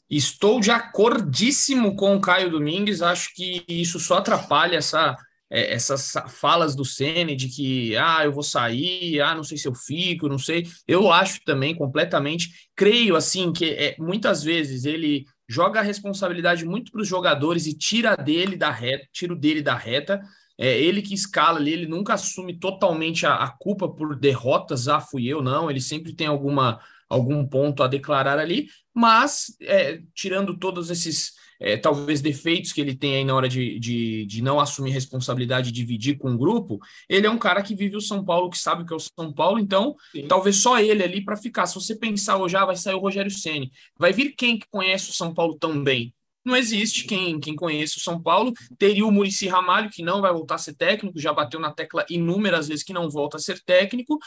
Estou 0.10 0.60
de 0.60 0.70
acordíssimo 0.72 1.96
com 1.96 2.16
o 2.16 2.22
Caio 2.22 2.52
Domingues. 2.52 3.02
Acho 3.02 3.34
que 3.34 3.64
isso 3.68 4.00
só 4.00 4.18
atrapalha 4.18 4.78
essa, 4.78 5.16
é, 5.50 5.74
essas 5.74 6.14
falas 6.30 6.76
do 6.76 6.86
Ceni 6.86 7.36
de 7.36 7.48
que 7.48 7.96
ah, 7.98 8.24
eu 8.24 8.32
vou 8.32 8.44
sair, 8.44 9.20
ah, 9.22 9.34
não 9.34 9.44
sei 9.44 9.58
se 9.58 9.68
eu 9.68 9.74
fico, 9.74 10.30
não 10.30 10.38
sei. 10.38 10.68
Eu 10.88 11.12
acho 11.12 11.40
também 11.44 11.76
completamente, 11.76 12.50
creio 12.76 13.16
assim 13.16 13.52
que 13.52 13.66
é, 13.66 13.96
muitas 13.98 14.44
vezes 14.44 14.86
ele 14.86 15.26
joga 15.48 15.80
a 15.80 15.84
responsabilidade 15.84 16.66
muito 16.66 16.92
para 16.92 17.02
os 17.02 17.08
jogadores 17.08 17.66
e 17.68 17.78
tira 17.78 18.16
dele 18.16 18.56
da 18.56 18.72
reta, 18.72 19.08
tira 19.12 19.36
dele 19.36 19.62
da 19.62 19.76
reta. 19.76 20.22
É 20.58 20.80
ele 20.80 21.02
que 21.02 21.14
escala 21.14 21.60
ali, 21.60 21.74
ele 21.74 21.86
nunca 21.88 22.14
assume 22.14 22.58
totalmente 22.58 23.26
a, 23.26 23.36
a 23.36 23.50
culpa 23.50 23.90
por 23.90 24.16
derrotas, 24.16 24.88
ah, 24.88 25.02
fui 25.02 25.28
eu, 25.28 25.42
não, 25.42 25.70
ele 25.70 25.82
sempre 25.82 26.14
tem 26.14 26.28
alguma 26.28 26.80
algum 27.10 27.46
ponto 27.46 27.84
a 27.84 27.88
declarar 27.88 28.40
ali, 28.40 28.68
mas 28.94 29.56
é, 29.62 30.02
tirando 30.14 30.58
todos 30.58 30.90
esses 30.90 31.34
é, 31.60 31.78
talvez 31.78 32.22
defeitos 32.22 32.72
que 32.72 32.82
ele 32.82 32.96
tem 32.96 33.16
aí 33.16 33.26
na 33.26 33.36
hora 33.36 33.48
de, 33.48 33.80
de, 33.80 34.26
de 34.26 34.42
não 34.42 34.60
assumir 34.60 34.92
responsabilidade 34.92 35.70
e 35.70 35.74
dividir 35.74 36.18
com 36.18 36.34
o 36.34 36.38
grupo, 36.38 36.80
ele 37.08 37.28
é 37.28 37.30
um 37.30 37.38
cara 37.38 37.62
que 37.62 37.76
vive 37.76 37.96
o 37.96 38.02
São 38.02 38.24
Paulo, 38.24 38.50
que 38.50 38.58
sabe 38.58 38.84
o 38.84 38.86
que 38.86 38.94
é 38.94 38.96
o 38.96 39.00
São 39.00 39.34
Paulo, 39.34 39.60
então 39.60 39.96
Sim. 40.12 40.28
talvez 40.28 40.58
só 40.58 40.80
ele 40.80 41.04
ali 41.04 41.24
para 41.24 41.38
ficar. 41.38 41.66
Se 41.66 41.76
você 41.76 41.96
pensar 41.96 42.38
hoje, 42.38 42.58
ah, 42.58 42.66
vai 42.66 42.76
sair 42.76 42.96
o 42.96 43.00
Rogério 43.00 43.32
Ceni, 43.32 43.72
vai 43.98 44.12
vir 44.12 44.34
quem 44.36 44.60
que 44.60 44.68
conhece 44.70 45.10
o 45.10 45.14
São 45.14 45.34
Paulo 45.34 45.58
tão 45.60 45.84
bem? 45.84 46.14
Não 46.44 46.56
existe 46.56 47.06
quem, 47.06 47.40
quem 47.40 47.56
conhece 47.56 47.98
o 47.98 48.00
São 48.00 48.22
Paulo. 48.22 48.54
Teria 48.78 49.04
o 49.04 49.12
Murici 49.12 49.48
Ramalho, 49.48 49.90
que 49.90 50.04
não 50.04 50.22
vai 50.22 50.32
voltar 50.32 50.56
a 50.56 50.60
ser 50.60 50.76
técnico, 50.76 51.20
já 51.20 51.34
bateu 51.34 51.60
na 51.60 51.72
tecla 51.72 52.06
inúmeras 52.08 52.68
vezes 52.68 52.84
que 52.84 52.94
não 52.94 53.10
volta 53.10 53.38
a 53.38 53.40
ser 53.40 53.60
técnico. 53.64 54.20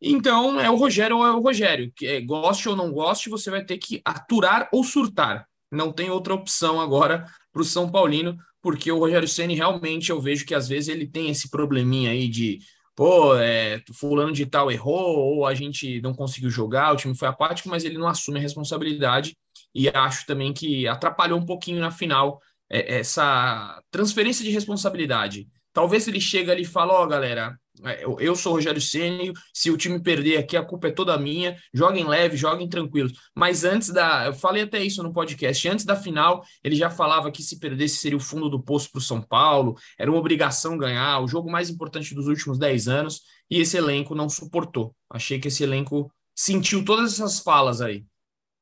Então, 0.00 0.58
é 0.60 0.70
o 0.70 0.76
Rogério 0.76 1.18
ou 1.18 1.26
é 1.26 1.30
o 1.30 1.40
Rogério. 1.40 1.92
É, 2.02 2.20
goste 2.20 2.68
ou 2.68 2.76
não 2.76 2.90
goste, 2.90 3.28
você 3.28 3.50
vai 3.50 3.64
ter 3.64 3.78
que 3.78 4.00
aturar 4.04 4.68
ou 4.72 4.82
surtar 4.82 5.46
não 5.70 5.92
tem 5.92 6.10
outra 6.10 6.34
opção 6.34 6.80
agora 6.80 7.24
para 7.52 7.62
o 7.62 7.64
São 7.64 7.90
Paulino, 7.90 8.36
porque 8.60 8.90
o 8.90 8.98
Rogério 8.98 9.28
Ceni 9.28 9.54
realmente 9.54 10.10
eu 10.10 10.20
vejo 10.20 10.44
que 10.44 10.54
às 10.54 10.68
vezes 10.68 10.88
ele 10.88 11.06
tem 11.06 11.30
esse 11.30 11.48
probleminha 11.48 12.10
aí 12.10 12.28
de 12.28 12.58
pô, 12.94 13.34
é, 13.36 13.82
fulano 13.94 14.32
de 14.32 14.44
tal 14.44 14.70
errou, 14.70 15.16
ou 15.16 15.46
a 15.46 15.54
gente 15.54 16.00
não 16.02 16.12
conseguiu 16.12 16.50
jogar, 16.50 16.92
o 16.92 16.96
time 16.96 17.16
foi 17.16 17.28
apático, 17.28 17.68
mas 17.68 17.84
ele 17.84 17.96
não 17.96 18.08
assume 18.08 18.38
a 18.38 18.42
responsabilidade, 18.42 19.36
e 19.74 19.88
acho 19.88 20.26
também 20.26 20.52
que 20.52 20.86
atrapalhou 20.86 21.38
um 21.38 21.46
pouquinho 21.46 21.80
na 21.80 21.90
final 21.90 22.40
é, 22.68 22.98
essa 22.98 23.80
transferência 23.90 24.44
de 24.44 24.50
responsabilidade. 24.50 25.48
Talvez 25.72 26.08
ele 26.08 26.20
chegue 26.20 26.50
ali 26.50 26.62
e 26.62 26.66
fale, 26.66 26.90
ó, 26.90 27.04
oh, 27.04 27.06
galera, 27.06 27.56
eu, 28.00 28.18
eu 28.20 28.34
sou 28.34 28.52
o 28.52 28.54
Rogério 28.56 28.80
Ceni, 28.80 29.32
se 29.54 29.70
o 29.70 29.76
time 29.76 30.00
perder 30.02 30.38
aqui, 30.38 30.56
a 30.56 30.64
culpa 30.64 30.88
é 30.88 30.90
toda 30.90 31.16
minha. 31.18 31.56
Joguem 31.72 32.06
leve, 32.06 32.36
joguem 32.36 32.68
tranquilos. 32.68 33.12
Mas 33.34 33.64
antes 33.64 33.90
da. 33.90 34.26
Eu 34.26 34.34
falei 34.34 34.62
até 34.62 34.82
isso 34.82 35.02
no 35.02 35.12
podcast. 35.12 35.68
Antes 35.68 35.84
da 35.84 35.96
final, 35.96 36.44
ele 36.62 36.76
já 36.76 36.90
falava 36.90 37.30
que 37.30 37.42
se 37.42 37.58
perdesse 37.58 37.96
seria 37.96 38.16
o 38.16 38.20
fundo 38.20 38.48
do 38.48 38.62
poço 38.62 38.90
para 38.90 38.98
o 38.98 39.02
São 39.02 39.20
Paulo, 39.20 39.76
era 39.98 40.10
uma 40.10 40.18
obrigação 40.18 40.76
ganhar, 40.76 41.20
o 41.20 41.28
jogo 41.28 41.50
mais 41.50 41.70
importante 41.70 42.14
dos 42.14 42.26
últimos 42.26 42.58
10 42.58 42.88
anos, 42.88 43.22
e 43.50 43.60
esse 43.60 43.76
elenco 43.76 44.14
não 44.14 44.28
suportou. 44.28 44.94
Achei 45.08 45.38
que 45.38 45.48
esse 45.48 45.62
elenco 45.62 46.10
sentiu 46.34 46.84
todas 46.84 47.14
essas 47.14 47.40
falas 47.40 47.80
aí. 47.80 48.04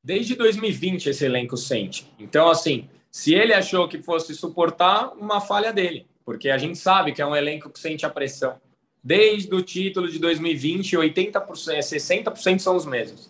Desde 0.03 0.35
2020 0.35 1.07
esse 1.09 1.25
elenco 1.25 1.57
sente. 1.57 2.11
Então, 2.17 2.49
assim, 2.49 2.89
se 3.11 3.33
ele 3.33 3.53
achou 3.53 3.87
que 3.87 4.01
fosse 4.01 4.33
suportar, 4.33 5.13
uma 5.13 5.41
falha 5.41 5.73
dele, 5.73 6.07
porque 6.23 6.49
a 6.49 6.57
gente 6.57 6.77
sabe 6.77 7.11
que 7.11 7.21
é 7.21 7.25
um 7.25 7.35
elenco 7.35 7.69
que 7.69 7.79
sente 7.79 8.05
a 8.05 8.09
pressão. 8.09 8.59
Desde 9.03 9.53
o 9.53 9.61
título 9.61 10.09
de 10.09 10.19
2020, 10.19 10.97
80%, 10.97 11.43
60% 11.79 12.59
são 12.59 12.75
os 12.75 12.85
mesmos. 12.85 13.29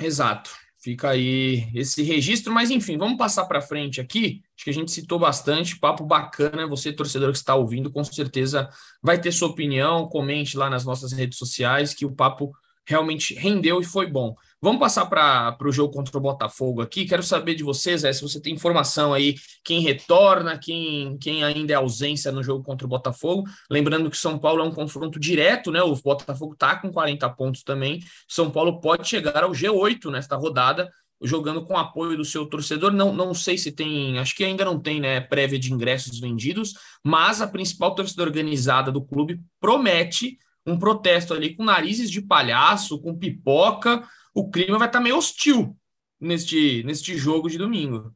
Exato. 0.00 0.50
Fica 0.84 1.08
aí 1.08 1.66
esse 1.74 2.02
registro, 2.02 2.52
mas 2.52 2.70
enfim, 2.70 2.98
vamos 2.98 3.16
passar 3.16 3.46
para 3.46 3.62
frente 3.62 4.02
aqui. 4.02 4.42
Acho 4.54 4.64
que 4.64 4.70
a 4.70 4.74
gente 4.74 4.92
citou 4.92 5.18
bastante, 5.18 5.78
papo 5.78 6.04
bacana. 6.04 6.66
Você, 6.66 6.92
torcedor 6.92 7.32
que 7.32 7.38
está 7.38 7.54
ouvindo, 7.54 7.90
com 7.90 8.04
certeza 8.04 8.68
vai 9.02 9.18
ter 9.18 9.32
sua 9.32 9.48
opinião. 9.48 10.06
Comente 10.06 10.58
lá 10.58 10.68
nas 10.68 10.84
nossas 10.84 11.12
redes 11.12 11.38
sociais 11.38 11.94
que 11.94 12.04
o 12.04 12.12
papo 12.12 12.52
realmente 12.86 13.34
rendeu 13.34 13.80
e 13.80 13.84
foi 13.84 14.06
bom. 14.06 14.34
Vamos 14.64 14.80
passar 14.80 15.04
para 15.04 15.56
o 15.62 15.70
jogo 15.70 15.92
contra 15.92 16.16
o 16.16 16.20
Botafogo 16.20 16.80
aqui. 16.80 17.04
Quero 17.04 17.22
saber 17.22 17.54
de 17.54 17.62
vocês, 17.62 18.02
é, 18.02 18.10
se 18.12 18.22
você 18.22 18.40
tem 18.40 18.54
informação 18.54 19.12
aí, 19.12 19.34
quem 19.62 19.80
retorna, 19.80 20.58
quem, 20.58 21.18
quem 21.18 21.44
ainda 21.44 21.74
é 21.74 21.76
ausência 21.76 22.32
no 22.32 22.42
jogo 22.42 22.64
contra 22.64 22.86
o 22.86 22.88
Botafogo. 22.88 23.44
Lembrando 23.70 24.10
que 24.10 24.16
São 24.16 24.38
Paulo 24.38 24.62
é 24.62 24.64
um 24.64 24.72
confronto 24.72 25.20
direto, 25.20 25.70
né? 25.70 25.82
O 25.82 25.94
Botafogo 25.96 26.54
está 26.54 26.76
com 26.76 26.90
40 26.90 27.28
pontos 27.30 27.62
também. 27.62 28.00
São 28.26 28.50
Paulo 28.50 28.80
pode 28.80 29.06
chegar 29.06 29.44
ao 29.44 29.50
G8 29.50 30.10
nesta 30.10 30.34
rodada, 30.34 30.90
jogando 31.22 31.62
com 31.64 31.76
apoio 31.76 32.16
do 32.16 32.24
seu 32.24 32.46
torcedor. 32.46 32.90
Não, 32.90 33.12
não 33.12 33.34
sei 33.34 33.58
se 33.58 33.70
tem, 33.70 34.18
acho 34.18 34.34
que 34.34 34.44
ainda 34.44 34.64
não 34.64 34.80
tem, 34.80 34.98
né? 34.98 35.20
Prévia 35.20 35.58
de 35.58 35.72
ingressos 35.74 36.18
vendidos, 36.18 36.72
mas 37.04 37.42
a 37.42 37.46
principal 37.46 37.94
torcida 37.94 38.22
organizada 38.22 38.90
do 38.90 39.04
clube 39.04 39.40
promete 39.60 40.38
um 40.66 40.78
protesto 40.78 41.34
ali 41.34 41.54
com 41.54 41.64
narizes 41.64 42.10
de 42.10 42.22
palhaço, 42.22 43.00
com 43.00 43.16
pipoca. 43.16 44.06
O 44.34 44.50
clima 44.50 44.78
vai 44.78 44.88
estar 44.88 44.98
tá 44.98 45.02
meio 45.02 45.16
hostil 45.16 45.76
neste, 46.20 46.82
neste 46.84 47.16
jogo 47.16 47.48
de 47.48 47.58
domingo. 47.58 48.14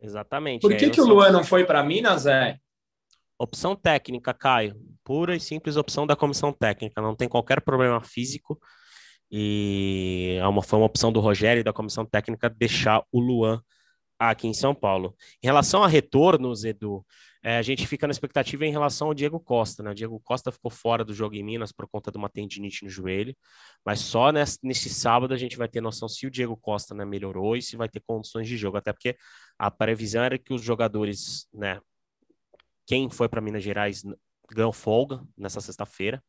Exatamente. 0.00 0.62
Por 0.62 0.76
que, 0.76 0.86
é, 0.86 0.90
que 0.90 1.00
o 1.00 1.06
Luan 1.06 1.30
não 1.30 1.44
foi 1.44 1.64
para 1.64 1.82
Minas, 1.82 2.26
é? 2.26 2.58
Opção 3.38 3.76
técnica, 3.76 4.32
Caio. 4.32 4.74
Pura 5.04 5.36
e 5.36 5.40
simples 5.40 5.76
opção 5.76 6.06
da 6.06 6.16
comissão 6.16 6.52
técnica. 6.52 7.00
Não 7.00 7.14
tem 7.14 7.28
qualquer 7.28 7.60
problema 7.60 8.00
físico. 8.00 8.58
E 9.30 10.36
é 10.40 10.46
uma, 10.46 10.62
foi 10.62 10.78
uma 10.78 10.86
opção 10.86 11.12
do 11.12 11.20
Rogério 11.20 11.60
e 11.60 11.64
da 11.64 11.72
comissão 11.72 12.04
técnica 12.04 12.48
deixar 12.48 13.02
o 13.12 13.20
Luan 13.20 13.60
aqui 14.18 14.46
em 14.46 14.54
São 14.54 14.74
Paulo. 14.74 15.14
Em 15.42 15.46
relação 15.46 15.82
a 15.82 15.88
retornos, 15.88 16.64
Edu, 16.64 17.04
é, 17.46 17.58
a 17.58 17.62
gente 17.62 17.86
fica 17.86 18.08
na 18.08 18.10
expectativa 18.10 18.66
em 18.66 18.72
relação 18.72 19.06
ao 19.06 19.14
Diego 19.14 19.38
Costa, 19.38 19.80
né? 19.80 19.92
O 19.92 19.94
Diego 19.94 20.18
Costa 20.18 20.50
ficou 20.50 20.68
fora 20.68 21.04
do 21.04 21.14
jogo 21.14 21.36
em 21.36 21.44
Minas 21.44 21.70
por 21.70 21.86
conta 21.86 22.10
de 22.10 22.18
uma 22.18 22.28
tendinite 22.28 22.82
no 22.82 22.90
joelho, 22.90 23.36
mas 23.84 24.00
só 24.00 24.32
nesse, 24.32 24.58
nesse 24.64 24.90
sábado 24.90 25.32
a 25.32 25.36
gente 25.36 25.56
vai 25.56 25.68
ter 25.68 25.80
noção 25.80 26.08
se 26.08 26.26
o 26.26 26.30
Diego 26.30 26.56
Costa 26.56 26.92
né, 26.92 27.04
melhorou 27.04 27.56
e 27.56 27.62
se 27.62 27.76
vai 27.76 27.88
ter 27.88 28.02
condições 28.04 28.48
de 28.48 28.56
jogo, 28.56 28.78
até 28.78 28.92
porque 28.92 29.16
a 29.56 29.70
previsão 29.70 30.24
era 30.24 30.36
que 30.36 30.52
os 30.52 30.60
jogadores, 30.60 31.46
né? 31.54 31.80
Quem 32.84 33.08
foi 33.08 33.28
para 33.28 33.40
Minas 33.40 33.62
Gerais 33.62 34.02
ganhou 34.50 34.72
folga 34.72 35.22
nessa 35.38 35.60
sexta-feira. 35.60 36.20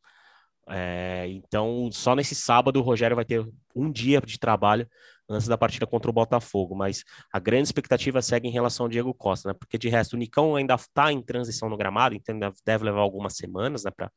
É, 0.70 1.28
então, 1.30 1.90
só 1.92 2.16
nesse 2.16 2.36
sábado 2.36 2.80
o 2.80 2.84
Rogério 2.84 3.16
vai 3.16 3.26
ter 3.26 3.48
um 3.76 3.92
dia 3.92 4.20
de 4.22 4.38
trabalho 4.38 4.88
antes 5.30 5.48
da 5.48 5.58
partida 5.58 5.86
contra 5.86 6.10
o 6.10 6.14
Botafogo, 6.14 6.76
mas 6.76 7.04
a 7.32 7.40
grande 7.40 7.68
expectativa 7.68 8.22
segue 8.22 8.48
em 8.48 8.52
relação 8.52 8.86
ao 8.86 8.90
Diego 8.90 9.14
Costa, 9.14 9.50
né? 9.50 9.56
Porque 9.58 9.78
de 9.78 9.90
resto 9.90 10.14
o 10.14 10.18
Nicão 10.18 10.56
ainda 10.56 10.76
está 10.76 11.12
em 11.12 11.22
transição 11.22 11.70
no 11.70 11.78
gramado, 11.78 12.16
então 12.16 12.34
ainda 12.34 12.54
deve 12.66 12.86
levar 12.86 13.00
algumas 13.02 13.36
semanas, 13.36 13.84
né, 13.84 13.92
para 13.92 14.12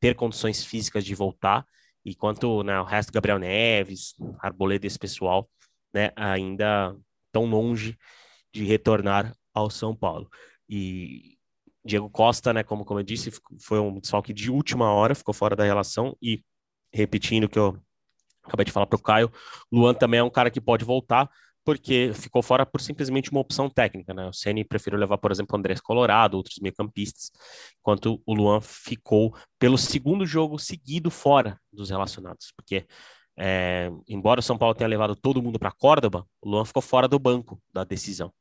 ter 0.00 0.14
condições 0.14 0.64
físicas 0.64 1.04
de 1.04 1.14
voltar. 1.14 1.64
Enquanto 2.04 2.62
né, 2.62 2.78
o 2.80 2.84
resto, 2.84 3.12
Gabriel 3.12 3.38
Neves, 3.38 4.14
Arboleda, 4.40 4.86
esse 4.86 4.98
pessoal, 4.98 5.48
né, 5.92 6.10
ainda 6.16 6.94
tão 7.32 7.46
longe 7.46 7.96
de 8.52 8.64
retornar 8.64 9.34
ao 9.52 9.70
São 9.70 9.94
Paulo. 9.94 10.28
E 10.68 11.36
Diego 11.84 12.08
Costa, 12.08 12.52
né, 12.52 12.62
como, 12.62 12.84
como 12.84 13.00
eu 13.00 13.04
disse, 13.04 13.30
foi 13.60 13.78
um 13.78 13.98
desfalque 14.00 14.32
de 14.32 14.50
última 14.50 14.90
hora, 14.92 15.14
ficou 15.14 15.34
fora 15.34 15.54
da 15.54 15.64
relação 15.64 16.16
e 16.22 16.42
repetindo 16.92 17.48
que 17.48 17.58
eu 17.58 17.78
acabei 18.42 18.64
de 18.64 18.72
falar 18.72 18.86
para 18.86 18.96
o 18.96 19.02
Caio, 19.02 19.32
Luan 19.70 19.94
também 19.94 20.20
é 20.20 20.22
um 20.22 20.30
cara 20.30 20.50
que 20.50 20.60
pode 20.60 20.84
voltar, 20.84 21.28
porque 21.64 22.12
ficou 22.14 22.42
fora 22.42 22.66
por 22.66 22.80
simplesmente 22.80 23.30
uma 23.30 23.40
opção 23.40 23.70
técnica, 23.70 24.12
né? 24.12 24.26
O 24.28 24.32
Ceni 24.32 24.64
preferiu 24.64 24.98
levar, 24.98 25.16
por 25.16 25.32
exemplo, 25.32 25.56
o 25.56 25.58
Andrés 25.58 25.80
Colorado, 25.80 26.36
outros 26.36 26.58
meio-campistas, 26.60 27.30
enquanto 27.80 28.22
o 28.26 28.34
Luan 28.34 28.60
ficou 28.60 29.34
pelo 29.58 29.78
segundo 29.78 30.26
jogo 30.26 30.58
seguido 30.58 31.10
fora 31.10 31.58
dos 31.72 31.88
relacionados, 31.88 32.52
porque 32.54 32.86
é, 33.36 33.90
embora 34.06 34.40
o 34.40 34.42
São 34.42 34.58
Paulo 34.58 34.74
tenha 34.74 34.88
levado 34.88 35.16
todo 35.16 35.42
mundo 35.42 35.58
para 35.58 35.72
Córdoba, 35.72 36.26
o 36.40 36.48
Luan 36.50 36.64
ficou 36.64 36.82
fora 36.82 37.08
do 37.08 37.18
banco 37.18 37.60
da 37.72 37.82
decisão. 37.82 38.32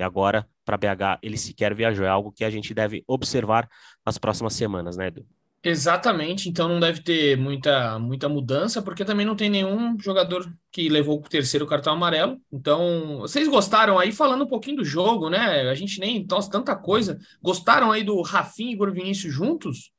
E 0.00 0.02
agora, 0.02 0.48
para 0.64 0.78
BH, 0.78 1.18
ele 1.22 1.36
sequer 1.36 1.74
viajou. 1.74 2.06
É 2.06 2.08
algo 2.08 2.32
que 2.32 2.42
a 2.42 2.48
gente 2.48 2.72
deve 2.72 3.04
observar 3.06 3.68
nas 4.04 4.16
próximas 4.16 4.54
semanas, 4.54 4.96
né, 4.96 5.08
Edu? 5.08 5.26
Exatamente, 5.62 6.48
então 6.48 6.66
não 6.66 6.80
deve 6.80 7.02
ter 7.02 7.36
muita, 7.36 7.98
muita 7.98 8.30
mudança, 8.30 8.80
porque 8.80 9.04
também 9.04 9.26
não 9.26 9.36
tem 9.36 9.50
nenhum 9.50 9.98
jogador 10.00 10.50
que 10.72 10.88
levou 10.88 11.18
o 11.18 11.28
terceiro 11.28 11.66
cartão 11.66 11.92
amarelo. 11.92 12.40
Então, 12.50 13.18
vocês 13.18 13.46
gostaram 13.46 13.98
aí, 13.98 14.10
falando 14.10 14.44
um 14.44 14.48
pouquinho 14.48 14.78
do 14.78 14.84
jogo, 14.86 15.28
né? 15.28 15.68
A 15.68 15.74
gente 15.74 16.00
nem 16.00 16.26
tossa 16.26 16.50
tanta 16.50 16.74
coisa. 16.74 17.18
Gostaram 17.42 17.92
aí 17.92 18.02
do 18.02 18.22
Rafinha 18.22 18.70
e 18.70 18.72
Igor 18.72 18.90
Vinícius 18.90 19.34
juntos? 19.34 19.92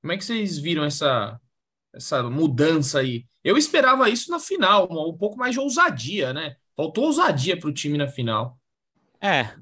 Como 0.00 0.10
é 0.14 0.16
que 0.16 0.24
vocês 0.24 0.56
viram 0.56 0.84
essa, 0.84 1.38
essa 1.92 2.22
mudança 2.22 3.00
aí? 3.00 3.26
Eu 3.42 3.58
esperava 3.58 4.08
isso 4.08 4.30
na 4.30 4.40
final, 4.40 4.88
um 4.90 5.18
pouco 5.18 5.36
mais 5.36 5.52
de 5.52 5.60
ousadia, 5.60 6.32
né? 6.32 6.56
Faltou 6.74 7.04
ousadia 7.04 7.58
para 7.58 7.68
o 7.68 7.74
time 7.74 7.98
na 7.98 8.08
final. 8.08 8.58
É, 9.24 9.54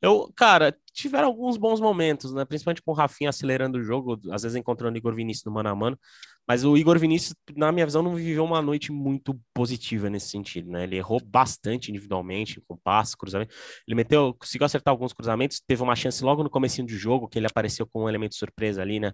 eu, 0.00 0.32
cara, 0.36 0.76
tiveram 0.92 1.26
alguns 1.26 1.56
bons 1.56 1.80
momentos, 1.80 2.32
né? 2.32 2.44
Principalmente 2.44 2.82
com 2.82 2.92
o 2.92 2.94
Rafinha 2.94 3.30
acelerando 3.30 3.78
o 3.78 3.82
jogo, 3.82 4.20
às 4.30 4.42
vezes 4.42 4.54
encontrando 4.54 4.94
o 4.94 4.98
Igor 4.98 5.12
Vinícius 5.14 5.44
no 5.44 5.50
mano 5.52 5.68
a 5.68 5.74
mano. 5.74 5.98
Mas 6.46 6.64
o 6.64 6.76
Igor 6.76 6.98
Vinícius, 6.98 7.34
na 7.56 7.72
minha 7.72 7.84
visão, 7.84 8.02
não 8.02 8.14
viveu 8.14 8.44
uma 8.44 8.62
noite 8.62 8.92
muito 8.92 9.38
positiva 9.52 10.08
nesse 10.08 10.28
sentido, 10.28 10.70
né? 10.70 10.84
Ele 10.84 10.96
errou 10.96 11.20
bastante 11.22 11.90
individualmente, 11.90 12.60
com 12.66 12.76
passos, 12.76 13.16
cruzamento. 13.16 13.54
Ele 13.86 13.96
meteu, 13.96 14.32
conseguiu 14.34 14.64
acertar 14.64 14.92
alguns 14.92 15.12
cruzamentos, 15.12 15.60
teve 15.66 15.82
uma 15.82 15.96
chance 15.96 16.22
logo 16.24 16.42
no 16.44 16.48
começo 16.50 16.82
do 16.82 16.88
jogo, 16.90 17.28
que 17.28 17.38
ele 17.38 17.46
apareceu 17.46 17.86
com 17.86 18.04
um 18.04 18.08
elemento 18.08 18.36
surpresa 18.36 18.80
ali, 18.82 19.00
né? 19.00 19.12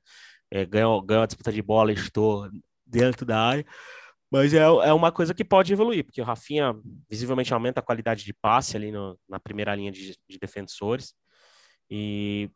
É, 0.51 0.67
ganhou, 0.67 1.01
ganhou 1.03 1.25
a 1.25 1.27
disputa 1.27 1.51
de 1.51 1.63
bola, 1.63 1.93
estou 1.93 2.49
dentro 2.87 3.25
da 3.27 3.41
área. 3.41 3.67
Mas 4.35 4.53
é, 4.53 4.59
é 4.59 4.93
uma 4.93 5.13
coisa 5.13 5.33
que 5.33 5.45
pode 5.45 5.73
evoluir, 5.73 6.05
porque 6.05 6.21
o 6.21 6.25
Rafinha 6.25 6.75
visivelmente 7.09 7.55
aumenta 7.55 7.79
a 7.79 7.83
qualidade 7.85 8.25
de 8.25 8.33
passe 8.35 8.77
ali 8.77 8.91
no, 8.91 9.17
na 9.29 9.39
primeira 9.39 9.73
linha 9.77 9.93
de, 9.93 10.19
de 10.29 10.39
defensores. 10.41 11.15
E 11.89 12.51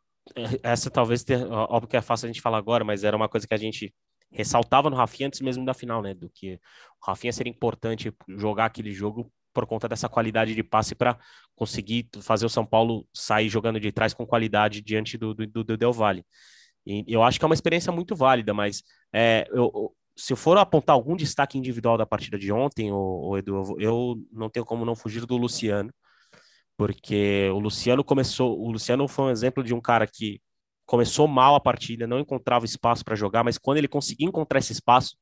essa 0.61 0.91
talvez, 0.91 1.23
ter, 1.23 1.41
óbvio 1.49 1.87
que 1.87 1.95
é 1.95 2.01
fácil 2.01 2.25
a 2.25 2.27
gente 2.27 2.41
falar 2.41 2.57
agora, 2.57 2.83
mas 2.83 3.05
era 3.05 3.15
uma 3.15 3.29
coisa 3.29 3.47
que 3.47 3.53
a 3.53 3.57
gente 3.57 3.95
ressaltava 4.29 4.89
no 4.89 4.97
Rafinha 4.97 5.27
antes 5.27 5.39
mesmo 5.39 5.63
da 5.63 5.73
final, 5.73 6.01
né? 6.01 6.13
Do 6.13 6.29
que 6.29 6.55
o 7.01 7.05
Rafinha 7.07 7.31
seria 7.31 7.49
importante 7.49 8.13
jogar 8.27 8.65
aquele 8.65 8.91
jogo 8.91 9.31
por 9.53 9.65
conta 9.65 9.87
dessa 9.87 10.09
qualidade 10.09 10.53
de 10.53 10.61
passe 10.61 10.93
para 10.93 11.17
conseguir 11.55 12.09
fazer 12.21 12.45
o 12.45 12.49
São 12.49 12.65
Paulo 12.65 13.07
sair 13.13 13.47
jogando 13.47 13.79
de 13.79 13.89
trás 13.89 14.13
com 14.13 14.27
qualidade 14.27 14.81
diante 14.81 15.17
do, 15.17 15.33
do, 15.33 15.63
do 15.63 15.77
Del 15.77 15.93
Valle. 15.93 16.25
E 16.85 17.05
eu 17.07 17.23
acho 17.23 17.39
que 17.39 17.45
é 17.45 17.47
uma 17.47 17.55
experiência 17.55 17.89
muito 17.89 18.17
válida, 18.17 18.53
mas 18.53 18.83
é, 19.13 19.47
eu, 19.51 19.95
se 20.19 20.33
eu 20.33 20.37
for 20.37 20.57
apontar 20.57 20.93
algum 20.93 21.15
destaque 21.15 21.57
individual 21.57 21.97
da 21.97 22.05
partida 22.05 22.37
de 22.37 22.51
ontem, 22.51 22.91
o, 22.91 23.37
Edu, 23.37 23.75
eu 23.79 24.15
não 24.31 24.49
tenho 24.49 24.65
como 24.65 24.83
não 24.83 24.95
fugir 24.95 25.25
do 25.25 25.37
Luciano, 25.37 25.93
porque 26.77 27.49
o 27.53 27.59
Luciano 27.59 28.03
começou, 28.03 28.59
o 28.59 28.69
Luciano 28.69 29.07
foi 29.07 29.25
um 29.25 29.29
exemplo 29.29 29.63
de 29.63 29.73
um 29.73 29.79
cara 29.79 30.05
que 30.05 30.41
começou 30.85 31.27
mal 31.27 31.55
a 31.55 31.59
partida, 31.59 32.07
não 32.07 32.19
encontrava 32.19 32.65
espaço 32.65 33.05
para 33.05 33.15
jogar, 33.15 33.43
mas 33.45 33.57
quando 33.57 33.77
ele 33.77 33.87
conseguiu 33.87 34.27
encontrar 34.27 34.59
esse 34.59 34.73
espaço, 34.73 35.15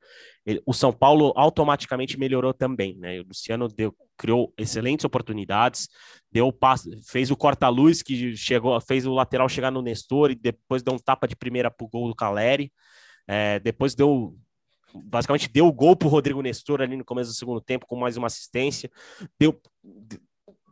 ele, 0.45 0.63
o 0.65 0.73
São 0.73 0.91
Paulo 0.91 1.31
automaticamente 1.35 2.17
melhorou 2.17 2.53
também, 2.53 2.97
né? 2.97 3.19
O 3.19 3.27
Luciano 3.27 3.67
deu, 3.67 3.93
criou 4.17 4.51
excelentes 4.57 5.05
oportunidades, 5.05 5.89
deu 6.31 6.51
passe, 6.51 6.89
fez 7.07 7.29
o 7.29 7.35
corta-luz 7.35 8.01
que 8.01 8.35
chegou, 8.35 8.79
fez 8.81 9.05
o 9.05 9.13
lateral 9.13 9.47
chegar 9.49 9.69
no 9.69 9.81
Nestor 9.81 10.31
e 10.31 10.35
depois 10.35 10.81
deu 10.81 10.93
um 10.93 10.99
tapa 10.99 11.27
de 11.27 11.35
primeira 11.35 11.69
pro 11.69 11.87
gol 11.87 12.07
do 12.07 12.15
Caleri. 12.15 12.71
É, 13.27 13.59
depois 13.59 13.93
deu 13.93 14.37
basicamente 15.03 15.49
deu 15.49 15.67
o 15.67 15.73
gol 15.73 15.95
para 15.95 16.07
o 16.07 16.11
Rodrigo 16.11 16.41
Nestor 16.41 16.81
ali 16.81 16.95
no 16.95 17.05
começo 17.05 17.31
do 17.31 17.35
segundo 17.35 17.61
tempo, 17.61 17.85
com 17.87 17.95
mais 17.95 18.17
uma 18.17 18.27
assistência, 18.27 18.89
deu 19.39 19.59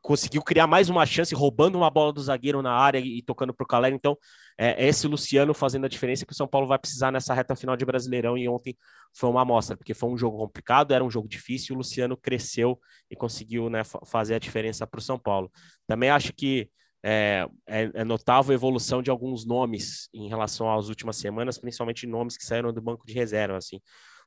conseguiu 0.05 0.43
criar 0.43 0.67
mais 0.67 0.87
uma 0.87 1.03
chance, 1.03 1.33
roubando 1.33 1.79
uma 1.79 1.89
bola 1.89 2.13
do 2.13 2.21
zagueiro 2.21 2.61
na 2.61 2.71
área 2.71 2.99
e, 2.99 3.23
tocando 3.23 3.51
para 3.51 3.63
o 3.63 3.67
Caleri. 3.67 3.95
Então, 3.95 4.15
é, 4.55 4.85
é 4.85 4.87
esse 4.87 5.07
Luciano 5.07 5.51
fazendo 5.51 5.85
a 5.85 5.89
diferença 5.89 6.27
que 6.27 6.31
o 6.31 6.35
São 6.35 6.47
Paulo 6.47 6.67
vai 6.67 6.77
precisar 6.77 7.11
nessa 7.11 7.33
reta 7.33 7.55
final 7.55 7.75
de 7.75 7.83
Brasileirão. 7.83 8.37
E 8.37 8.47
ontem 8.47 8.77
foi 9.11 9.31
uma 9.31 9.41
amostra, 9.41 9.75
porque 9.75 9.95
foi 9.95 10.07
um 10.07 10.15
jogo 10.15 10.37
complicado, 10.37 10.93
era 10.93 11.03
um 11.03 11.09
jogo 11.09 11.27
difícil. 11.27 11.73
O 11.73 11.79
Luciano 11.79 12.15
cresceu 12.15 12.79
e 13.09 13.15
conseguiu 13.15 13.67
né, 13.67 13.81
fazer 14.05 14.35
a 14.35 14.39
diferença 14.39 14.85
para 14.85 14.99
o 14.99 15.01
São 15.01 15.17
Paulo. 15.17 15.51
Também 15.87 16.11
acho 16.11 16.31
que 16.33 16.69
é, 17.03 17.47
é, 17.67 17.91
é, 17.95 18.03
notável 18.03 18.51
a 18.51 18.55
evolução 18.55 19.01
de 19.01 19.09
alguns 19.09 19.43
nomes 19.43 20.07
em 20.13 20.27
relação 20.27 20.71
às 20.71 20.87
últimas 20.87 21.17
semanas, 21.17 21.57
principalmente 21.57 22.05
nomes 22.05 22.37
que 22.37 22.45
saíram 22.45 22.71
do 22.71 22.81
banco 22.81 23.07
de 23.07 23.13
reserva. 23.13 23.57
Assim. 23.57 23.81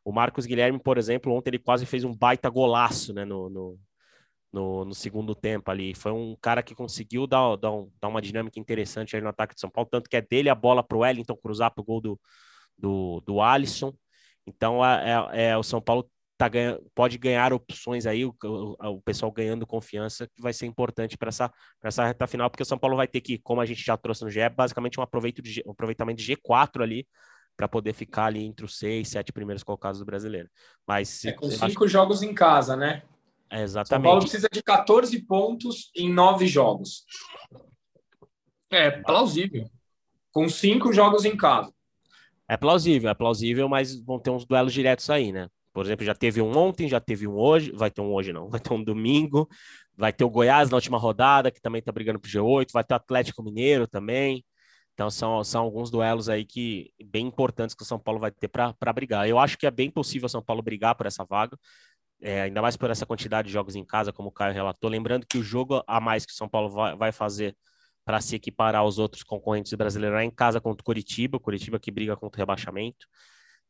O 0.05 0.13
Marcos 0.13 0.47
Guilherme, 0.47 0.79
por 0.79 0.99
exemplo, 0.99 1.33
ontem 1.33 1.51
ele 1.51 1.59
quase 1.59 1.85
fez 1.87 2.05
um 2.05 2.15
baita 2.15 2.49
golaço 2.49 3.13
né, 3.13 3.25
no, 3.25 3.49
no, 3.51 3.79
no, 4.53 4.85
no 4.87 4.95
segundo 4.95 5.35
tempo 5.35 5.71
ali. 5.71 5.95
Foi 5.95 6.13
um 6.13 6.37
cara 6.41 6.63
que 6.63 6.75
conseguiu 6.75 7.27
dar, 7.27 7.57
dar, 7.57 7.73
um, 7.73 7.91
dar 8.01 8.09
uma 8.09 8.23
dinâmica 8.23 8.59
interessante 8.59 9.15
ali 9.15 9.23
no 9.23 9.31
ataque 9.31 9.55
de 9.55 9.61
São 9.61 9.71
Paulo, 9.71 9.89
tanto 9.91 10.09
que 10.09 10.17
é 10.17 10.23
dele 10.23 10.49
a 10.49 10.55
bola 10.55 10.83
para 10.83 10.97
o 10.97 11.01
Wellington 11.01 11.37
cruzar 11.37 11.73
para 11.73 11.83
o 11.83 11.85
gol 11.85 12.01
do, 12.01 12.21
do, 12.77 13.21
do 13.27 13.41
Alisson. 13.41 13.93
Então 14.47 14.85
é, 14.85 15.29
é, 15.33 15.45
é 15.51 15.57
o 15.57 15.63
São 15.63 15.81
Paulo 15.81 16.11
tá 16.39 16.49
ganha, 16.49 16.79
pode 16.95 17.19
ganhar 17.19 17.53
opções 17.53 18.07
aí, 18.07 18.25
o, 18.25 18.35
o, 18.45 18.77
o, 18.91 19.03
pessoal 19.03 19.31
ganhando 19.33 19.67
confiança, 19.67 20.29
que 20.29 20.41
vai 20.41 20.53
ser 20.53 20.67
importante 20.67 21.19
para 21.19 21.31
essa, 21.31 21.53
essa 21.83 22.07
reta 22.07 22.29
final, 22.29 22.49
porque 22.49 22.63
o 22.63 22.67
São 22.67 22.79
Paulo 22.79 22.97
vai 22.97 23.09
ter 23.09 23.21
que, 23.21 23.39
como 23.39 23.61
a 23.61 23.67
gente 23.67 23.85
já 23.85 23.97
trouxe 23.97 24.25
no 24.25 24.31
GE, 24.31 24.49
basicamente 24.57 25.01
um, 25.01 25.03
aproveito 25.03 25.43
de, 25.43 25.63
um 25.67 25.73
aproveitamento 25.73 26.23
de 26.23 26.37
G4 26.37 26.81
ali, 26.81 27.07
para 27.59 27.67
poder 27.67 27.93
ficar 27.93 28.27
ali 28.27 28.45
entre 28.45 28.65
os 28.65 28.79
seis, 28.79 29.09
sete 29.09 29.33
primeiros 29.33 29.65
colocados 29.65 29.99
do 29.99 30.07
brasileiro. 30.07 30.49
Mas 30.87 31.25
é 31.25 31.33
com 31.33 31.51
cinco 31.51 31.85
acho... 31.85 31.89
jogos 31.89 32.23
em 32.23 32.33
casa, 32.33 32.77
né? 32.77 33.03
É, 33.51 33.63
exatamente. 33.63 33.89
São 33.89 34.03
Paulo 34.03 34.21
precisa 34.21 34.49
de 34.51 34.63
14 34.63 35.21
pontos 35.23 35.91
em 35.97 36.13
nove 36.13 36.47
jogos. 36.47 37.05
É 38.71 38.93
plausível. 38.93 39.69
Com 40.31 40.49
cinco 40.49 40.93
jogos 40.93 41.25
em 41.25 41.37
casa. 41.37 41.73
É 42.49 42.57
plausível, 42.57 43.11
é 43.11 43.15
plausível, 43.15 43.69
mas 43.69 44.01
vão 44.05 44.21
ter 44.21 44.31
uns 44.31 44.47
duelos 44.47 44.73
diretos 44.73 45.11
aí, 45.11 45.33
né? 45.33 45.49
Por 45.73 45.85
exemplo, 45.85 46.07
já 46.07 46.15
teve 46.15 46.41
um 46.41 46.57
ontem, 46.57 46.89
já 46.89 47.01
teve 47.01 47.27
um 47.27 47.37
hoje, 47.37 47.73
vai 47.73 47.91
ter 47.91 48.01
um 48.01 48.13
hoje 48.13 48.33
não, 48.33 48.49
vai 48.51 48.61
ter 48.61 48.73
um 48.73 48.85
domingo, 48.85 49.49
vai 49.97 50.13
ter 50.13 50.23
o 50.23 50.31
Goiás 50.31 50.71
na 50.71 50.77
última 50.77 50.97
rodada, 50.97 51.51
que 51.51 51.61
também 51.61 51.83
tá 51.83 51.91
brigando 51.91 52.21
pro 52.21 52.31
G8, 52.31 52.69
vai 52.73 52.85
ter 52.85 52.95
o 52.95 52.97
Atlético 52.97 53.43
Mineiro 53.43 53.89
também. 53.89 54.45
Então 54.99 55.09
são, 55.13 55.45
são 55.45 55.63
alguns 55.63 55.93
duelos 55.93 56.29
aí 56.29 56.45
que 56.45 56.93
bem 57.05 57.29
importantes 57.29 57.73
que 57.73 57.85
o 57.85 57.87
São 57.87 58.01
Paulo 58.01 58.19
vai 58.19 58.33
ter 58.33 58.49
para 58.49 58.93
brigar. 58.93 59.29
Eu 59.29 59.39
acho 59.39 59.57
que 59.57 59.65
é 59.65 59.71
bem 59.71 59.89
possível 59.89 60.27
o 60.27 60.29
São 60.29 60.43
Paulo 60.43 60.61
brigar 60.61 60.97
por 60.97 61.07
essa 61.07 61.25
vaga, 61.25 61.57
é, 62.21 62.43
ainda 62.43 62.61
mais 62.61 62.77
por 62.77 62.91
essa 62.91 63.07
quantidade 63.07 63.47
de 63.47 63.53
jogos 63.53 63.77
em 63.77 63.85
casa, 63.85 64.13
como 64.13 64.29
o 64.29 64.33
Caio 64.33 64.53
relatou. 64.53 64.91
Lembrando 64.91 65.25
que 65.25 65.39
o 65.39 65.43
jogo 65.43 65.85
a 65.87 66.01
mais 66.01 66.27
que 66.27 66.33
o 66.33 66.35
São 66.35 66.49
Paulo 66.49 66.69
vai, 66.71 66.97
vai 66.97 67.13
fazer 67.13 67.57
para 68.05 68.21
se 68.21 68.35
equiparar 68.35 68.81
aos 68.81 68.99
outros 68.99 69.23
concorrentes 69.23 69.73
brasileiros 69.75 70.19
é 70.19 70.25
em 70.25 70.33
casa 70.33 70.61
contra 70.61 70.83
o 70.83 70.85
Curitiba, 70.85 71.37
o 71.37 71.41
Curitiba 71.41 71.79
que 71.79 71.93
briga 71.93 72.17
contra 72.17 72.37
o 72.37 72.43
rebaixamento. 72.43 73.07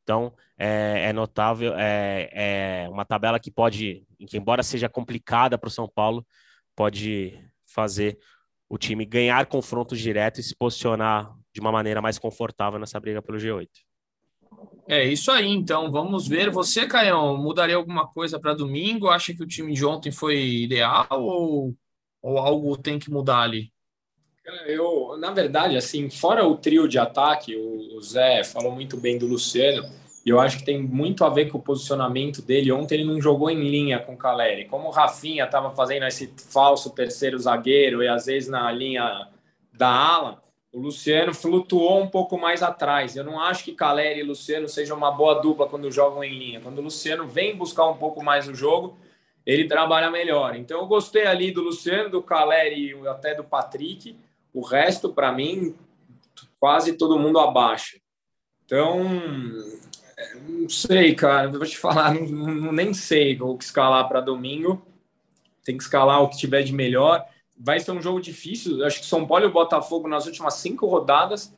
Então, 0.02 0.34
é, 0.56 1.08
é 1.10 1.12
notável, 1.12 1.74
é, 1.76 2.30
é, 2.32 2.88
uma 2.88 3.04
tabela 3.04 3.38
que 3.38 3.50
pode, 3.50 4.06
que 4.26 4.38
embora 4.38 4.62
seja 4.62 4.88
complicada 4.88 5.58
para 5.58 5.68
o 5.68 5.70
São 5.70 5.86
Paulo, 5.86 6.26
pode 6.74 7.38
fazer 7.66 8.18
o 8.68 8.76
time 8.76 9.04
ganhar 9.04 9.46
confrontos 9.46 9.98
diretos 9.98 10.40
e 10.40 10.48
se 10.48 10.54
posicionar 10.54 11.34
de 11.52 11.60
uma 11.60 11.72
maneira 11.72 12.02
mais 12.02 12.18
confortável 12.18 12.78
nessa 12.78 13.00
briga 13.00 13.22
pelo 13.22 13.38
G8. 13.38 13.68
É 14.86 15.04
isso 15.04 15.30
aí, 15.30 15.48
então 15.48 15.90
vamos 15.90 16.26
ver. 16.26 16.50
Você, 16.50 16.86
Caião, 16.86 17.36
mudaria 17.36 17.76
alguma 17.76 18.06
coisa 18.06 18.38
para 18.38 18.54
domingo? 18.54 19.08
Acha 19.08 19.34
que 19.34 19.42
o 19.42 19.46
time 19.46 19.74
de 19.74 19.84
ontem 19.84 20.10
foi 20.10 20.38
ideal 20.38 21.06
ou, 21.10 21.74
ou 22.22 22.38
algo 22.38 22.76
tem 22.76 22.98
que 22.98 23.10
mudar 23.10 23.42
ali? 23.42 23.72
Eu, 24.66 25.16
na 25.18 25.30
verdade, 25.30 25.76
assim, 25.76 26.08
fora 26.08 26.46
o 26.46 26.56
trio 26.56 26.88
de 26.88 26.98
ataque, 26.98 27.54
o, 27.54 28.00
Zé 28.00 28.42
falou 28.44 28.72
muito 28.72 28.96
bem 28.96 29.18
do 29.18 29.26
Luciano, 29.26 29.86
e 30.28 30.30
eu 30.30 30.38
acho 30.38 30.58
que 30.58 30.64
tem 30.64 30.82
muito 30.82 31.24
a 31.24 31.30
ver 31.30 31.50
com 31.50 31.56
o 31.56 31.62
posicionamento 31.62 32.42
dele. 32.42 32.70
Ontem 32.70 32.96
ele 32.96 33.04
não 33.04 33.18
jogou 33.18 33.48
em 33.48 33.62
linha 33.62 33.98
com 33.98 34.12
o 34.12 34.16
Caleri. 34.18 34.66
Como 34.66 34.88
o 34.88 34.90
Rafinha 34.90 35.44
estava 35.44 35.70
fazendo 35.70 36.04
esse 36.04 36.30
falso 36.50 36.90
terceiro 36.90 37.38
zagueiro 37.38 38.02
e 38.02 38.08
às 38.08 38.26
vezes 38.26 38.46
na 38.46 38.70
linha 38.70 39.26
da 39.72 39.88
ala, 39.88 40.42
o 40.70 40.78
Luciano 40.78 41.32
flutuou 41.32 42.02
um 42.02 42.08
pouco 42.08 42.36
mais 42.36 42.62
atrás. 42.62 43.16
Eu 43.16 43.24
não 43.24 43.40
acho 43.40 43.64
que 43.64 43.72
Caleri 43.72 44.20
e 44.20 44.22
Luciano 44.22 44.68
sejam 44.68 44.98
uma 44.98 45.10
boa 45.10 45.40
dupla 45.40 45.66
quando 45.66 45.90
jogam 45.90 46.22
em 46.22 46.38
linha. 46.38 46.60
Quando 46.60 46.80
o 46.80 46.82
Luciano 46.82 47.26
vem 47.26 47.56
buscar 47.56 47.88
um 47.88 47.96
pouco 47.96 48.22
mais 48.22 48.46
o 48.46 48.54
jogo, 48.54 48.98
ele 49.46 49.66
trabalha 49.66 50.10
melhor. 50.10 50.56
Então 50.56 50.80
eu 50.80 50.86
gostei 50.86 51.24
ali 51.24 51.50
do 51.50 51.62
Luciano, 51.62 52.10
do 52.10 52.22
Caleri 52.22 52.90
e 52.90 53.08
até 53.08 53.34
do 53.34 53.44
Patrick. 53.44 54.14
O 54.52 54.60
resto, 54.60 55.08
para 55.08 55.32
mim, 55.32 55.74
quase 56.60 56.98
todo 56.98 57.18
mundo 57.18 57.38
abaixo. 57.38 57.98
Então, 58.68 59.00
não 60.48 60.68
sei, 60.68 61.14
cara. 61.14 61.48
Vou 61.48 61.66
te 61.66 61.78
falar, 61.78 62.14
não, 62.14 62.54
não, 62.54 62.72
nem 62.72 62.92
sei 62.92 63.40
o 63.40 63.56
que 63.56 63.64
escalar 63.64 64.08
para 64.08 64.20
domingo. 64.20 64.82
Tem 65.64 65.76
que 65.76 65.82
escalar 65.82 66.22
o 66.22 66.28
que 66.28 66.36
tiver 66.38 66.62
de 66.62 66.72
melhor. 66.72 67.24
Vai 67.58 67.80
ser 67.80 67.92
um 67.92 68.02
jogo 68.02 68.20
difícil. 68.20 68.84
Acho 68.84 69.00
que 69.00 69.06
São 69.06 69.26
Paulo 69.26 69.44
e 69.44 69.48
o 69.48 69.52
Botafogo, 69.52 70.08
nas 70.08 70.26
últimas 70.26 70.54
cinco 70.54 70.86
rodadas, 70.86 71.54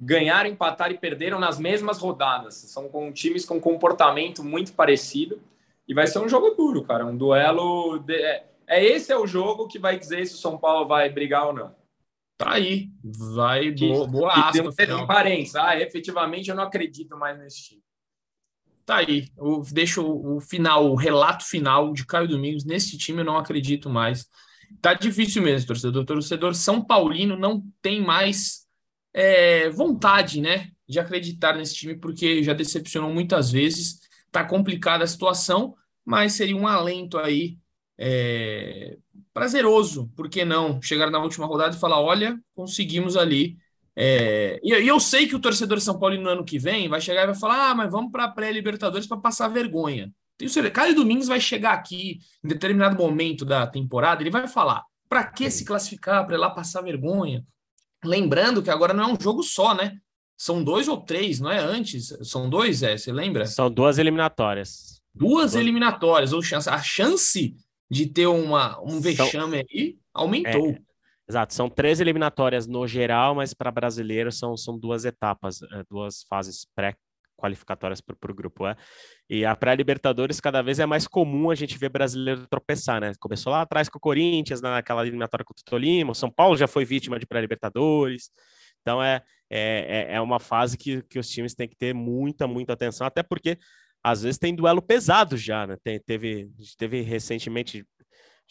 ganharam, 0.00 0.50
empataram 0.50 0.94
e 0.94 0.98
perderam 0.98 1.38
nas 1.38 1.58
mesmas 1.58 1.98
rodadas. 1.98 2.54
São 2.54 2.88
com 2.88 3.12
times 3.12 3.44
com 3.44 3.60
comportamento 3.60 4.42
muito 4.44 4.72
parecido. 4.72 5.40
E 5.86 5.94
vai 5.94 6.06
ser 6.06 6.18
um 6.18 6.28
jogo 6.28 6.50
duro, 6.50 6.84
cara. 6.84 7.06
Um 7.06 7.16
duelo. 7.16 7.98
De... 7.98 8.14
É, 8.14 8.46
é 8.66 8.84
esse 8.84 9.12
é 9.12 9.16
o 9.16 9.26
jogo 9.26 9.68
que 9.68 9.78
vai 9.78 9.98
dizer 9.98 10.26
se 10.26 10.34
o 10.34 10.38
São 10.38 10.58
Paulo 10.58 10.86
vai 10.86 11.08
brigar 11.08 11.46
ou 11.46 11.52
não. 11.52 11.74
Tá 12.36 12.52
aí. 12.52 12.90
Vai, 13.34 13.70
boa, 13.70 14.06
boa 14.06 14.32
aspa. 14.32 14.94
Um 14.96 15.06
parênteses. 15.06 15.56
Ah, 15.56 15.78
efetivamente 15.78 16.50
eu 16.50 16.56
não 16.56 16.64
acredito 16.64 17.16
mais 17.16 17.38
nesse 17.38 17.62
time. 17.62 17.82
Tá 18.84 18.96
aí. 18.96 19.28
Eu 19.36 19.62
deixo 19.72 20.02
o 20.04 20.40
final, 20.40 20.90
o 20.90 20.96
relato 20.96 21.44
final 21.44 21.92
de 21.92 22.04
Caio 22.04 22.28
Domingos. 22.28 22.64
Nesse 22.64 22.98
time 22.98 23.20
eu 23.20 23.24
não 23.24 23.36
acredito 23.36 23.88
mais. 23.88 24.28
Tá 24.80 24.94
difícil 24.94 25.42
mesmo, 25.42 25.66
torcedor. 25.68 26.04
Torcedor 26.04 26.54
São 26.54 26.84
Paulino 26.84 27.36
não 27.36 27.62
tem 27.80 28.02
mais 28.02 28.66
é, 29.14 29.70
vontade, 29.70 30.40
né? 30.40 30.70
De 30.88 30.98
acreditar 30.98 31.56
nesse 31.56 31.74
time, 31.74 31.96
porque 31.96 32.42
já 32.42 32.52
decepcionou 32.52 33.12
muitas 33.12 33.50
vezes. 33.50 34.00
Tá 34.30 34.44
complicada 34.44 35.04
a 35.04 35.06
situação, 35.06 35.74
mas 36.04 36.32
seria 36.32 36.56
um 36.56 36.66
alento 36.66 37.18
aí 37.18 37.58
é, 37.98 38.98
prazeroso, 39.32 40.08
por 40.16 40.28
que 40.28 40.44
não? 40.44 40.80
Chegar 40.82 41.10
na 41.10 41.18
última 41.22 41.46
rodada 41.46 41.76
e 41.76 41.78
falar: 41.80 42.00
olha, 42.00 42.38
conseguimos 42.54 43.16
ali. 43.16 43.58
É, 43.94 44.58
e, 44.62 44.70
eu 44.70 44.98
sei 44.98 45.26
que 45.26 45.36
o 45.36 45.40
torcedor 45.40 45.80
São 45.80 45.98
Paulo 45.98 46.18
no 46.18 46.28
ano 46.28 46.44
que 46.44 46.58
vem 46.58 46.88
vai 46.88 47.00
chegar 47.00 47.24
e 47.24 47.26
vai 47.26 47.34
falar: 47.34 47.70
ah, 47.70 47.74
mas 47.74 47.90
vamos 47.90 48.10
para 48.10 48.24
a 48.24 48.28
pré-Libertadores 48.28 49.06
para 49.06 49.18
passar 49.18 49.48
vergonha. 49.48 50.12
Tenho 50.38 50.50
certeza, 50.50 50.74
Caio 50.74 50.94
Domingos 50.94 51.28
vai 51.28 51.40
chegar 51.40 51.72
aqui 51.72 52.18
em 52.42 52.48
determinado 52.48 52.96
momento 52.96 53.44
da 53.44 53.66
temporada, 53.66 54.22
ele 54.22 54.30
vai 54.30 54.48
falar: 54.48 54.82
para 55.08 55.24
que 55.24 55.50
se 55.50 55.64
classificar 55.64 56.26
para 56.26 56.36
ir 56.36 56.38
lá 56.38 56.50
passar 56.50 56.82
vergonha? 56.82 57.44
Lembrando 58.04 58.62
que 58.62 58.70
agora 58.70 58.94
não 58.94 59.04
é 59.04 59.12
um 59.12 59.20
jogo 59.20 59.42
só, 59.42 59.74
né? 59.74 59.98
São 60.36 60.64
dois 60.64 60.88
ou 60.88 60.96
três, 60.96 61.38
não 61.38 61.50
é 61.50 61.58
antes? 61.58 62.16
São 62.22 62.50
dois, 62.50 62.82
é? 62.82 62.96
Você 62.96 63.12
lembra? 63.12 63.46
São 63.46 63.70
duas 63.70 63.98
eliminatórias. 63.98 65.00
Duas, 65.14 65.52
duas. 65.52 65.54
eliminatórias, 65.54 66.32
ou 66.32 66.42
chance. 66.42 66.68
A 66.68 66.82
chance 66.82 67.54
de 67.88 68.06
ter 68.06 68.26
uma, 68.26 68.80
um 68.82 69.00
vexame 69.00 69.58
aí 69.58 69.98
aumentou. 70.12 70.70
É, 70.70 70.80
exato, 71.32 71.54
são 71.54 71.68
três 71.68 72.00
eliminatórias 72.00 72.66
no 72.66 72.86
geral, 72.86 73.34
mas 73.34 73.54
para 73.54 73.70
brasileiro 73.70 74.30
são, 74.30 74.56
são 74.56 74.78
duas 74.78 75.04
etapas, 75.04 75.62
é, 75.62 75.82
duas 75.90 76.24
fases 76.28 76.66
pré-qualificatórias 76.74 78.00
para 78.00 78.30
o 78.30 78.34
grupo. 78.34 78.66
É. 78.66 78.76
E 79.28 79.44
a 79.44 79.56
pré-Libertadores 79.56 80.40
cada 80.40 80.62
vez 80.62 80.78
é 80.78 80.86
mais 80.86 81.06
comum 81.06 81.50
a 81.50 81.54
gente 81.54 81.78
ver 81.78 81.88
brasileiro 81.88 82.46
tropeçar, 82.46 83.00
né? 83.00 83.12
Começou 83.18 83.52
lá 83.52 83.62
atrás 83.62 83.88
com 83.88 83.98
o 83.98 84.00
Corinthians, 84.00 84.60
naquela 84.60 85.02
eliminatória 85.02 85.44
com 85.44 85.52
o 85.52 85.64
Tolima, 85.64 86.12
o 86.12 86.14
São 86.14 86.30
Paulo 86.30 86.56
já 86.56 86.66
foi 86.66 86.84
vítima 86.84 87.18
de 87.18 87.26
pré-Libertadores. 87.26 88.30
Então 88.82 89.02
é, 89.02 89.22
é, 89.50 90.08
é, 90.10 90.14
é 90.16 90.20
uma 90.20 90.38
fase 90.38 90.76
que, 90.76 91.02
que 91.02 91.18
os 91.18 91.28
times 91.28 91.54
têm 91.54 91.68
que 91.68 91.76
ter 91.76 91.94
muita, 91.94 92.46
muita 92.46 92.74
atenção, 92.74 93.06
até 93.06 93.22
porque 93.22 93.58
às 94.04 94.22
vezes 94.22 94.38
tem 94.38 94.54
duelo 94.54 94.82
pesado 94.82 95.36
já, 95.36 95.66
né? 95.66 95.76
Tem, 95.82 96.00
teve, 96.00 96.50
teve 96.76 97.00
recentemente 97.02 97.86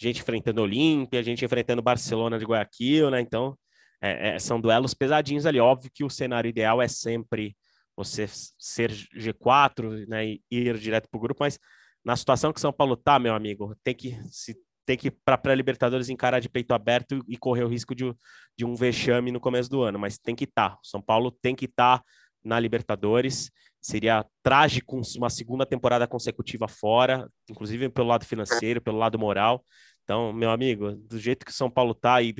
gente 0.02 0.22
enfrentando 0.22 0.62
Olímpia, 0.62 1.22
gente 1.22 1.46
enfrentando 1.46 1.82
Barcelona 1.82 2.40
de 2.40 2.46
Guayaquil, 2.46 3.12
né? 3.12 3.22
Então, 3.22 3.56
é, 4.02 4.30
é, 4.30 4.40
são 4.40 4.60
duelos 4.60 4.96
pesadinhos 4.96 5.46
ali. 5.46 5.60
Óbvio 5.60 5.92
que 5.94 6.04
o 6.04 6.10
cenário 6.10 6.50
ideal 6.50 6.82
é 6.82 6.88
sempre 6.88 7.56
você 7.96 8.28
ser 8.58 8.90
G4, 9.16 10.08
né? 10.08 10.26
E 10.26 10.42
ir 10.50 10.78
direto 10.80 11.08
para 11.08 11.18
o 11.20 11.22
grupo, 11.22 11.44
mas 11.44 11.60
na 12.04 12.16
situação 12.16 12.52
que 12.52 12.60
São 12.60 12.74
Paulo 12.74 12.98
tá, 12.98 13.20
meu 13.20 13.36
amigo, 13.36 13.76
tem 13.84 13.94
que 13.94 14.18
se 14.32 14.56
tem 14.84 14.98
que 14.98 15.12
para 15.12 15.38
pré-Libertadores 15.38 16.10
encarar 16.10 16.40
de 16.40 16.50
peito 16.50 16.74
aberto 16.74 17.24
e 17.28 17.38
correr 17.38 17.64
o 17.64 17.68
risco 17.68 17.94
de, 17.94 18.12
de 18.58 18.66
um 18.66 18.74
vexame 18.74 19.32
no 19.32 19.40
começo 19.40 19.70
do 19.70 19.84
ano, 19.84 20.00
mas 20.00 20.18
tem 20.18 20.36
que 20.36 20.46
estar. 20.46 20.72
Tá. 20.72 20.80
São 20.82 21.00
Paulo 21.00 21.32
tem 21.32 21.56
que 21.56 21.66
estar 21.66 22.00
tá 22.00 22.06
na 22.44 22.60
Libertadores 22.60 23.52
Seria 23.82 24.24
trágico 24.44 25.02
uma 25.18 25.30
segunda 25.30 25.66
temporada 25.66 26.08
consecutiva 26.08 26.68
fora, 26.68 27.28
inclusive 27.50 27.90
pelo 27.90 28.08
lado 28.08 28.24
financeiro, 28.24 28.80
pelo 28.80 29.00
lado 29.00 29.18
moral. 29.18 29.66
Então, 30.04 30.34
meu 30.34 30.52
amigo, 30.52 30.92
do 30.94 31.20
jeito 31.20 31.46
que 31.46 31.52
o 31.52 31.56
São 31.56 31.70
Paulo 31.70 31.94
tá 31.94 32.22
e 32.22 32.34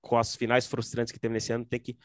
com 0.00 0.16
as 0.16 0.34
finais 0.34 0.66
frustrantes 0.66 1.12
que 1.12 1.20
teve 1.20 1.34
nesse 1.34 1.52
ano, 1.52 1.64
tem 1.64 1.78
que 1.78 1.96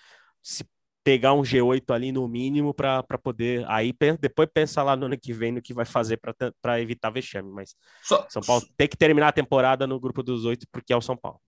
se 0.41 0.63
pegar 1.03 1.33
um 1.33 1.41
G8 1.41 1.93
ali 1.93 2.11
no 2.11 2.27
mínimo 2.27 2.73
para 2.73 3.01
poder. 3.23 3.65
Aí 3.69 3.93
depois 4.19 4.49
pensar 4.53 4.83
lá 4.83 4.95
no 4.95 5.05
ano 5.05 5.17
que 5.17 5.31
vem 5.31 5.53
no 5.53 5.61
que 5.61 5.73
vai 5.73 5.85
fazer 5.85 6.19
para 6.61 6.81
evitar 6.81 7.09
vexame. 7.09 7.49
Mas 7.49 7.75
Só... 8.03 8.25
São 8.29 8.41
Paulo 8.41 8.63
tem 8.75 8.87
que 8.89 8.97
terminar 8.97 9.29
a 9.29 9.31
temporada 9.31 9.87
no 9.87 9.99
grupo 9.99 10.21
dos 10.21 10.43
oito, 10.43 10.67
porque 10.71 10.91
é 10.91 10.97
o 10.97 11.01
São 11.01 11.15
Paulo. 11.15 11.39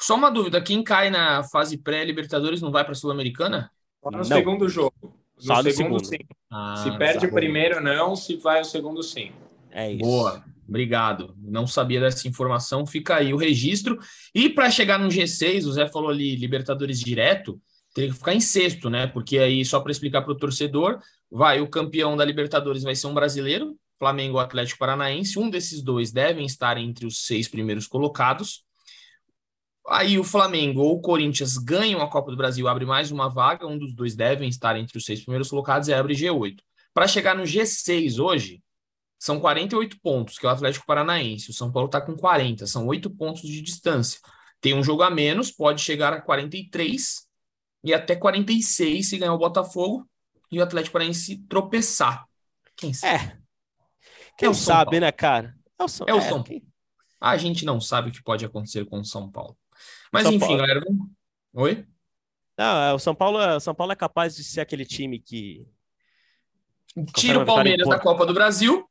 Só 0.00 0.14
uma 0.14 0.30
dúvida: 0.30 0.62
quem 0.62 0.84
cai 0.84 1.10
na 1.10 1.42
fase 1.42 1.76
pré-Libertadores 1.76 2.62
não 2.62 2.70
vai 2.70 2.84
para 2.84 2.92
a 2.92 2.94
Sul-Americana? 2.94 3.70
No 4.04 4.18
não. 4.18 4.24
segundo 4.24 4.68
jogo. 4.68 4.94
No 5.02 5.42
Só 5.42 5.62
segundo, 5.62 5.74
segundo. 5.74 6.04
sim. 6.04 6.18
Ah, 6.50 6.76
se 6.76 6.96
perde 6.96 7.26
o 7.26 7.32
primeiro, 7.32 7.80
não. 7.80 8.14
Se 8.14 8.36
vai 8.36 8.60
o 8.60 8.64
segundo, 8.64 9.02
sim. 9.02 9.32
É 9.70 9.90
isso. 9.90 10.04
Boa. 10.04 10.44
Obrigado. 10.70 11.34
Não 11.36 11.66
sabia 11.66 12.00
dessa 12.00 12.26
informação. 12.26 12.86
Fica 12.86 13.16
aí 13.16 13.34
o 13.34 13.36
registro. 13.36 13.98
E 14.32 14.48
para 14.48 14.70
chegar 14.70 14.98
no 14.98 15.08
G6, 15.08 15.66
o 15.66 15.72
Zé 15.72 15.88
falou 15.88 16.08
ali 16.08 16.36
Libertadores 16.36 16.98
direto 17.00 17.60
teria 17.94 18.10
que 18.10 18.16
ficar 18.16 18.34
em 18.34 18.40
sexto, 18.40 18.88
né? 18.88 19.06
Porque 19.06 19.38
aí, 19.38 19.64
só 19.64 19.80
para 19.80 19.92
explicar 19.92 20.22
para 20.22 20.32
o 20.32 20.36
torcedor, 20.36 21.00
vai 21.30 21.60
o 21.60 21.68
campeão 21.68 22.16
da 22.16 22.24
Libertadores 22.24 22.82
vai 22.82 22.94
ser 22.94 23.06
um 23.06 23.14
brasileiro, 23.14 23.76
Flamengo 23.98 24.34
ou 24.34 24.40
Atlético 24.40 24.78
Paranaense. 24.78 25.38
Um 25.38 25.50
desses 25.50 25.82
dois 25.82 26.12
devem 26.12 26.46
estar 26.46 26.78
entre 26.78 27.06
os 27.06 27.26
seis 27.26 27.48
primeiros 27.48 27.86
colocados. 27.86 28.64
Aí 29.88 30.18
o 30.18 30.24
Flamengo 30.24 30.82
ou 30.82 30.96
o 30.96 31.00
Corinthians 31.00 31.56
ganham 31.56 32.00
a 32.00 32.08
Copa 32.08 32.30
do 32.30 32.36
Brasil, 32.36 32.68
abre 32.68 32.86
mais 32.86 33.10
uma 33.10 33.28
vaga, 33.28 33.66
um 33.66 33.76
dos 33.76 33.92
dois 33.92 34.14
devem 34.14 34.48
estar 34.48 34.76
entre 34.76 34.96
os 34.96 35.04
seis 35.04 35.20
primeiros 35.20 35.48
colocados 35.48 35.88
e 35.88 35.92
abre 35.92 36.14
G8. 36.14 36.58
Para 36.94 37.08
chegar 37.08 37.34
no 37.34 37.42
G6 37.42 38.22
hoje, 38.22 38.62
são 39.20 39.38
48 39.38 40.00
pontos, 40.00 40.38
que 40.38 40.46
é 40.46 40.48
o 40.48 40.52
Atlético 40.52 40.86
Paranaense. 40.86 41.50
O 41.50 41.52
São 41.52 41.70
Paulo 41.70 41.86
está 41.86 42.00
com 42.00 42.16
40, 42.16 42.66
são 42.66 42.86
oito 42.86 43.10
pontos 43.10 43.42
de 43.42 43.60
distância. 43.60 44.18
Tem 44.62 44.72
um 44.72 44.82
jogo 44.82 45.02
a 45.02 45.10
menos, 45.10 45.50
pode 45.50 45.82
chegar 45.82 46.14
a 46.14 46.22
43, 46.22 47.28
e 47.84 47.92
até 47.92 48.16
46 48.16 49.10
se 49.10 49.18
ganhar 49.18 49.34
o 49.34 49.38
Botafogo 49.38 50.08
e 50.50 50.58
o 50.58 50.62
Atlético 50.62 50.94
Paranaense 50.94 51.36
tropeçar. 51.46 52.24
Quem 52.74 52.94
sabe? 52.94 53.14
É. 53.14 53.38
Quem 54.38 54.48
é 54.48 54.54
sabe, 54.54 54.92
Paulo. 54.92 55.00
né, 55.00 55.12
cara? 55.12 55.54
É 55.78 55.84
o 55.84 55.88
São, 55.88 56.06
é 56.08 56.14
o 56.14 56.18
é, 56.18 56.20
São 56.22 56.42
Paulo. 56.42 56.62
A 57.20 57.36
gente 57.36 57.66
não 57.66 57.78
sabe 57.78 58.08
o 58.08 58.12
que 58.12 58.22
pode 58.22 58.46
acontecer 58.46 58.86
com 58.86 59.00
o 59.00 59.04
São 59.04 59.30
Paulo. 59.30 59.54
Mas 60.10 60.22
São 60.22 60.32
enfim, 60.32 60.46
Paulo. 60.46 60.58
galera. 60.58 60.80
Oi? 61.52 61.86
Não, 62.56 62.82
é, 62.84 62.94
o 62.94 62.98
São 62.98 63.14
Paulo, 63.14 63.38
é, 63.38 63.56
o 63.56 63.60
São 63.60 63.74
Paulo 63.74 63.92
é 63.92 63.96
capaz 63.96 64.34
de 64.34 64.44
ser 64.44 64.62
aquele 64.62 64.86
time 64.86 65.20
que 65.20 65.66
tira 67.14 67.40
o 67.40 67.44
Palmeiras 67.44 67.86
da 67.86 67.98
Copa 67.98 68.24
do 68.24 68.32
Brasil 68.32 68.89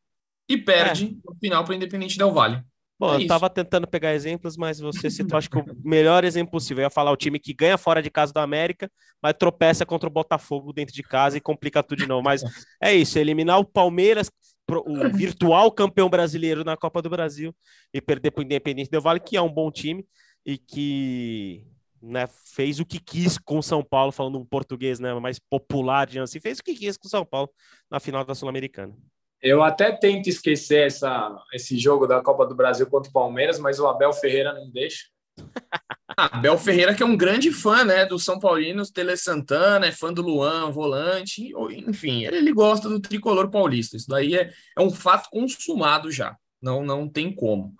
e 0.50 0.58
perde 0.58 1.06
é. 1.06 1.30
no 1.30 1.36
final 1.40 1.64
para 1.64 1.72
o 1.72 1.76
Independente 1.76 2.18
Del 2.18 2.34
Vale. 2.34 2.64
Bom, 3.00 3.14
é 3.14 3.16
eu 3.16 3.22
estava 3.22 3.50
tentando 3.50 3.88
pegar 3.88 4.14
exemplos, 4.14 4.58
mas 4.58 4.80
você 4.80 5.10
citou, 5.10 5.38
acho 5.38 5.50
que 5.50 5.58
o 5.58 5.66
melhor 5.86 6.26
exemplo 6.26 6.52
possível. 6.52 6.82
Eu 6.82 6.88
ia 6.88 6.90
falar 6.90 7.12
o 7.12 7.16
time 7.16 7.40
que 7.40 7.54
ganha 7.54 7.78
fora 7.78 8.02
de 8.02 8.10
casa 8.10 8.34
do 8.34 8.40
América, 8.40 8.92
mas 9.22 9.36
tropeça 9.40 9.86
contra 9.86 10.10
o 10.10 10.12
Botafogo 10.12 10.74
dentro 10.74 10.94
de 10.94 11.02
casa 11.02 11.38
e 11.38 11.42
complica 11.42 11.82
tudo 11.82 12.00
de 12.00 12.08
novo. 12.08 12.22
Mas 12.24 12.44
é 12.82 12.94
isso, 12.94 13.18
eliminar 13.18 13.58
o 13.58 13.64
Palmeiras, 13.64 14.30
o 14.70 15.10
virtual 15.16 15.72
campeão 15.72 16.10
brasileiro 16.10 16.66
na 16.66 16.76
Copa 16.76 17.02
do 17.02 17.10
Brasil, 17.10 17.56
e 17.94 18.02
perder 18.02 18.32
para 18.32 18.42
o 18.42 18.44
Independente 18.44 18.92
Del 18.92 19.02
Vale, 19.02 19.22
que 19.22 19.38
é 19.38 19.42
um 19.42 19.52
bom 19.52 19.72
time 19.72 20.06
e 20.46 20.58
que 20.58 21.66
né, 22.02 22.28
fez 22.28 22.82
o 22.82 22.86
que 22.86 23.00
quis 23.00 23.38
com 23.38 23.60
o 23.60 23.64
São 23.64 23.82
Paulo, 23.82 24.12
falando 24.12 24.38
um 24.38 24.46
português 24.46 25.00
né, 25.00 25.14
mais 25.16 25.40
popular, 25.40 26.10
assim, 26.18 26.40
fez 26.40 26.60
o 26.60 26.64
que 26.64 26.74
quis 26.74 26.98
com 26.98 27.08
o 27.08 27.10
São 27.10 27.26
Paulo 27.26 27.50
na 27.90 28.00
final 28.00 28.26
da 28.26 28.36
Sul-Americana. 28.36 28.94
Eu 29.42 29.64
até 29.64 29.92
tento 29.92 30.28
esquecer 30.28 30.88
essa, 30.88 31.36
esse 31.54 31.78
jogo 31.78 32.06
da 32.06 32.22
Copa 32.22 32.46
do 32.46 32.56
Brasil 32.56 32.86
contra 32.88 33.10
o 33.10 33.14
Palmeiras, 33.14 33.58
mas 33.58 33.80
o 33.80 33.88
Abel 33.88 34.12
Ferreira 34.12 34.54
não 34.54 34.70
deixa. 34.70 35.06
Abel 36.18 36.58
Ferreira, 36.58 36.94
que 36.94 37.02
é 37.02 37.06
um 37.06 37.16
grande 37.16 37.50
fã 37.52 37.86
né, 37.86 38.06
do 38.06 38.20
São 38.20 38.40
Paulino, 38.40 38.84
Tele 38.92 39.16
Santana, 39.16 39.86
é 39.86 39.92
fã 39.92 40.12
do 40.12 40.22
Luan, 40.22 40.70
volante, 40.70 41.54
enfim, 41.88 42.26
ele 42.26 42.52
gosta 42.52 42.90
do 42.90 43.00
tricolor 43.00 43.50
paulista. 43.50 43.96
Isso 43.96 44.10
daí 44.10 44.36
é, 44.36 44.52
é 44.78 44.82
um 44.82 44.90
fato 44.90 45.30
consumado 45.30 46.12
já. 46.12 46.36
Não, 46.62 46.84
não 46.84 47.08
tem 47.08 47.34
como. 47.34 47.74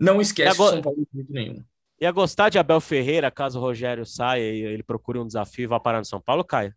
Não 0.00 0.20
esquece 0.20 0.60
o 0.60 0.68
São 0.68 0.80
Paulo 0.80 0.98
de 0.98 1.18
jeito 1.18 1.32
nenhum. 1.32 1.62
Ia 2.00 2.10
gostar 2.10 2.48
de 2.48 2.58
Abel 2.58 2.80
Ferreira, 2.80 3.30
caso 3.30 3.58
o 3.58 3.62
Rogério 3.62 4.06
saia 4.06 4.42
e 4.42 4.62
ele 4.62 4.82
procure 4.82 5.18
um 5.18 5.26
desafio 5.26 5.64
e 5.64 5.66
vá 5.66 5.78
parar 5.78 5.98
no 5.98 6.04
São 6.04 6.20
Paulo, 6.20 6.42
Caio? 6.42 6.74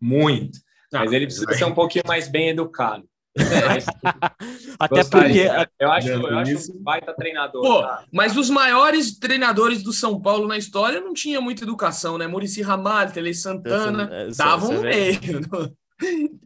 Muito. 0.00 0.58
Mas 0.92 1.12
ele 1.12 1.26
precisa 1.26 1.50
ser 1.54 1.64
um 1.64 1.74
pouquinho 1.74 2.04
mais 2.06 2.28
bem 2.28 2.50
educado. 2.50 3.08
É, 3.36 3.42
Até 4.78 5.04
porque. 5.04 5.48
Eu 5.80 5.90
acho, 5.90 6.08
eu 6.08 6.38
acho 6.38 6.72
um 6.72 6.82
baita 6.82 7.14
treinador. 7.14 7.62
Pô, 7.62 7.82
tá? 7.82 8.04
Mas 8.12 8.36
os 8.36 8.50
maiores 8.50 9.18
treinadores 9.18 9.82
do 9.82 9.92
São 9.92 10.20
Paulo 10.20 10.46
na 10.46 10.58
história 10.58 11.00
não 11.00 11.14
tinha 11.14 11.40
muita 11.40 11.64
educação, 11.64 12.18
né? 12.18 12.26
Murici 12.26 12.62
Ramalho, 12.62 13.12
Tele 13.12 13.34
Santana, 13.34 14.26
estavam 14.28 14.72
no 14.72 14.82
meio. 14.82 15.18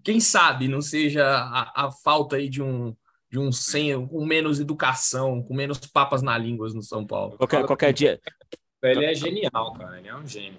Quem 0.05 0.21
sabe 0.21 0.69
não 0.69 0.83
seja 0.83 1.27
a, 1.27 1.87
a, 1.87 1.91
falta 1.91 2.37
aí 2.37 2.49
de 2.49 2.63
um 2.63 2.95
de 3.29 3.39
um 3.39 3.51
sem 3.51 4.07
com 4.07 4.25
menos 4.25 4.61
educação, 4.61 5.43
com 5.43 5.55
menos 5.55 5.79
papas 5.79 6.23
na 6.23 6.39
língua 6.39 6.69
no 6.73 6.83
São 6.83 7.05
Paulo. 7.05 7.37
Qualquer, 7.37 7.65
qualquer 7.67 7.93
dia. 7.93 8.21
Ele 8.83 9.05
é 9.05 9.15
genial, 9.15 9.73
cara. 9.73 9.99
Ele 9.99 10.09
é 10.09 10.17
um 10.17 10.27
gênio. 10.27 10.59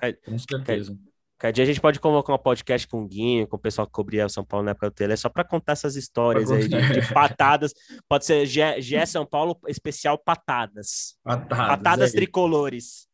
É, 0.00 0.12
com 0.12 0.38
certeza. 0.38 0.96
Cada 1.42 1.50
dia 1.50 1.64
a 1.64 1.66
gente 1.66 1.80
pode 1.80 1.98
convocar 1.98 2.36
um 2.36 2.38
podcast 2.38 2.86
com 2.86 3.02
o 3.02 3.08
Guinho, 3.08 3.48
com 3.48 3.56
o 3.56 3.58
pessoal 3.58 3.84
que 3.84 3.92
cobria 3.92 4.24
o 4.24 4.28
São 4.28 4.44
Paulo 4.44 4.64
na 4.64 4.70
época 4.70 4.88
do 4.88 4.94
Tele, 4.94 5.16
só 5.16 5.28
para 5.28 5.42
contar 5.42 5.72
essas 5.72 5.96
histórias 5.96 6.52
aí 6.52 6.68
de, 6.68 7.00
de, 7.00 7.12
patadas. 7.12 7.72
Pode 8.08 8.24
ser 8.24 8.46
Gé 8.46 9.04
São 9.06 9.26
Paulo 9.26 9.58
especial 9.66 10.16
patadas. 10.16 11.16
Patadas, 11.24 11.66
patadas 11.66 12.14
é 12.14 12.16
tricolores. 12.16 13.08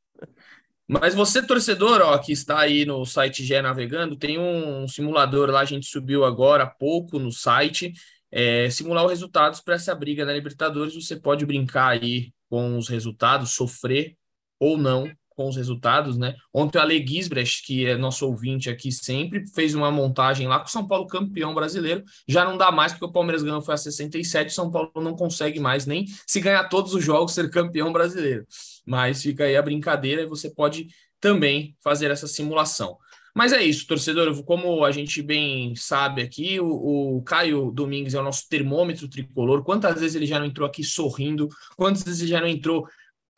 Mas 0.87 1.15
você, 1.15 1.41
torcedor, 1.41 2.03
ó, 2.03 2.19
que 2.19 2.31
está 2.31 2.59
aí 2.59 2.85
no 2.85 3.03
site 3.07 3.43
Gé 3.43 3.63
Navegando, 3.63 4.15
tem 4.15 4.39
um 4.39 4.87
simulador 4.87 5.49
lá, 5.49 5.61
a 5.61 5.65
gente 5.65 5.87
subiu 5.87 6.23
agora 6.23 6.65
há 6.65 6.71
pouco 6.71 7.19
no 7.19 7.33
site. 7.33 7.95
É, 8.31 8.69
simular 8.69 9.07
os 9.07 9.11
resultados 9.11 9.63
para 9.63 9.77
essa 9.77 9.95
briga 9.95 10.27
na 10.27 10.35
Libertadores. 10.35 10.95
Você 10.95 11.17
pode 11.17 11.47
brincar 11.47 11.93
aí 11.93 12.31
com 12.51 12.77
os 12.77 12.91
resultados, 12.91 13.53
sofrer 13.53 14.19
ou 14.61 14.77
não 14.77 15.11
com 15.39 15.49
os 15.49 15.55
resultados, 15.55 16.19
né? 16.19 16.35
Ontem 16.53 16.79
o 16.79 16.81
Ale 16.81 17.07
Gisbrecht, 17.07 17.63
que 17.65 17.87
é 17.87 17.97
nosso 17.97 18.27
ouvinte 18.27 18.69
aqui 18.69 18.91
sempre, 18.91 19.47
fez 19.55 19.73
uma 19.73 19.89
montagem 19.89 20.49
lá 20.49 20.59
com 20.59 20.67
o 20.67 20.69
São 20.69 20.85
Paulo 20.85 21.07
campeão 21.07 21.55
brasileiro. 21.55 22.03
Já 22.27 22.45
não 22.45 22.59
dá 22.59 22.73
mais, 22.73 22.91
porque 22.91 23.05
o 23.05 23.13
Palmeiras 23.13 23.45
ganhou 23.45 23.63
foi 23.63 23.75
a 23.75 23.77
67, 23.77 24.49
o 24.49 24.53
São 24.53 24.69
Paulo 24.69 24.91
não 24.97 25.15
consegue 25.15 25.61
mais 25.61 25.87
nem 25.87 26.07
se 26.27 26.41
ganhar 26.41 26.65
todos 26.65 26.93
os 26.93 27.05
jogos 27.05 27.35
ser 27.35 27.49
campeão 27.51 27.93
brasileiro. 27.93 28.45
Mas 28.85 29.23
fica 29.23 29.45
aí 29.45 29.57
a 29.57 29.63
brincadeira 29.63 30.23
e 30.23 30.27
você 30.27 30.51
pode 30.51 30.89
também 31.21 31.77
fazer 31.81 32.11
essa 32.11 32.27
simulação. 32.27 32.99
Mas 33.33 33.53
é 33.53 33.63
isso, 33.63 33.87
torcedor. 33.87 34.43
Como 34.43 34.85
a 34.85 34.91
gente 34.91 35.23
bem 35.23 35.73
sabe 35.77 36.21
aqui, 36.21 36.59
o, 36.59 37.19
o, 37.19 37.23
Caio 37.23 37.71
Domingues 37.71 38.15
é 38.15 38.21
o 38.21 38.25
nosso 38.25 38.49
termômetro 38.49 39.09
tricolor. 39.09 39.63
Quantas 39.63 40.01
vezes 40.01 40.17
ele 40.17 40.27
já 40.27 40.41
não 40.41 40.47
entrou 40.47 40.67
aqui 40.67 40.83
sorrindo? 40.83 41.49
Quantas 41.77 42.03
vezes 42.03 42.23
ele 42.23 42.31
já 42.31 42.41
não 42.41 42.49
entrou 42.49 42.89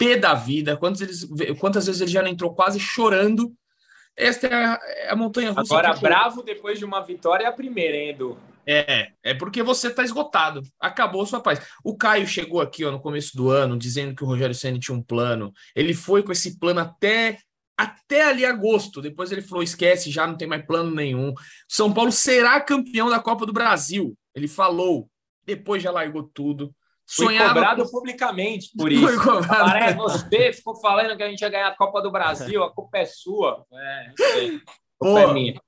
pé 0.01 0.17
da 0.17 0.33
vida, 0.33 0.79
quantas, 0.79 1.03
eles, 1.03 1.29
quantas 1.59 1.85
vezes 1.85 2.01
ele 2.01 2.11
já 2.11 2.27
entrou 2.27 2.55
quase 2.55 2.81
chorando. 2.81 3.53
Esta 4.17 4.47
é 4.47 4.55
a, 4.55 4.81
é 4.83 5.11
a 5.11 5.17
montanha 5.17 5.51
russa. 5.51 5.75
Agora, 5.75 5.95
bravo 5.95 6.43
depois 6.43 6.79
de 6.79 6.87
uma 6.87 7.03
vitória 7.03 7.45
é 7.45 7.47
a 7.47 7.53
primeira, 7.53 7.97
hein, 7.97 8.09
Edu? 8.09 8.39
É, 8.67 9.13
é 9.23 9.35
porque 9.35 9.63
você 9.63 9.89
está 9.89 10.03
esgotado. 10.03 10.63
Acabou 10.81 11.27
sua 11.27 11.41
paz. 11.41 11.61
O 11.85 11.97
Caio 11.97 12.27
chegou 12.27 12.61
aqui 12.61 12.85
ó, 12.85 12.91
no 12.91 13.01
começo 13.01 13.37
do 13.37 13.51
ano 13.51 13.79
dizendo 13.79 14.15
que 14.15 14.25
o 14.25 14.27
Rogério 14.27 14.55
Senna 14.55 14.79
tinha 14.79 14.97
um 14.97 15.03
plano. 15.03 15.53
Ele 15.77 15.93
foi 15.93 16.23
com 16.23 16.33
esse 16.33 16.59
plano 16.59 16.81
até 16.81 17.39
até 17.77 18.25
ali 18.25 18.45
agosto. 18.45 19.03
Depois 19.03 19.33
ele 19.33 19.43
falou: 19.43 19.63
esquece, 19.63 20.11
já 20.11 20.27
não 20.27 20.37
tem 20.37 20.49
mais 20.49 20.65
plano 20.65 20.95
nenhum. 20.95 21.35
São 21.69 21.93
Paulo 21.93 22.13
será 22.13 22.61
campeão 22.61 23.11
da 23.11 23.19
Copa 23.19 23.45
do 23.45 23.53
Brasil. 23.53 24.17
Ele 24.35 24.49
falou. 24.49 25.11
Depois 25.45 25.83
já 25.83 25.91
largou 25.91 26.23
tudo. 26.23 26.75
Foi 27.17 27.37
cobrado 27.37 27.85
com... 27.85 27.91
publicamente 27.91 28.71
por 28.79 28.93
isso. 28.93 29.07
Parece, 29.49 29.97
você 29.97 30.53
ficou 30.53 30.77
falando 30.77 31.17
que 31.17 31.23
a 31.23 31.29
gente 31.29 31.41
ia 31.41 31.49
ganhar 31.49 31.69
a 31.69 31.77
Copa 31.77 32.01
do 32.01 32.11
Brasil, 32.11 32.63
a 32.63 32.73
culpa 32.73 32.99
é 32.99 33.05
sua. 33.05 33.65
É, 33.73 34.07
a 34.07 34.15
culpa 34.99 35.21
é 35.21 35.33
minha. 35.33 35.61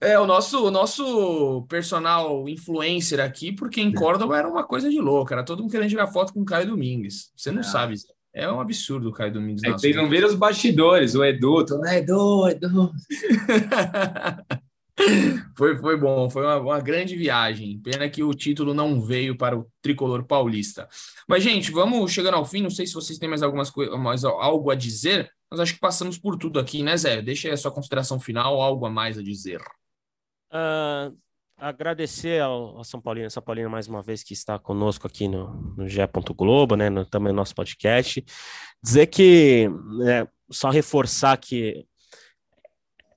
É, 0.00 0.18
o 0.18 0.26
nosso, 0.26 0.66
o 0.66 0.70
nosso 0.70 1.64
personal 1.68 2.46
influencer 2.46 3.20
aqui, 3.20 3.52
porque 3.52 3.80
em 3.80 3.92
Córdoba 3.92 4.36
era 4.36 4.46
uma 4.46 4.62
coisa 4.62 4.90
de 4.90 5.00
louco, 5.00 5.32
era 5.32 5.42
todo 5.42 5.62
mundo 5.62 5.70
querendo 5.70 5.88
tirar 5.88 6.08
foto 6.08 6.34
com 6.34 6.42
o 6.42 6.44
Caio 6.44 6.66
Domingues. 6.66 7.32
Você 7.34 7.50
não 7.50 7.60
é. 7.60 7.62
sabe, 7.64 7.94
é 8.34 8.50
um 8.50 8.60
absurdo 8.60 9.08
o 9.08 9.12
Caio 9.12 9.32
Domingues. 9.32 9.62
É 9.62 9.70
vocês 9.70 9.96
não 9.96 10.10
viram 10.10 10.28
os 10.28 10.34
bastidores, 10.34 11.14
o 11.14 11.24
Edu, 11.24 11.64
tô, 11.64 11.86
Edu, 11.86 12.48
Edu. 12.48 12.92
foi, 15.56 15.76
foi 15.76 15.96
bom, 15.96 16.30
foi 16.30 16.44
uma, 16.44 16.56
uma, 16.58 16.80
grande 16.80 17.16
viagem. 17.16 17.80
Pena 17.80 18.08
que 18.08 18.22
o 18.22 18.32
título 18.32 18.72
não 18.72 19.00
veio 19.00 19.36
para 19.36 19.58
o 19.58 19.66
tricolor 19.82 20.24
paulista. 20.24 20.88
Mas, 21.28 21.42
gente, 21.42 21.72
vamos 21.72 22.12
chegando 22.12 22.34
ao 22.34 22.44
fim. 22.44 22.62
Não 22.62 22.70
sei 22.70 22.86
se 22.86 22.94
vocês 22.94 23.18
têm 23.18 23.28
mais 23.28 23.42
algumas 23.42 23.72
mais 23.98 24.24
algo 24.24 24.70
a 24.70 24.74
dizer, 24.74 25.30
mas 25.50 25.60
acho 25.60 25.74
que 25.74 25.80
passamos 25.80 26.18
por 26.18 26.36
tudo 26.36 26.60
aqui, 26.60 26.82
né, 26.82 26.96
Zé? 26.96 27.20
Deixa 27.20 27.52
a 27.52 27.56
sua 27.56 27.72
consideração 27.72 28.20
final, 28.20 28.60
algo 28.60 28.86
a 28.86 28.90
mais 28.90 29.18
a 29.18 29.22
dizer. 29.22 29.60
Uh, 30.52 31.16
agradecer 31.56 32.40
ao, 32.40 32.76
ao 32.78 32.84
São 32.84 33.00
Paulino, 33.00 33.30
São 33.30 33.42
Paulino 33.42 33.68
mais 33.68 33.88
uma 33.88 34.02
vez 34.02 34.22
que 34.22 34.32
está 34.32 34.58
conosco 34.58 35.06
aqui 35.06 35.26
no, 35.26 35.74
no 35.76 35.88
GE. 35.88 36.00
Globo, 36.36 36.76
né, 36.76 36.88
no, 36.88 37.04
também 37.04 37.32
no 37.32 37.36
nosso 37.36 37.54
podcast. 37.54 38.24
Dizer 38.82 39.08
que, 39.08 39.68
né, 39.98 40.28
só 40.50 40.70
reforçar 40.70 41.36
que 41.36 41.84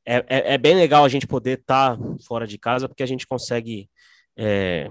é, 0.08 0.26
é, 0.30 0.54
é, 0.54 0.58
bem 0.58 0.74
legal 0.74 1.04
a 1.04 1.10
gente 1.10 1.28
poder 1.28 1.60
estar 1.60 1.98
tá 1.98 2.04
fora 2.26 2.48
de 2.48 2.58
casa, 2.58 2.88
porque 2.88 3.04
a 3.04 3.08
gente 3.08 3.28
consegue 3.28 3.90
é, 4.38 4.90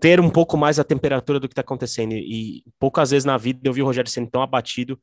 ter 0.00 0.18
um 0.18 0.30
pouco 0.30 0.56
mais 0.56 0.78
a 0.78 0.84
temperatura 0.84 1.38
do 1.38 1.46
que 1.46 1.52
está 1.52 1.60
acontecendo. 1.60 2.14
E, 2.14 2.64
poucas 2.78 3.10
vezes 3.10 3.26
na 3.26 3.36
vida 3.36 3.60
eu 3.68 3.72
vi 3.72 3.82
o 3.82 3.84
Rogério 3.84 4.10
sendo 4.10 4.30
tão 4.30 4.40
abatido, 4.40 4.98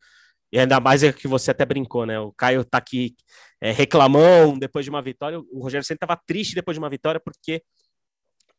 e 0.52 0.58
ainda 0.58 0.80
mais 0.80 1.04
é 1.04 1.14
que 1.14 1.28
você 1.28 1.52
até 1.52 1.64
brincou, 1.66 2.08
né? 2.08 2.20
O 2.20 2.32
Caio 2.32 2.66
tá 2.66 2.80
aqui 2.80 3.16
é, 3.62 3.72
reclamão 3.72 4.58
depois 4.58 4.84
de 4.84 4.90
uma 4.90 5.04
vitória. 5.04 5.40
O 5.40 5.62
Rogério 5.62 5.86
sempre 5.86 6.04
estava 6.04 6.20
triste 6.26 6.56
depois 6.56 6.74
de 6.74 6.80
uma 6.80 6.90
vitória 6.90 7.20
porque 7.20 7.62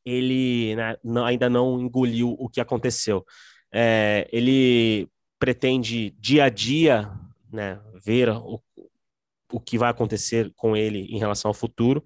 ele 0.05 0.77
né, 0.77 0.97
não, 1.03 1.25
ainda 1.25 1.51
não 1.51 1.81
engoliu 1.81 2.37
o 2.39 2.49
que 2.49 2.61
aconteceu. 2.61 3.27
É, 3.73 4.29
ele 4.33 5.09
pretende 5.41 6.11
dia 6.21 6.45
a 6.45 6.49
dia 6.49 7.11
né, 7.53 7.81
ver 8.05 8.29
o, 8.29 8.63
o 9.53 9.61
que 9.61 9.79
vai 9.79 9.91
acontecer 9.91 10.53
com 10.57 10.77
ele 10.77 11.07
em 11.11 11.19
relação 11.19 11.49
ao 11.51 11.55
futuro. 11.55 12.03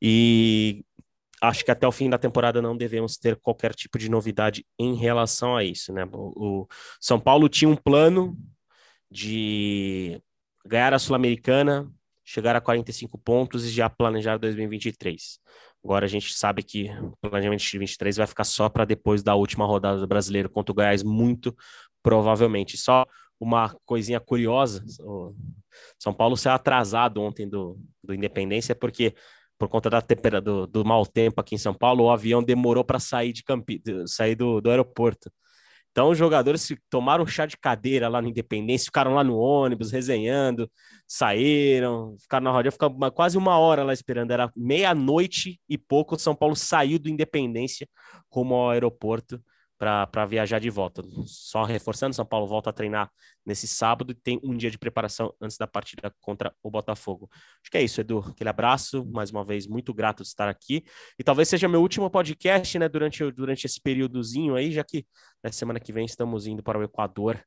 E 0.00 0.84
acho 1.42 1.64
que 1.64 1.70
até 1.70 1.86
o 1.86 1.92
fim 1.92 2.08
da 2.08 2.18
temporada 2.18 2.62
não 2.62 2.76
devemos 2.76 3.16
ter 3.16 3.36
qualquer 3.36 3.74
tipo 3.74 3.98
de 3.98 4.10
novidade 4.10 4.66
em 4.78 4.94
relação 4.94 5.56
a 5.56 5.64
isso, 5.64 5.92
né? 5.92 6.04
O, 6.12 6.62
o 6.62 6.68
São 7.00 7.20
Paulo 7.20 7.48
tinha 7.48 7.68
um 7.68 7.76
plano 7.76 8.36
de 9.10 10.20
ganhar 10.64 10.92
a 10.92 10.98
Sul-Americana, 10.98 11.90
chegar 12.24 12.56
a 12.56 12.60
45 12.60 13.18
pontos 13.18 13.64
e 13.64 13.70
já 13.70 13.88
planejar 13.88 14.36
2023. 14.36 15.38
Agora 15.84 16.04
a 16.04 16.08
gente 16.08 16.34
sabe 16.34 16.62
que 16.62 16.90
o 17.00 17.16
planejamento 17.20 17.60
de 17.60 17.66
2023 17.66 18.16
vai 18.16 18.26
ficar 18.26 18.44
só 18.44 18.68
para 18.68 18.84
depois 18.84 19.22
da 19.22 19.36
última 19.36 19.64
rodada 19.64 20.00
do 20.00 20.06
Brasileiro 20.06 20.50
contra 20.50 20.72
o 20.72 20.74
Goiás, 20.74 21.04
muito 21.04 21.56
provavelmente. 22.02 22.76
Só 22.76 23.06
uma 23.38 23.74
coisinha 23.84 24.20
curiosa, 24.20 24.84
o 25.00 25.34
São 25.98 26.12
Paulo 26.12 26.36
saiu 26.36 26.54
atrasado 26.54 27.20
ontem 27.20 27.48
do, 27.48 27.78
do 28.02 28.14
Independência, 28.14 28.74
porque 28.74 29.14
por 29.58 29.68
conta 29.68 29.88
da 29.88 30.02
temperatura 30.02 30.40
do, 30.40 30.66
do 30.66 30.84
mau 30.84 31.06
tempo 31.06 31.40
aqui 31.40 31.54
em 31.54 31.58
São 31.58 31.74
Paulo, 31.74 32.04
o 32.04 32.10
avião 32.10 32.42
demorou 32.42 32.84
para 32.84 32.98
sair 32.98 33.32
de 33.32 33.42
Campi, 33.42 33.82
sair 34.06 34.34
do, 34.34 34.60
do 34.60 34.70
aeroporto. 34.70 35.30
Então, 35.90 36.10
os 36.10 36.18
jogadores 36.18 36.68
tomaram 36.90 37.26
chá 37.26 37.46
de 37.46 37.56
cadeira 37.56 38.06
lá 38.06 38.20
no 38.20 38.28
Independência, 38.28 38.84
ficaram 38.84 39.14
lá 39.14 39.24
no 39.24 39.38
ônibus, 39.38 39.90
resenhando, 39.90 40.70
saíram, 41.08 42.14
ficaram 42.20 42.44
na 42.44 42.50
rodinha, 42.50 42.70
ficaram 42.70 42.94
quase 43.10 43.38
uma 43.38 43.58
hora 43.58 43.82
lá 43.82 43.94
esperando. 43.94 44.30
Era 44.30 44.52
meia-noite 44.54 45.58
e 45.66 45.78
pouco, 45.78 46.18
São 46.18 46.34
Paulo 46.34 46.54
saiu 46.54 46.98
do 46.98 47.08
Independência 47.08 47.88
rumo 48.30 48.54
ao 48.56 48.70
aeroporto 48.70 49.40
para 49.78 50.24
viajar 50.26 50.58
de 50.58 50.70
volta. 50.70 51.02
Só 51.26 51.62
reforçando, 51.64 52.14
São 52.14 52.24
Paulo 52.24 52.46
volta 52.46 52.70
a 52.70 52.72
treinar 52.72 53.10
nesse 53.44 53.68
sábado 53.68 54.12
e 54.12 54.14
tem 54.14 54.40
um 54.42 54.56
dia 54.56 54.70
de 54.70 54.78
preparação 54.78 55.34
antes 55.40 55.58
da 55.58 55.66
partida 55.66 56.14
contra 56.20 56.54
o 56.62 56.70
Botafogo. 56.70 57.28
Acho 57.32 57.70
que 57.70 57.76
é 57.76 57.82
isso, 57.82 58.00
Edu. 58.00 58.24
Aquele 58.28 58.48
abraço, 58.48 59.04
mais 59.06 59.30
uma 59.30 59.44
vez, 59.44 59.66
muito 59.66 59.92
grato 59.92 60.22
de 60.22 60.28
estar 60.28 60.48
aqui. 60.48 60.84
E 61.18 61.24
talvez 61.24 61.48
seja 61.48 61.68
meu 61.68 61.82
último 61.82 62.10
podcast, 62.10 62.78
né, 62.78 62.88
durante, 62.88 63.30
durante 63.32 63.66
esse 63.66 63.80
períodozinho 63.80 64.54
aí, 64.54 64.72
já 64.72 64.82
que 64.82 65.06
na 65.42 65.52
semana 65.52 65.78
que 65.78 65.92
vem 65.92 66.06
estamos 66.06 66.46
indo 66.46 66.62
para 66.62 66.78
o 66.78 66.82
Equador 66.82 67.42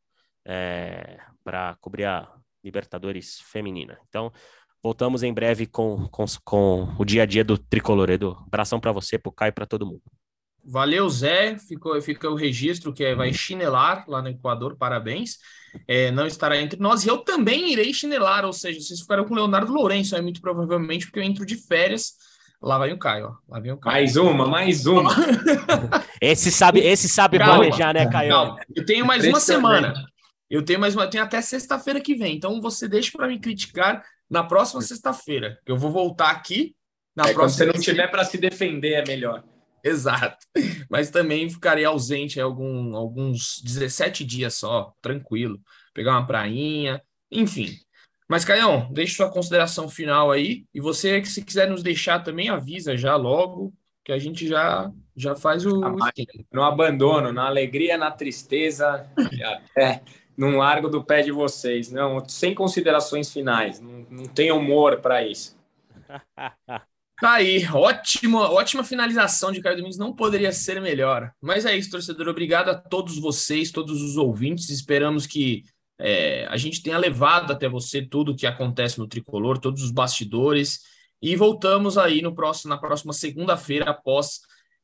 é, 0.45 1.19
para 1.43 1.75
cobrir 1.81 2.05
a 2.05 2.31
Libertadores 2.63 3.39
Feminina. 3.41 3.97
Então, 4.07 4.31
voltamos 4.83 5.23
em 5.23 5.33
breve 5.33 5.65
com, 5.65 6.07
com, 6.09 6.25
com 6.43 6.95
o 6.99 7.05
dia 7.05 7.23
a 7.23 7.25
dia 7.25 7.43
do 7.43 7.57
Tricolor, 7.57 8.09
Edu. 8.09 8.37
Abração 8.45 8.79
para 8.79 8.91
você, 8.91 9.17
para 9.17 9.29
o 9.29 9.33
Caio 9.33 9.49
e 9.49 9.53
para 9.53 9.65
todo 9.65 9.85
mundo. 9.85 10.18
Valeu, 10.69 11.09
Zé. 11.09 11.57
Ficou, 11.57 11.99
fica 11.99 12.29
o 12.29 12.35
registro 12.35 12.93
que 12.93 13.03
é, 13.03 13.15
vai 13.15 13.33
chinelar 13.33 14.05
lá 14.07 14.21
no 14.21 14.29
Equador. 14.29 14.77
Parabéns. 14.77 15.37
É, 15.87 16.11
não 16.11 16.27
estará 16.27 16.61
entre 16.61 16.79
nós. 16.79 17.03
E 17.03 17.07
eu 17.07 17.17
também 17.17 17.71
irei 17.71 17.91
chinelar, 17.91 18.45
ou 18.45 18.53
seja, 18.53 18.79
vocês 18.79 19.01
ficaram 19.01 19.25
com 19.25 19.33
o 19.33 19.35
Leonardo 19.37 19.73
Lourenço, 19.73 20.15
é 20.15 20.21
muito 20.21 20.41
provavelmente, 20.41 21.07
porque 21.07 21.19
eu 21.19 21.23
entro 21.23 21.43
de 21.45 21.55
férias. 21.55 22.13
Lá 22.61 22.77
vai 22.77 22.91
o 22.91 22.99
Caio, 22.99 23.27
ó. 23.27 23.53
Lá 23.53 23.59
vem 23.59 23.71
o 23.71 23.77
Caio. 23.77 23.95
Mais 23.95 24.15
uma, 24.15 24.47
mais 24.47 24.85
uma. 24.85 25.09
esse 26.21 26.51
sabe, 26.51 26.81
esse 26.81 27.09
sabe 27.09 27.39
planejar, 27.39 27.93
né, 27.93 28.07
Caio? 28.07 28.29
Calma. 28.29 28.57
Eu 28.75 28.85
tenho 28.85 29.05
mais 29.05 29.25
uma 29.25 29.39
semana. 29.39 29.93
Eu 30.49 30.63
tenho 30.63 30.79
mais 30.79 30.95
uma, 30.95 31.05
eu 31.05 31.09
tenho 31.09 31.23
até 31.23 31.41
sexta-feira 31.41 31.99
que 32.01 32.15
vem. 32.15 32.35
Então 32.35 32.61
você 32.61 32.87
deixa 32.87 33.11
para 33.15 33.27
me 33.27 33.39
criticar 33.39 34.03
na 34.29 34.43
próxima 34.43 34.81
sexta-feira. 34.81 35.57
Eu 35.65 35.77
vou 35.77 35.89
voltar 35.89 36.29
aqui 36.29 36.75
na 37.15 37.29
é, 37.29 37.33
próxima. 37.33 37.65
Quando 37.65 37.75
você 37.75 37.77
não 37.77 37.83
tiver 37.93 38.07
para 38.07 38.23
se 38.23 38.37
defender, 38.37 38.93
é 38.93 39.05
melhor. 39.05 39.43
Exato. 39.83 40.45
Mas 40.89 41.09
também 41.09 41.49
ficarei 41.49 41.85
ausente 41.85 42.39
algum, 42.39 42.95
alguns 42.95 43.61
17 43.63 44.23
dias 44.23 44.55
só, 44.55 44.93
tranquilo. 45.01 45.59
Pegar 45.93 46.11
uma 46.11 46.27
prainha, 46.27 47.01
enfim. 47.31 47.77
Mas, 48.27 48.45
Caião, 48.45 48.87
deixe 48.91 49.15
sua 49.15 49.31
consideração 49.31 49.89
final 49.89 50.31
aí. 50.31 50.65
E 50.73 50.79
você, 50.79 51.23
se 51.25 51.43
quiser 51.43 51.67
nos 51.67 51.81
deixar 51.81 52.19
também, 52.19 52.49
avisa 52.49 52.95
já 52.95 53.15
logo, 53.15 53.73
que 54.05 54.11
a 54.11 54.19
gente 54.19 54.47
já, 54.47 54.91
já 55.15 55.35
faz 55.35 55.65
o. 55.65 55.83
Ah, 55.83 55.95
no 56.53 56.63
abandono, 56.63 57.33
na 57.33 57.47
alegria, 57.47 57.97
na 57.97 58.11
tristeza, 58.11 59.09
é, 59.75 60.01
não 60.37 60.57
largo 60.57 60.89
do 60.89 61.03
pé 61.03 61.21
de 61.21 61.31
vocês. 61.31 61.91
Não, 61.91 62.23
sem 62.27 62.53
considerações 62.53 63.31
finais. 63.31 63.79
Não, 63.79 64.05
não 64.09 64.25
tem 64.25 64.51
humor 64.51 65.01
para 65.01 65.25
isso. 65.25 65.57
Tá 67.19 67.33
aí, 67.33 67.67
ótima, 67.73 68.49
ótima 68.49 68.81
finalização 68.81 69.51
de 69.51 69.61
Caio 69.61 69.75
Domingos, 69.75 69.97
não 69.97 70.15
poderia 70.15 70.53
ser 70.53 70.81
melhor. 70.81 71.31
Mas 71.41 71.65
é 71.65 71.75
isso, 71.75 71.91
torcedor. 71.91 72.29
Obrigado 72.29 72.69
a 72.69 72.75
todos 72.75 73.19
vocês, 73.19 73.71
todos 73.71 74.01
os 74.01 74.15
ouvintes. 74.15 74.69
Esperamos 74.69 75.27
que 75.27 75.65
é, 75.99 76.47
a 76.47 76.55
gente 76.55 76.81
tenha 76.81 76.97
levado 76.97 77.51
até 77.51 77.67
você 77.67 78.01
tudo 78.01 78.31
o 78.31 78.35
que 78.35 78.47
acontece 78.47 78.97
no 78.97 79.07
tricolor, 79.07 79.57
todos 79.57 79.83
os 79.83 79.91
bastidores. 79.91 80.79
E 81.21 81.35
voltamos 81.35 81.97
aí 81.97 82.21
no 82.21 82.33
próximo, 82.33 82.69
na 82.69 82.77
próxima 82.77 83.11
segunda-feira, 83.11 83.89
após 83.89 84.39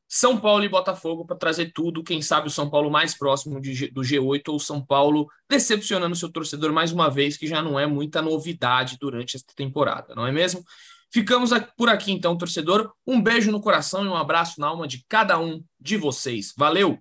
São 0.06 0.38
Paulo 0.38 0.62
e 0.62 0.68
Botafogo, 0.68 1.24
para 1.24 1.38
trazer 1.38 1.72
tudo. 1.72 2.04
Quem 2.04 2.20
sabe 2.20 2.48
o 2.48 2.50
São 2.50 2.68
Paulo 2.68 2.90
mais 2.90 3.16
próximo 3.16 3.58
de, 3.58 3.90
do 3.90 4.02
G8 4.02 4.42
ou 4.48 4.60
São 4.60 4.84
Paulo 4.84 5.26
decepcionando 5.48 6.14
seu 6.14 6.30
torcedor 6.30 6.70
mais 6.70 6.92
uma 6.92 7.08
vez, 7.08 7.38
que 7.38 7.46
já 7.46 7.62
não 7.62 7.80
é 7.80 7.86
muita 7.86 8.20
novidade 8.20 8.98
durante 9.00 9.36
esta 9.36 9.54
temporada, 9.56 10.14
não 10.14 10.26
é 10.26 10.32
mesmo? 10.32 10.62
Ficamos 11.12 11.50
por 11.76 11.88
aqui 11.88 12.12
então, 12.12 12.36
torcedor. 12.36 12.92
Um 13.06 13.20
beijo 13.20 13.50
no 13.50 13.60
coração 13.60 14.04
e 14.04 14.08
um 14.08 14.16
abraço 14.16 14.60
na 14.60 14.68
alma 14.68 14.86
de 14.86 15.04
cada 15.08 15.38
um 15.38 15.62
de 15.80 15.96
vocês. 15.96 16.52
Valeu! 16.56 16.98